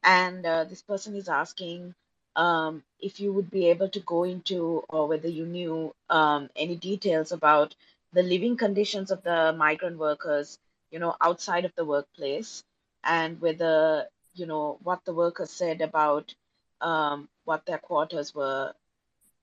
And 0.05 0.47
uh, 0.47 0.65
this 0.65 0.83
person 0.83 1.17
is 1.17 1.29
asking 1.29 1.95
um, 2.37 2.83
if 3.01 3.21
you 3.21 3.33
would 3.33 3.51
be 3.51 3.69
able 3.69 3.89
to 3.91 4.01
go 4.01 4.25
into 4.25 4.85
or 4.89 5.09
whether 5.09 5.29
you 5.29 5.47
knew 5.47 5.95
um, 6.09 6.49
any 6.57 6.77
details 6.77 7.33
about 7.33 7.75
the 8.13 8.23
living 8.23 8.57
conditions 8.57 9.11
of 9.11 9.23
the 9.23 9.55
migrant 9.59 9.99
workers, 9.99 10.59
you 10.91 10.99
know, 10.99 11.17
outside 11.21 11.65
of 11.65 11.75
the 11.77 11.85
workplace, 11.85 12.65
and 13.05 13.41
whether 13.41 14.07
you 14.35 14.47
know 14.47 14.79
what 14.83 15.05
the 15.05 15.13
workers 15.13 15.51
said 15.51 15.81
about 15.81 16.35
um, 16.81 17.29
what 17.45 17.67
their 17.67 17.79
quarters 17.79 18.35
were 18.35 18.73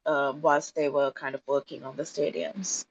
uh, 0.05 0.33
whilst 0.41 0.75
they 0.75 0.89
were 0.89 1.11
kind 1.11 1.35
of 1.35 1.41
working 1.47 1.83
on 1.83 1.95
the 1.97 2.03
stadiums. 2.03 2.85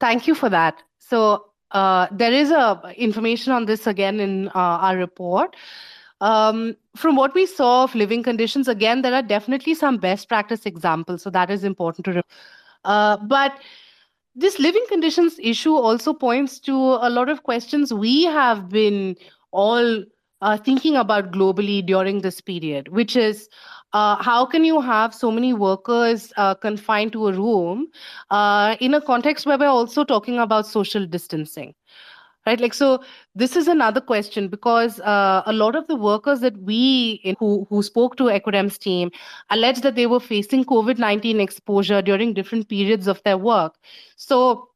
Thank 0.00 0.26
you 0.26 0.34
for 0.34 0.48
that. 0.50 0.82
So 0.98 1.46
uh, 1.74 2.06
there 2.10 2.32
is 2.32 2.50
a 2.50 2.80
information 2.96 3.52
on 3.52 3.66
this 3.66 3.86
again 3.86 4.20
in 4.20 4.48
uh, 4.48 4.78
our 4.86 4.96
report. 4.96 5.56
Um, 6.20 6.76
from 6.96 7.16
what 7.16 7.34
we 7.34 7.44
saw 7.44 7.84
of 7.84 7.94
living 7.94 8.22
conditions, 8.22 8.68
again, 8.68 9.02
there 9.02 9.12
are 9.12 9.22
definitely 9.22 9.74
some 9.74 9.98
best 9.98 10.28
practice 10.28 10.64
examples, 10.64 11.22
so 11.22 11.30
that 11.30 11.50
is 11.50 11.64
important 11.64 12.04
to. 12.06 12.10
Remember. 12.12 12.28
Uh, 12.84 13.16
but 13.16 13.60
this 14.34 14.58
living 14.58 14.84
conditions 14.88 15.38
issue 15.42 15.74
also 15.74 16.12
points 16.12 16.58
to 16.60 16.74
a 16.74 17.10
lot 17.10 17.28
of 17.28 17.42
questions 17.42 17.92
we 17.92 18.24
have 18.24 18.68
been 18.68 19.16
all 19.52 20.04
uh, 20.40 20.56
thinking 20.56 20.96
about 20.96 21.32
globally 21.32 21.84
during 21.84 22.20
this 22.20 22.40
period, 22.40 22.88
which 22.88 23.16
is 23.16 23.48
uh, 23.94 24.22
how 24.22 24.44
can 24.44 24.64
you 24.64 24.80
have 24.80 25.14
so 25.14 25.30
many 25.30 25.54
workers 25.54 26.32
uh, 26.36 26.54
confined 26.54 27.12
to 27.12 27.28
a 27.28 27.32
room 27.32 27.86
uh, 28.30 28.76
in 28.80 28.92
a 28.92 29.00
context 29.00 29.46
where 29.46 29.56
we're 29.56 29.66
also 29.66 30.04
talking 30.04 30.38
about 30.38 30.66
social 30.66 31.06
distancing? 31.06 31.74
Right, 32.46 32.60
like 32.60 32.74
so. 32.74 33.02
This 33.34 33.56
is 33.56 33.68
another 33.68 34.02
question 34.02 34.48
because 34.48 35.00
uh, 35.00 35.42
a 35.46 35.52
lot 35.54 35.74
of 35.74 35.86
the 35.86 35.96
workers 35.96 36.40
that 36.40 36.58
we 36.58 37.34
who 37.38 37.66
who 37.70 37.82
spoke 37.82 38.16
to 38.18 38.24
Equidem's 38.24 38.76
team 38.76 39.10
alleged 39.48 39.82
that 39.82 39.94
they 39.94 40.06
were 40.06 40.20
facing 40.20 40.66
COVID 40.66 40.98
nineteen 40.98 41.40
exposure 41.40 42.02
during 42.02 42.34
different 42.34 42.68
periods 42.68 43.06
of 43.06 43.22
their 43.22 43.38
work. 43.38 43.80
So 44.16 44.68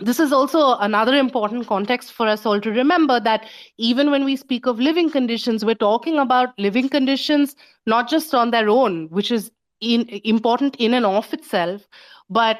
this 0.00 0.20
is 0.20 0.32
also 0.32 0.76
another 0.78 1.14
important 1.16 1.66
context 1.66 2.12
for 2.12 2.28
us 2.28 2.46
all 2.46 2.60
to 2.60 2.70
remember 2.70 3.18
that 3.18 3.46
even 3.78 4.10
when 4.10 4.24
we 4.24 4.36
speak 4.36 4.66
of 4.66 4.78
living 4.78 5.10
conditions, 5.10 5.64
we're 5.64 5.74
talking 5.74 6.18
about 6.18 6.56
living 6.58 6.88
conditions 6.88 7.56
not 7.86 8.08
just 8.08 8.34
on 8.34 8.50
their 8.50 8.68
own, 8.68 9.08
which 9.08 9.32
is 9.32 9.50
in, 9.80 10.08
important 10.24 10.76
in 10.76 10.94
and 10.94 11.04
of 11.04 11.32
itself, 11.32 11.82
but 12.30 12.58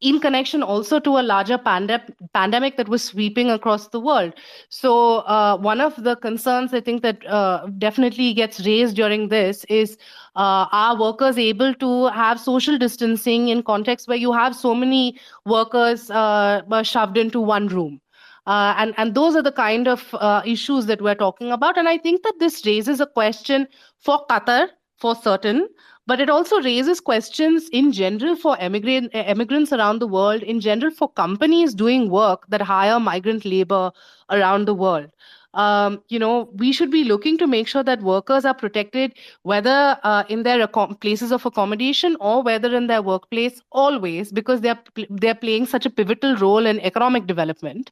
in 0.00 0.18
connection 0.18 0.62
also 0.62 0.98
to 0.98 1.18
a 1.18 1.22
larger 1.22 1.58
pande- 1.58 2.14
pandemic 2.32 2.76
that 2.76 2.88
was 2.88 3.04
sweeping 3.04 3.50
across 3.50 3.88
the 3.88 4.00
world. 4.00 4.32
So, 4.70 5.18
uh, 5.18 5.58
one 5.58 5.80
of 5.80 6.02
the 6.02 6.16
concerns 6.16 6.72
I 6.72 6.80
think 6.80 7.02
that 7.02 7.26
uh, 7.26 7.66
definitely 7.78 8.32
gets 8.32 8.64
raised 8.66 8.96
during 8.96 9.28
this 9.28 9.64
is 9.68 9.98
uh, 10.36 10.66
are 10.72 10.98
workers 10.98 11.38
able 11.38 11.74
to 11.74 12.06
have 12.08 12.40
social 12.40 12.78
distancing 12.78 13.48
in 13.48 13.62
context 13.62 14.08
where 14.08 14.16
you 14.16 14.32
have 14.32 14.56
so 14.56 14.74
many 14.74 15.18
workers 15.44 16.10
uh, 16.10 16.82
shoved 16.82 17.18
into 17.18 17.40
one 17.40 17.68
room? 17.68 18.00
Uh, 18.46 18.74
and 18.78 18.94
and 18.96 19.14
those 19.14 19.36
are 19.36 19.42
the 19.42 19.52
kind 19.52 19.86
of 19.86 20.14
uh, 20.14 20.42
issues 20.46 20.86
that 20.86 21.02
we're 21.02 21.14
talking 21.14 21.52
about 21.52 21.76
and 21.76 21.88
i 21.88 21.98
think 21.98 22.22
that 22.22 22.32
this 22.40 22.64
raises 22.64 22.98
a 22.98 23.06
question 23.06 23.68
for 23.98 24.26
qatar 24.30 24.68
for 24.96 25.14
certain 25.14 25.68
but 26.06 26.20
it 26.20 26.30
also 26.30 26.60
raises 26.62 27.00
questions 27.00 27.68
in 27.70 27.92
general 27.92 28.36
for 28.36 28.56
immigrant, 28.58 29.14
immigrants 29.14 29.72
around 29.72 30.00
the 30.00 30.06
world, 30.06 30.42
in 30.42 30.60
general 30.60 30.90
for 30.90 31.08
companies 31.12 31.74
doing 31.74 32.10
work 32.10 32.46
that 32.48 32.62
hire 32.62 32.98
migrant 32.98 33.44
labor 33.44 33.92
around 34.30 34.66
the 34.66 34.74
world. 34.74 35.10
Um, 35.54 36.02
you 36.08 36.18
know, 36.18 36.48
we 36.54 36.70
should 36.72 36.90
be 36.90 37.02
looking 37.04 37.36
to 37.38 37.46
make 37.46 37.66
sure 37.66 37.82
that 37.82 38.02
workers 38.02 38.44
are 38.44 38.54
protected, 38.54 39.14
whether 39.42 39.98
uh, 40.04 40.22
in 40.28 40.44
their 40.44 40.66
places 40.66 41.32
of 41.32 41.44
accommodation 41.44 42.16
or 42.20 42.42
whether 42.42 42.74
in 42.74 42.86
their 42.86 43.02
workplace, 43.02 43.60
always, 43.72 44.30
because 44.30 44.60
they're 44.60 44.78
they're 45.08 45.34
playing 45.34 45.66
such 45.66 45.86
a 45.86 45.90
pivotal 45.90 46.36
role 46.36 46.66
in 46.66 46.78
economic 46.80 47.26
development. 47.26 47.90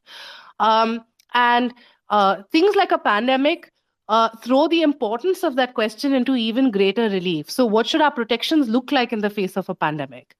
Um, 0.59 1.03
and 1.33 1.73
uh, 2.09 2.43
things 2.51 2.75
like 2.75 2.91
a 2.91 2.97
pandemic 2.97 3.71
uh, 4.09 4.29
throw 4.43 4.67
the 4.67 4.81
importance 4.81 5.43
of 5.43 5.55
that 5.55 5.75
question 5.75 6.13
into 6.13 6.35
even 6.35 6.71
greater 6.71 7.09
relief. 7.09 7.49
So, 7.49 7.65
what 7.65 7.87
should 7.87 8.01
our 8.01 8.11
protections 8.11 8.67
look 8.67 8.91
like 8.91 9.13
in 9.13 9.19
the 9.19 9.29
face 9.29 9.55
of 9.55 9.69
a 9.69 9.75
pandemic? 9.75 10.35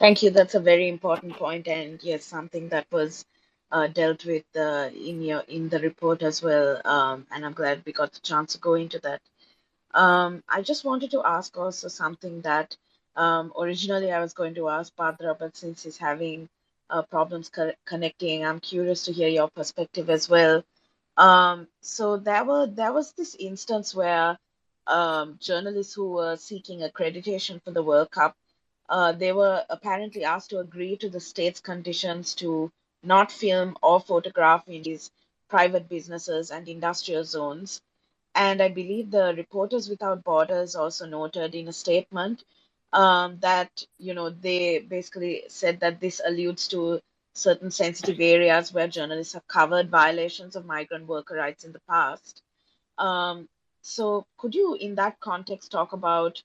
Thank 0.00 0.22
you. 0.22 0.30
That's 0.30 0.54
a 0.54 0.60
very 0.60 0.88
important 0.88 1.34
point, 1.34 1.68
and 1.68 2.02
yes, 2.02 2.24
something 2.24 2.68
that 2.70 2.86
was 2.90 3.24
uh, 3.70 3.86
dealt 3.86 4.24
with 4.26 4.44
uh, 4.56 4.90
in 4.94 5.22
your 5.22 5.40
in 5.48 5.68
the 5.68 5.78
report 5.78 6.22
as 6.22 6.42
well. 6.42 6.80
Um, 6.84 7.26
and 7.30 7.46
I'm 7.46 7.52
glad 7.52 7.82
we 7.86 7.92
got 7.92 8.12
the 8.12 8.20
chance 8.20 8.52
to 8.54 8.58
go 8.58 8.74
into 8.74 8.98
that. 9.00 9.20
Um, 9.94 10.42
I 10.48 10.62
just 10.62 10.84
wanted 10.84 11.10
to 11.12 11.22
ask 11.24 11.56
also 11.56 11.88
something 11.88 12.40
that 12.42 12.76
um, 13.16 13.52
originally 13.58 14.10
I 14.12 14.20
was 14.20 14.32
going 14.32 14.54
to 14.54 14.68
ask 14.68 14.94
Bhadra, 14.96 15.38
but 15.38 15.56
since 15.56 15.84
he's 15.84 15.98
having 15.98 16.48
uh, 16.88 17.02
problems 17.02 17.48
co- 17.48 17.74
connecting, 17.86 18.44
I'm 18.44 18.60
curious 18.60 19.04
to 19.04 19.12
hear 19.12 19.28
your 19.28 19.48
perspective 19.48 20.10
as 20.10 20.28
well. 20.28 20.64
Um, 21.16 21.68
so 21.80 22.16
there 22.16 22.44
were 22.44 22.66
there 22.66 22.92
was 22.92 23.12
this 23.12 23.34
instance 23.36 23.94
where 23.94 24.38
um, 24.86 25.38
journalists 25.40 25.94
who 25.94 26.10
were 26.12 26.36
seeking 26.36 26.80
accreditation 26.80 27.62
for 27.62 27.70
the 27.72 27.82
World 27.82 28.10
Cup, 28.10 28.34
uh, 28.88 29.12
they 29.12 29.32
were 29.32 29.64
apparently 29.70 30.24
asked 30.24 30.50
to 30.50 30.58
agree 30.58 30.96
to 30.96 31.08
the 31.10 31.20
state's 31.20 31.60
conditions 31.60 32.34
to 32.36 32.70
not 33.02 33.30
film 33.32 33.76
or 33.82 34.00
photograph 34.00 34.68
in 34.68 34.82
these 34.82 35.10
private 35.48 35.88
businesses 35.88 36.50
and 36.50 36.68
industrial 36.68 37.24
zones. 37.24 37.80
And 38.34 38.62
I 38.62 38.68
believe 38.68 39.10
the 39.10 39.34
Reporters 39.36 39.88
Without 39.88 40.24
Borders 40.24 40.76
also 40.76 41.06
noted 41.06 41.54
in 41.54 41.68
a 41.68 41.72
statement 41.72 42.44
um, 42.92 43.38
that 43.40 43.84
you 43.98 44.14
know 44.14 44.30
they 44.30 44.80
basically 44.80 45.44
said 45.48 45.80
that 45.80 46.00
this 46.00 46.20
alludes 46.24 46.68
to 46.68 47.00
certain 47.40 47.70
sensitive 47.70 48.20
areas 48.20 48.72
where 48.72 48.88
journalists 48.88 49.34
have 49.34 49.48
covered 49.48 49.90
violations 49.90 50.56
of 50.56 50.66
migrant 50.66 51.06
worker 51.08 51.34
rights 51.34 51.64
in 51.64 51.72
the 51.72 51.80
past. 51.88 52.42
Um, 52.98 53.48
so, 53.82 54.26
could 54.38 54.54
you, 54.54 54.74
in 54.74 54.94
that 54.96 55.20
context, 55.20 55.72
talk 55.72 55.92
about, 55.92 56.42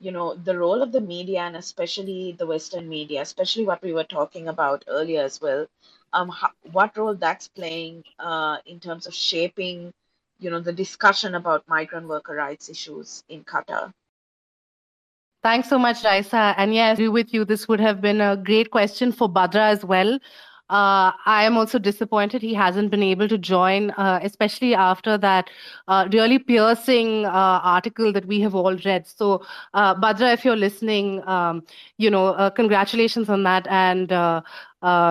you 0.00 0.10
know, 0.12 0.34
the 0.34 0.58
role 0.58 0.82
of 0.82 0.92
the 0.92 1.00
media 1.00 1.40
and 1.40 1.56
especially 1.56 2.32
the 2.32 2.46
Western 2.46 2.88
media, 2.88 3.22
especially 3.22 3.64
what 3.66 3.82
we 3.82 3.92
were 3.92 4.04
talking 4.04 4.48
about 4.48 4.84
earlier 4.88 5.22
as 5.22 5.40
well, 5.40 5.66
um, 6.12 6.28
how, 6.30 6.50
what 6.72 6.96
role 6.96 7.14
that's 7.14 7.48
playing 7.48 8.04
uh, 8.18 8.58
in 8.66 8.80
terms 8.80 9.06
of 9.06 9.14
shaping, 9.14 9.92
you 10.38 10.50
know, 10.50 10.60
the 10.60 10.72
discussion 10.72 11.34
about 11.34 11.68
migrant 11.68 12.08
worker 12.08 12.34
rights 12.34 12.68
issues 12.68 13.24
in 13.28 13.44
Qatar? 13.44 13.92
Thanks 15.42 15.68
so 15.68 15.78
much, 15.78 16.04
Raisa. 16.04 16.54
And 16.56 16.74
yeah, 16.74 16.88
I 16.88 16.90
agree 16.90 17.08
with 17.08 17.32
you. 17.32 17.44
This 17.44 17.68
would 17.68 17.80
have 17.80 18.00
been 18.00 18.20
a 18.20 18.36
great 18.36 18.70
question 18.70 19.12
for 19.12 19.28
Bhadra 19.28 19.70
as 19.70 19.84
well. 19.84 20.18
Uh, 20.70 21.12
I 21.24 21.44
am 21.44 21.56
also 21.56 21.78
disappointed 21.78 22.42
he 22.42 22.52
hasn't 22.52 22.90
been 22.90 23.02
able 23.02 23.26
to 23.28 23.38
join, 23.38 23.90
uh, 23.92 24.20
especially 24.22 24.74
after 24.74 25.16
that 25.16 25.48
uh, 25.86 26.06
really 26.12 26.38
piercing 26.38 27.24
uh, 27.24 27.30
article 27.64 28.12
that 28.12 28.26
we 28.26 28.40
have 28.42 28.54
all 28.54 28.76
read. 28.84 29.06
So, 29.06 29.46
uh, 29.72 29.94
Bhadra, 29.94 30.34
if 30.34 30.44
you're 30.44 30.56
listening, 30.56 31.26
um, 31.26 31.62
you 31.96 32.10
know, 32.10 32.26
uh, 32.34 32.50
congratulations 32.50 33.30
on 33.30 33.44
that, 33.44 33.66
and 33.70 34.12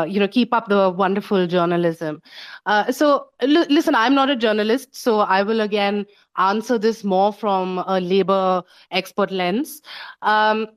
you 0.07 0.19
know, 0.19 0.27
keep 0.27 0.53
up 0.53 0.67
the 0.67 0.89
wonderful 0.89 1.47
journalism. 1.47 2.21
uh, 2.65 2.91
so, 2.91 3.27
l- 3.41 3.65
listen, 3.69 3.95
I'm 3.95 4.13
not 4.15 4.29
a 4.29 4.35
journalist, 4.35 4.95
so 4.95 5.19
I 5.19 5.43
will 5.43 5.61
again 5.61 6.05
answer 6.37 6.77
this 6.77 7.03
more 7.03 7.33
from 7.33 7.79
a 7.87 7.99
labor 7.99 8.63
expert 8.91 9.31
lens. 9.31 9.81
Um, 10.21 10.67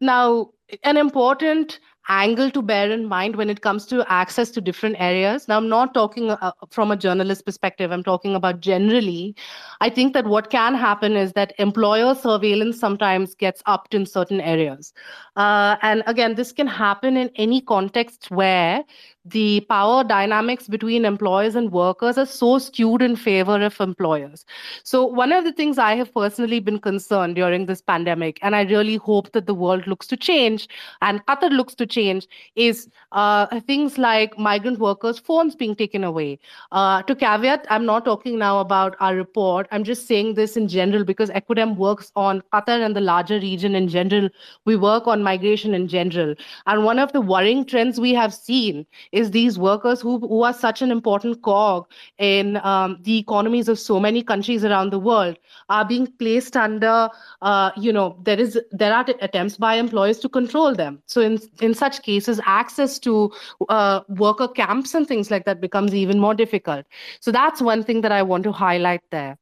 now, 0.00 0.50
an 0.84 0.96
important 0.96 1.80
angle 2.08 2.50
to 2.50 2.62
bear 2.62 2.90
in 2.90 3.06
mind 3.06 3.36
when 3.36 3.50
it 3.50 3.60
comes 3.60 3.86
to 3.86 4.04
access 4.10 4.50
to 4.50 4.60
different 4.60 4.96
areas. 4.98 5.46
Now, 5.46 5.58
I'm 5.58 5.68
not 5.68 5.94
talking 5.94 6.30
uh, 6.30 6.52
from 6.70 6.90
a 6.90 6.96
journalist 6.96 7.44
perspective, 7.44 7.92
I'm 7.92 8.02
talking 8.02 8.34
about 8.34 8.60
generally. 8.60 9.36
I 9.80 9.90
think 9.90 10.14
that 10.14 10.26
what 10.26 10.50
can 10.50 10.74
happen 10.74 11.16
is 11.16 11.32
that 11.34 11.52
employer 11.58 12.14
surveillance 12.14 12.78
sometimes 12.78 13.34
gets 13.34 13.62
upped 13.66 13.94
in 13.94 14.06
certain 14.06 14.40
areas. 14.40 14.92
Uh, 15.36 15.76
and 15.82 16.02
again, 16.06 16.34
this 16.34 16.52
can 16.52 16.66
happen 16.66 17.16
in 17.16 17.30
any 17.36 17.60
context 17.60 18.30
where 18.30 18.82
the 19.30 19.60
power 19.68 20.02
dynamics 20.04 20.68
between 20.68 21.04
employers 21.04 21.54
and 21.54 21.70
workers 21.72 22.18
are 22.18 22.26
so 22.26 22.58
skewed 22.58 23.02
in 23.02 23.16
favor 23.16 23.62
of 23.62 23.80
employers. 23.80 24.44
So, 24.84 25.04
one 25.04 25.32
of 25.32 25.44
the 25.44 25.52
things 25.52 25.78
I 25.78 25.94
have 25.96 26.12
personally 26.14 26.60
been 26.60 26.78
concerned 26.78 27.36
during 27.36 27.66
this 27.66 27.80
pandemic, 27.80 28.38
and 28.42 28.56
I 28.56 28.62
really 28.62 28.96
hope 28.96 29.32
that 29.32 29.46
the 29.46 29.54
world 29.54 29.86
looks 29.86 30.06
to 30.08 30.16
change 30.16 30.68
and 31.02 31.24
Qatar 31.26 31.50
looks 31.50 31.74
to 31.76 31.86
change, 31.86 32.26
is 32.56 32.88
uh, 33.12 33.60
things 33.60 33.98
like 33.98 34.38
migrant 34.38 34.78
workers' 34.78 35.18
phones 35.18 35.54
being 35.54 35.74
taken 35.74 36.04
away. 36.04 36.38
Uh, 36.72 37.02
to 37.02 37.14
caveat, 37.14 37.66
I'm 37.70 37.86
not 37.86 38.04
talking 38.04 38.38
now 38.38 38.60
about 38.60 38.96
our 39.00 39.14
report. 39.14 39.68
I'm 39.70 39.84
just 39.84 40.06
saying 40.06 40.34
this 40.34 40.56
in 40.56 40.68
general 40.68 41.04
because 41.04 41.30
Equidem 41.30 41.76
works 41.76 42.10
on 42.16 42.42
Qatar 42.52 42.84
and 42.84 42.96
the 42.96 43.00
larger 43.00 43.38
region 43.38 43.74
in 43.74 43.88
general. 43.88 44.28
We 44.64 44.76
work 44.76 45.06
on 45.06 45.22
migration 45.22 45.74
in 45.74 45.88
general. 45.88 46.34
And 46.66 46.84
one 46.84 46.98
of 46.98 47.12
the 47.12 47.20
worrying 47.20 47.64
trends 47.64 48.00
we 48.00 48.14
have 48.14 48.32
seen 48.32 48.86
is 49.12 49.19
these 49.28 49.58
workers 49.58 50.00
who, 50.00 50.18
who 50.18 50.42
are 50.42 50.52
such 50.52 50.80
an 50.80 50.90
important 50.90 51.42
cog 51.42 51.86
in 52.18 52.56
um, 52.58 52.96
the 53.02 53.18
economies 53.18 53.68
of 53.68 53.78
so 53.78 53.98
many 53.98 54.22
countries 54.22 54.64
around 54.64 54.90
the 54.90 54.98
world 54.98 55.36
are 55.68 55.84
being 55.84 56.06
placed 56.18 56.56
under 56.56 57.08
uh, 57.42 57.70
you 57.76 57.92
know 57.92 58.16
there 58.22 58.38
is 58.38 58.58
there 58.70 58.94
are 58.94 59.04
attempts 59.20 59.56
by 59.56 59.74
employers 59.74 60.18
to 60.20 60.28
control 60.28 60.74
them. 60.74 61.02
So 61.06 61.20
in 61.20 61.38
in 61.60 61.74
such 61.74 62.02
cases 62.02 62.40
access 62.44 62.98
to 63.00 63.30
uh, 63.68 64.00
worker 64.08 64.48
camps 64.48 64.94
and 64.94 65.06
things 65.06 65.30
like 65.30 65.44
that 65.44 65.60
becomes 65.60 65.94
even 65.94 66.18
more 66.18 66.34
difficult. 66.34 66.86
So 67.20 67.30
that's 67.30 67.60
one 67.60 67.82
thing 67.82 68.00
that 68.02 68.12
i 68.12 68.22
want 68.22 68.44
to 68.44 68.52
highlight 68.52 69.02
there 69.10 69.36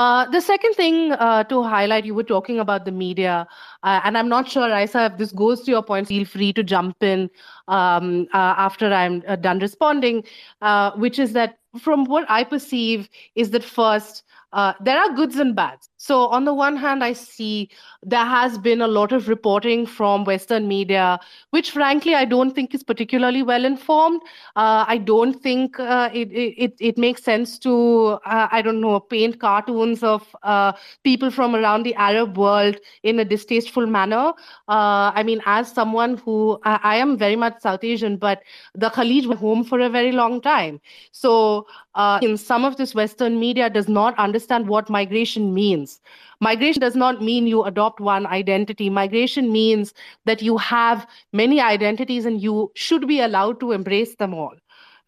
uh, 0.00 0.24
the 0.30 0.40
second 0.40 0.72
thing 0.74 1.12
uh, 1.12 1.44
to 1.44 1.62
highlight, 1.62 2.06
you 2.06 2.14
were 2.14 2.24
talking 2.24 2.58
about 2.58 2.86
the 2.86 2.90
media, 2.90 3.46
uh, 3.82 4.00
and 4.02 4.16
I'm 4.16 4.30
not 4.30 4.48
sure, 4.48 4.66
Raisa, 4.70 5.04
if 5.12 5.18
this 5.18 5.30
goes 5.30 5.60
to 5.64 5.70
your 5.70 5.82
point, 5.82 6.08
feel 6.08 6.24
free 6.24 6.54
to 6.54 6.62
jump 6.62 7.02
in 7.02 7.28
um, 7.68 8.26
uh, 8.32 8.54
after 8.56 8.90
I'm 8.90 9.22
uh, 9.28 9.36
done 9.36 9.58
responding, 9.58 10.24
which 10.96 11.18
is 11.18 11.34
that 11.34 11.58
from 11.78 12.06
what 12.06 12.24
I 12.30 12.44
perceive 12.44 13.10
is 13.34 13.50
that 13.50 13.62
first, 13.62 14.24
there 14.80 14.98
are 14.98 15.14
goods 15.14 15.36
and 15.36 15.54
bads. 15.54 15.89
So, 16.02 16.28
on 16.28 16.46
the 16.46 16.54
one 16.54 16.78
hand, 16.78 17.04
I 17.04 17.12
see 17.12 17.68
there 18.02 18.24
has 18.24 18.56
been 18.56 18.80
a 18.80 18.88
lot 18.88 19.12
of 19.12 19.28
reporting 19.28 19.84
from 19.84 20.24
Western 20.24 20.66
media, 20.66 21.20
which 21.50 21.72
frankly 21.72 22.14
I 22.14 22.24
don't 22.24 22.54
think 22.54 22.74
is 22.74 22.82
particularly 22.82 23.42
well 23.42 23.66
informed. 23.66 24.22
Uh, 24.56 24.86
I 24.88 24.96
don't 24.96 25.34
think 25.42 25.78
uh, 25.78 26.08
it, 26.10 26.32
it, 26.32 26.74
it 26.80 26.96
makes 26.96 27.22
sense 27.22 27.58
to, 27.58 28.18
uh, 28.24 28.48
I 28.50 28.62
don't 28.62 28.80
know, 28.80 28.98
paint 28.98 29.40
cartoons 29.40 30.02
of 30.02 30.34
uh, 30.42 30.72
people 31.04 31.30
from 31.30 31.54
around 31.54 31.82
the 31.82 31.94
Arab 31.96 32.38
world 32.38 32.78
in 33.02 33.20
a 33.20 33.24
distasteful 33.26 33.84
manner. 33.84 34.32
Uh, 34.68 35.12
I 35.14 35.22
mean, 35.22 35.42
as 35.44 35.70
someone 35.70 36.16
who 36.16 36.58
I, 36.64 36.80
I, 36.82 36.96
am 36.96 37.18
very 37.18 37.36
much 37.36 37.60
South 37.60 37.84
Asian, 37.84 38.16
but 38.16 38.42
the 38.74 38.88
Khalij 38.88 39.26
was 39.26 39.38
home 39.38 39.64
for 39.64 39.78
a 39.80 39.90
very 39.90 40.12
long 40.12 40.40
time. 40.40 40.80
So, 41.12 41.66
in 42.22 42.38
some 42.38 42.64
of 42.64 42.78
this 42.78 42.94
Western 42.94 43.38
media 43.38 43.68
does 43.68 43.88
not 43.88 44.18
understand 44.18 44.66
what 44.66 44.88
migration 44.88 45.52
means 45.52 45.89
Migration 46.40 46.80
does 46.80 46.96
not 46.96 47.22
mean 47.22 47.46
you 47.46 47.64
adopt 47.64 48.00
one 48.00 48.26
identity. 48.26 48.88
Migration 48.88 49.52
means 49.52 49.92
that 50.24 50.42
you 50.42 50.56
have 50.58 51.06
many 51.32 51.60
identities 51.60 52.24
and 52.24 52.40
you 52.40 52.70
should 52.74 53.06
be 53.06 53.20
allowed 53.20 53.60
to 53.60 53.72
embrace 53.72 54.16
them 54.16 54.34
all. 54.34 54.54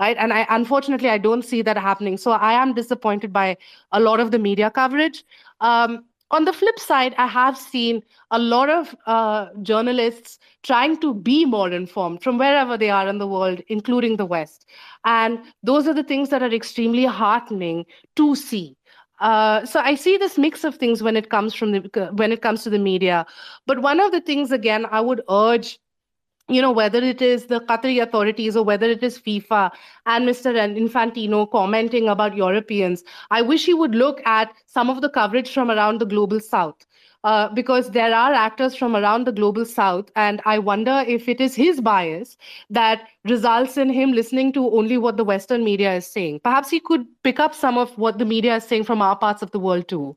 Right. 0.01 0.17
And 0.19 0.33
I 0.33 0.47
unfortunately 0.51 1.11
I 1.11 1.19
don't 1.19 1.45
see 1.45 1.63
that 1.63 1.79
happening. 1.79 2.17
So 2.17 2.33
I 2.33 2.55
am 2.55 2.75
disappointed 2.75 3.33
by 3.33 3.57
a 3.93 4.01
lot 4.01 4.19
of 4.19 4.33
the 4.33 4.39
media 4.39 4.71
coverage. 4.71 5.23
Um, 5.61 6.05
on 6.33 6.47
the 6.47 6.53
flip 6.53 6.79
side, 6.79 7.15
I 7.19 7.27
have 7.27 7.59
seen 7.59 8.03
a 8.31 8.39
lot 8.39 8.71
of 8.71 8.97
uh, 9.07 9.49
journalists 9.61 10.39
trying 10.63 10.99
to 11.01 11.13
be 11.13 11.45
more 11.45 11.71
informed 11.71 12.23
from 12.23 12.39
wherever 12.39 12.79
they 12.79 12.89
are 12.89 13.07
in 13.07 13.19
the 13.19 13.27
world, 13.27 13.61
including 13.69 14.17
the 14.17 14.25
West. 14.25 14.65
And 15.05 15.41
those 15.63 15.87
are 15.87 15.93
the 15.93 16.03
things 16.03 16.31
that 16.31 16.43
are 16.43 16.53
extremely 16.53 17.05
heartening 17.05 17.85
to 18.17 18.35
see. 18.35 18.77
Uh, 19.23 19.65
so 19.65 19.81
I 19.81 19.95
see 19.95 20.17
this 20.17 20.37
mix 20.37 20.65
of 20.65 20.75
things 20.77 21.03
when 21.03 21.17
it 21.17 21.31
comes 21.31 21.55
from 21.55 21.71
the 21.73 22.11
when 22.15 22.33
it 22.33 22.43
comes 22.43 22.65
to 22.65 22.71
the 22.71 22.79
media. 22.79 23.25
But 23.67 23.81
one 23.81 24.01
of 24.01 24.11
the 24.11 24.21
things 24.21 24.51
again 24.51 24.85
I 24.91 25.01
would 25.01 25.23
urge 25.31 25.79
you 26.49 26.61
know, 26.61 26.73
whether 26.73 26.99
it 26.99 27.23
is 27.23 27.47
the 27.47 27.61
Qatari 27.61 28.03
authorities 28.03 28.57
or 28.57 28.65
whether 28.65 28.87
it 28.87 29.03
is 29.03 29.19
FIFA 29.19 29.71
and 30.07 30.29
Mr. 30.29 30.53
Infantino 30.77 31.51
commenting 31.51 32.09
about 32.09 32.37
Europeans, 32.37 33.05
I 33.31 33.43
wish 33.43 33.65
he 33.65 33.75
would 33.75 33.95
look 33.95 34.21
at 34.27 34.53
some 34.67 34.91
of 34.91 35.01
the 35.01 35.09
coverage 35.09 35.53
from 35.53 35.71
around 35.71 36.01
the 36.01 36.05
global 36.07 36.41
south. 36.41 36.85
Uh, 37.25 37.49
because 37.55 37.91
there 37.91 38.13
are 38.13 38.33
actors 38.33 38.75
from 38.75 38.97
around 38.97 39.25
the 39.25 39.33
global 39.33 39.65
south, 39.65 40.11
and 40.17 40.41
I 40.45 40.59
wonder 40.59 41.05
if 41.07 41.29
it 41.29 41.41
is 41.41 41.55
his 41.55 41.81
bias 41.81 42.37
that 42.71 43.09
results 43.25 43.77
in 43.77 43.91
him 43.91 44.11
listening 44.13 44.53
to 44.55 44.71
only 44.71 44.99
what 44.99 45.17
the 45.17 45.25
Western 45.25 45.63
media 45.63 45.95
is 45.95 46.07
saying. 46.07 46.41
Perhaps 46.41 46.71
he 46.71 46.81
could 46.81 47.07
pick 47.23 47.39
up 47.39 47.55
some 47.55 47.79
of 47.79 47.97
what 47.97 48.19
the 48.19 48.25
media 48.25 48.57
is 48.57 48.65
saying 48.65 48.85
from 48.85 49.01
our 49.01 49.17
parts 49.17 49.41
of 49.41 49.53
the 49.53 49.61
world 49.61 49.87
too. 49.87 50.17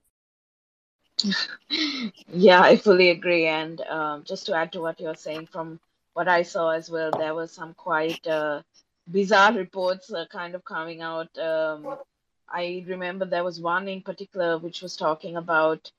yeah, 2.34 2.62
I 2.62 2.76
fully 2.78 3.10
agree. 3.12 3.45
And 3.45 3.82
um, 3.82 4.24
just 4.24 4.45
to 4.47 4.56
add 4.56 4.72
to 4.74 4.82
what 4.82 4.99
you're 4.99 5.16
saying, 5.16 5.47
from 5.51 5.80
what 6.14 6.28
I 6.28 6.41
saw 6.41 6.70
as 6.70 6.89
well, 6.89 7.12
there 7.12 7.36
were 7.36 7.47
some 7.47 7.74
quite 7.76 8.26
uh, 8.26 8.62
bizarre 9.12 9.53
reports 9.53 10.12
uh, 10.12 10.26
kind 10.32 10.56
of 10.56 10.66
coming 10.66 11.01
out. 11.01 11.38
Um, 11.38 11.97
I 12.49 12.84
remember 12.88 13.26
there 13.26 13.43
was 13.43 13.60
one 13.60 13.88
in 13.88 14.01
particular 14.01 14.58
which 14.58 14.82
was 14.82 14.95
talking 14.95 15.36
about. 15.38 15.91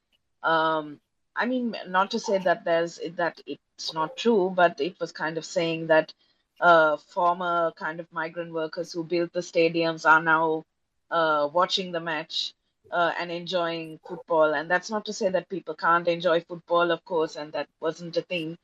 Um, 0.47 1.01
I 1.37 1.47
mean, 1.47 1.77
not 1.89 2.13
to 2.13 2.21
say 2.21 2.39
that 2.39 2.65
there's 2.65 3.01
that 3.17 3.41
it's 3.47 3.93
not 3.95 4.17
true, 4.17 4.53
but 4.55 4.81
it 4.81 4.97
was 5.01 5.13
kind 5.13 5.39
of 5.39 5.45
saying 5.45 5.89
that 5.89 6.13
uh, 6.61 6.97
former 6.97 7.73
kind 7.77 8.01
of 8.01 8.13
migrant 8.13 8.53
workers 8.53 8.93
who 8.93 9.05
built 9.05 9.33
the 9.33 9.41
stadiums 9.41 10.07
are 10.11 10.23
now 10.23 10.65
uh, 11.11 11.49
watching 11.53 11.93
the 11.93 12.01
match 12.01 12.55
uh, 12.91 13.13
and 13.19 13.31
enjoying 13.31 13.99
football. 14.09 14.55
And 14.55 14.71
that's 14.71 14.91
not 14.91 15.07
to 15.07 15.13
say 15.13 15.29
that 15.31 15.49
people 15.51 15.75
can't 15.75 16.09
enjoy 16.09 16.41
football, 16.41 16.91
of 16.91 17.05
course, 17.05 17.37
and 17.37 17.53
that 17.53 17.69
wasn't 17.81 18.17
a 18.17 18.23
thing. 18.23 18.59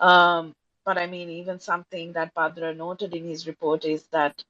Um, 0.00 0.54
but 0.84 0.98
I 0.98 1.06
mean, 1.06 1.30
even 1.30 1.60
something 1.60 2.12
that 2.12 2.34
Bhadra 2.34 2.76
noted 2.76 3.14
in 3.14 3.24
his 3.24 3.46
report 3.46 3.84
is 3.84 4.04
that, 4.12 4.42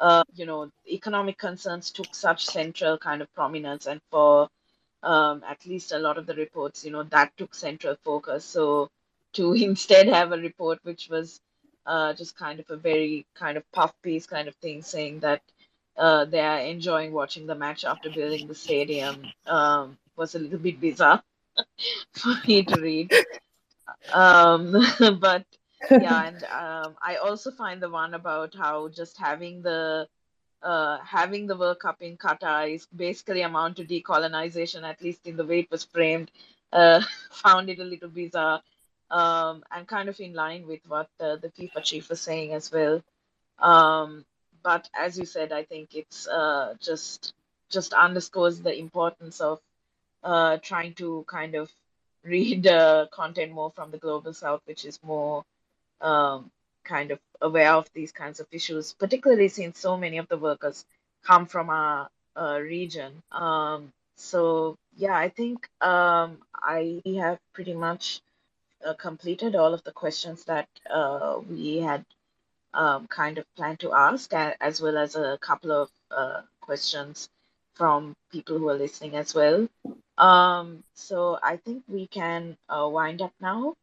uh, 0.00 0.24
you 0.34 0.46
know, 0.46 0.70
economic 0.90 1.38
concerns 1.38 1.90
took 1.90 2.14
such 2.14 2.46
central 2.46 2.98
kind 2.98 3.22
of 3.22 3.32
prominence, 3.34 3.86
and 3.86 4.00
for 4.10 4.48
um, 5.02 5.42
at 5.48 5.64
least 5.66 5.92
a 5.92 5.98
lot 5.98 6.18
of 6.18 6.26
the 6.26 6.34
reports, 6.34 6.84
you 6.84 6.90
know, 6.90 7.02
that 7.04 7.36
took 7.36 7.54
central 7.54 7.96
focus. 8.04 8.44
So 8.44 8.90
to 9.34 9.52
instead 9.68 10.08
have 10.08 10.32
a 10.32 10.38
report 10.38 10.78
which 10.82 11.08
was 11.08 11.40
uh, 11.86 12.12
just 12.14 12.36
kind 12.36 12.60
of 12.60 12.70
a 12.70 12.76
very 12.76 13.26
kind 13.34 13.56
of 13.56 13.70
puff 13.72 13.92
piece 14.02 14.26
kind 14.26 14.48
of 14.48 14.54
thing, 14.56 14.82
saying 14.82 15.20
that 15.20 15.42
uh, 15.96 16.24
they 16.24 16.40
are 16.40 16.60
enjoying 16.60 17.12
watching 17.12 17.46
the 17.46 17.54
match 17.54 17.84
after 17.84 18.10
building 18.10 18.46
the 18.46 18.54
stadium 18.54 19.22
um, 19.46 19.98
was 20.16 20.34
a 20.34 20.38
little 20.38 20.58
bit 20.58 20.80
bizarre 20.80 21.22
for 22.12 22.34
me 22.46 22.62
to 22.64 22.80
read. 22.80 23.12
Um, 24.12 24.72
but 25.20 25.44
yeah, 25.98 26.26
and 26.26 26.44
um, 26.44 26.96
I 27.02 27.16
also 27.16 27.50
find 27.50 27.82
the 27.82 27.90
one 27.90 28.14
about 28.14 28.54
how 28.54 28.88
just 28.88 29.18
having 29.18 29.62
the 29.62 30.08
uh, 30.62 30.98
having 30.98 31.46
the 31.46 31.56
World 31.56 31.80
Cup 31.80 32.02
in 32.02 32.16
Qatar 32.16 32.72
is 32.74 32.86
basically 32.94 33.42
amount 33.42 33.76
to 33.76 33.84
decolonization, 33.84 34.82
at 34.84 35.02
least 35.02 35.26
in 35.26 35.36
the 35.36 35.44
way 35.44 35.60
it 35.60 35.70
was 35.70 35.84
framed. 35.84 36.30
Uh, 36.72 37.02
found 37.32 37.68
it 37.70 37.78
a 37.80 37.84
little 37.84 38.08
bizarre, 38.08 38.62
um, 39.10 39.64
and 39.70 39.86
kind 39.86 40.08
of 40.08 40.18
in 40.20 40.34
line 40.34 40.66
with 40.66 40.80
what 40.88 41.08
uh, 41.20 41.36
the 41.36 41.50
FIFA 41.50 41.82
chief 41.82 42.08
was 42.08 42.20
saying 42.20 42.52
as 42.52 42.70
well. 42.72 43.02
Um, 43.58 44.24
but 44.62 44.88
as 44.98 45.18
you 45.18 45.26
said, 45.26 45.52
I 45.52 45.64
think 45.64 45.94
it's 45.94 46.28
uh, 46.28 46.74
just 46.80 47.34
just 47.70 47.92
underscores 47.94 48.60
the 48.60 48.76
importance 48.78 49.40
of 49.40 49.60
uh, 50.22 50.58
trying 50.58 50.94
to 50.94 51.24
kind 51.28 51.54
of 51.54 51.70
read 52.24 52.66
uh, 52.66 53.06
content 53.12 53.52
more 53.52 53.70
from 53.72 53.90
the 53.90 53.98
global 53.98 54.32
south, 54.32 54.62
which 54.66 54.84
is 54.84 54.98
more 55.02 55.44
um, 56.00 56.50
kind 56.84 57.10
of 57.10 57.18
aware 57.40 57.72
of 57.72 57.88
these 57.94 58.12
kinds 58.12 58.40
of 58.40 58.46
issues, 58.52 58.92
particularly 58.92 59.48
since 59.48 59.78
so 59.78 59.96
many 59.96 60.18
of 60.18 60.28
the 60.28 60.38
workers 60.38 60.84
come 61.24 61.46
from 61.46 61.70
our 61.70 62.08
uh, 62.36 62.58
region. 62.60 63.22
Um, 63.32 63.92
so 64.16 64.76
yeah, 64.96 65.16
I 65.16 65.28
think 65.28 65.68
um, 65.80 66.38
I 66.54 67.02
have 67.16 67.38
pretty 67.52 67.74
much 67.74 68.20
uh, 68.84 68.94
completed 68.94 69.54
all 69.56 69.74
of 69.74 69.82
the 69.84 69.92
questions 69.92 70.44
that 70.44 70.68
uh, 70.90 71.40
we 71.48 71.78
had 71.78 72.04
um, 72.74 73.06
kind 73.06 73.38
of 73.38 73.44
planned 73.54 73.80
to 73.80 73.92
ask, 73.92 74.32
as 74.32 74.80
well 74.80 74.96
as 74.96 75.14
a 75.14 75.38
couple 75.40 75.72
of 75.72 75.90
uh, 76.10 76.42
questions 76.60 77.28
from 77.74 78.14
people 78.30 78.58
who 78.58 78.68
are 78.68 78.78
listening 78.78 79.16
as 79.16 79.34
well. 79.34 79.68
Um, 80.18 80.84
so 80.94 81.38
I 81.42 81.56
think 81.56 81.84
we 81.88 82.06
can 82.06 82.56
uh, 82.68 82.88
wind 82.88 83.22
up 83.22 83.32
now. 83.40 83.74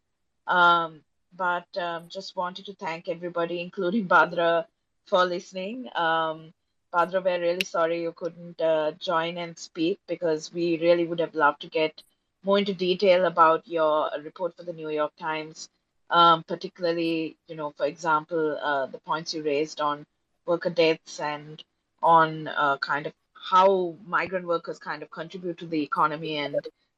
Um, 0.48 1.02
but 1.36 1.66
um, 1.78 2.06
just 2.10 2.36
wanted 2.36 2.66
to 2.66 2.74
thank 2.76 3.08
everybody, 3.08 3.62
including 3.62 4.08
Bhadra, 4.08 4.66
for 5.06 5.26
listening. 5.26 5.90
Um, 5.96 6.54
Bhadra, 6.94 7.24
we're 7.24 7.42
really 7.42 7.66
sorry 7.66 8.02
you 8.02 8.14
couldn't 8.14 8.60
uh, 8.62 8.92
join 9.00 9.38
and 9.38 9.58
speak 9.58 10.00
because 10.08 10.52
we 10.54 10.80
really 10.80 11.06
would 11.06 11.20
have 11.20 11.36
loved 11.36 11.62
to 11.62 11.68
get 11.68 12.02
more 12.44 12.58
into 12.58 12.74
detail 12.74 13.26
about 13.26 13.68
your 13.68 14.10
report 14.24 14.56
for 14.56 14.64
the 14.64 14.74
New 14.74 14.90
York 14.90 15.12
Times, 15.20 15.70
um, 16.10 16.44
particularly, 16.44 17.38
you 17.48 17.56
know, 17.56 17.72
for 17.78 17.86
example, 17.86 18.58
uh, 18.62 18.86
the 18.88 19.00
points 19.00 19.34
you 19.34 19.44
raised 19.44 19.82
on 19.82 20.06
worker 20.46 20.70
deaths 20.70 21.20
and 21.20 21.64
on 22.02 22.48
uh, 22.48 22.78
kind 22.78 23.06
of 23.08 23.14
how 23.34 23.96
migrant 24.06 24.46
workers 24.48 24.80
kind 24.80 25.04
of 25.04 25.12
contribute 25.12 25.58
to 25.58 25.68
the 25.68 25.82
economy 25.82 26.38
and 26.38 26.56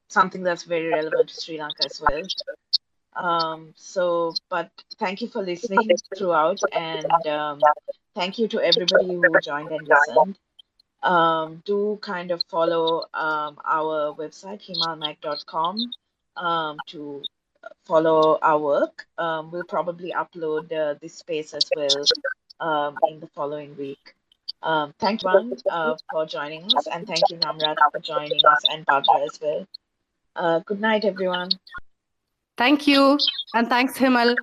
something 0.08 0.42
that's 0.42 0.64
very 0.64 0.88
relevant 0.88 1.28
to 1.28 1.40
Sri 1.40 1.58
Lanka 1.58 1.84
as 1.84 2.00
well. 2.00 2.22
Um, 3.14 3.74
so, 3.76 4.34
but 4.48 4.70
thank 4.98 5.20
you 5.20 5.28
for 5.28 5.42
listening 5.42 5.90
throughout, 6.16 6.60
and 6.72 7.26
um, 7.26 7.60
thank 8.14 8.38
you 8.38 8.48
to 8.48 8.60
everybody 8.60 9.14
who 9.14 9.38
joined 9.40 9.70
and 9.70 9.86
listened. 9.86 10.38
Um, 11.02 11.62
do 11.66 11.98
kind 12.00 12.30
of 12.30 12.42
follow 12.48 13.02
um, 13.12 13.58
our 13.64 14.14
website, 14.14 14.62
himalmag.com, 14.64 15.92
um, 16.36 16.78
to 16.86 17.22
follow 17.84 18.38
our 18.40 18.58
work. 18.58 19.06
Um, 19.18 19.50
we'll 19.50 19.64
probably 19.64 20.12
upload 20.12 20.72
uh, 20.72 20.94
this 21.00 21.14
space 21.14 21.54
as 21.54 21.66
well 21.76 22.04
um, 22.60 22.96
in 23.08 23.20
the 23.20 23.26
following 23.28 23.76
week. 23.76 24.14
Um, 24.62 24.94
thank 25.00 25.22
you, 25.24 25.56
uh, 25.68 25.96
for 26.10 26.24
joining 26.24 26.64
us, 26.76 26.86
and 26.86 27.06
thank 27.06 27.28
you, 27.30 27.36
Namrat, 27.36 27.76
for 27.90 27.98
joining 27.98 28.46
us, 28.46 28.62
and 28.70 28.86
Bhadra 28.86 29.24
as 29.24 29.40
well. 29.40 29.66
Uh, 30.36 30.60
good 30.60 30.80
night, 30.80 31.04
everyone. 31.04 31.50
Thank 32.56 32.86
you. 32.86 33.18
And 33.54 33.68
thanks, 33.68 33.98
Himal. 33.98 34.34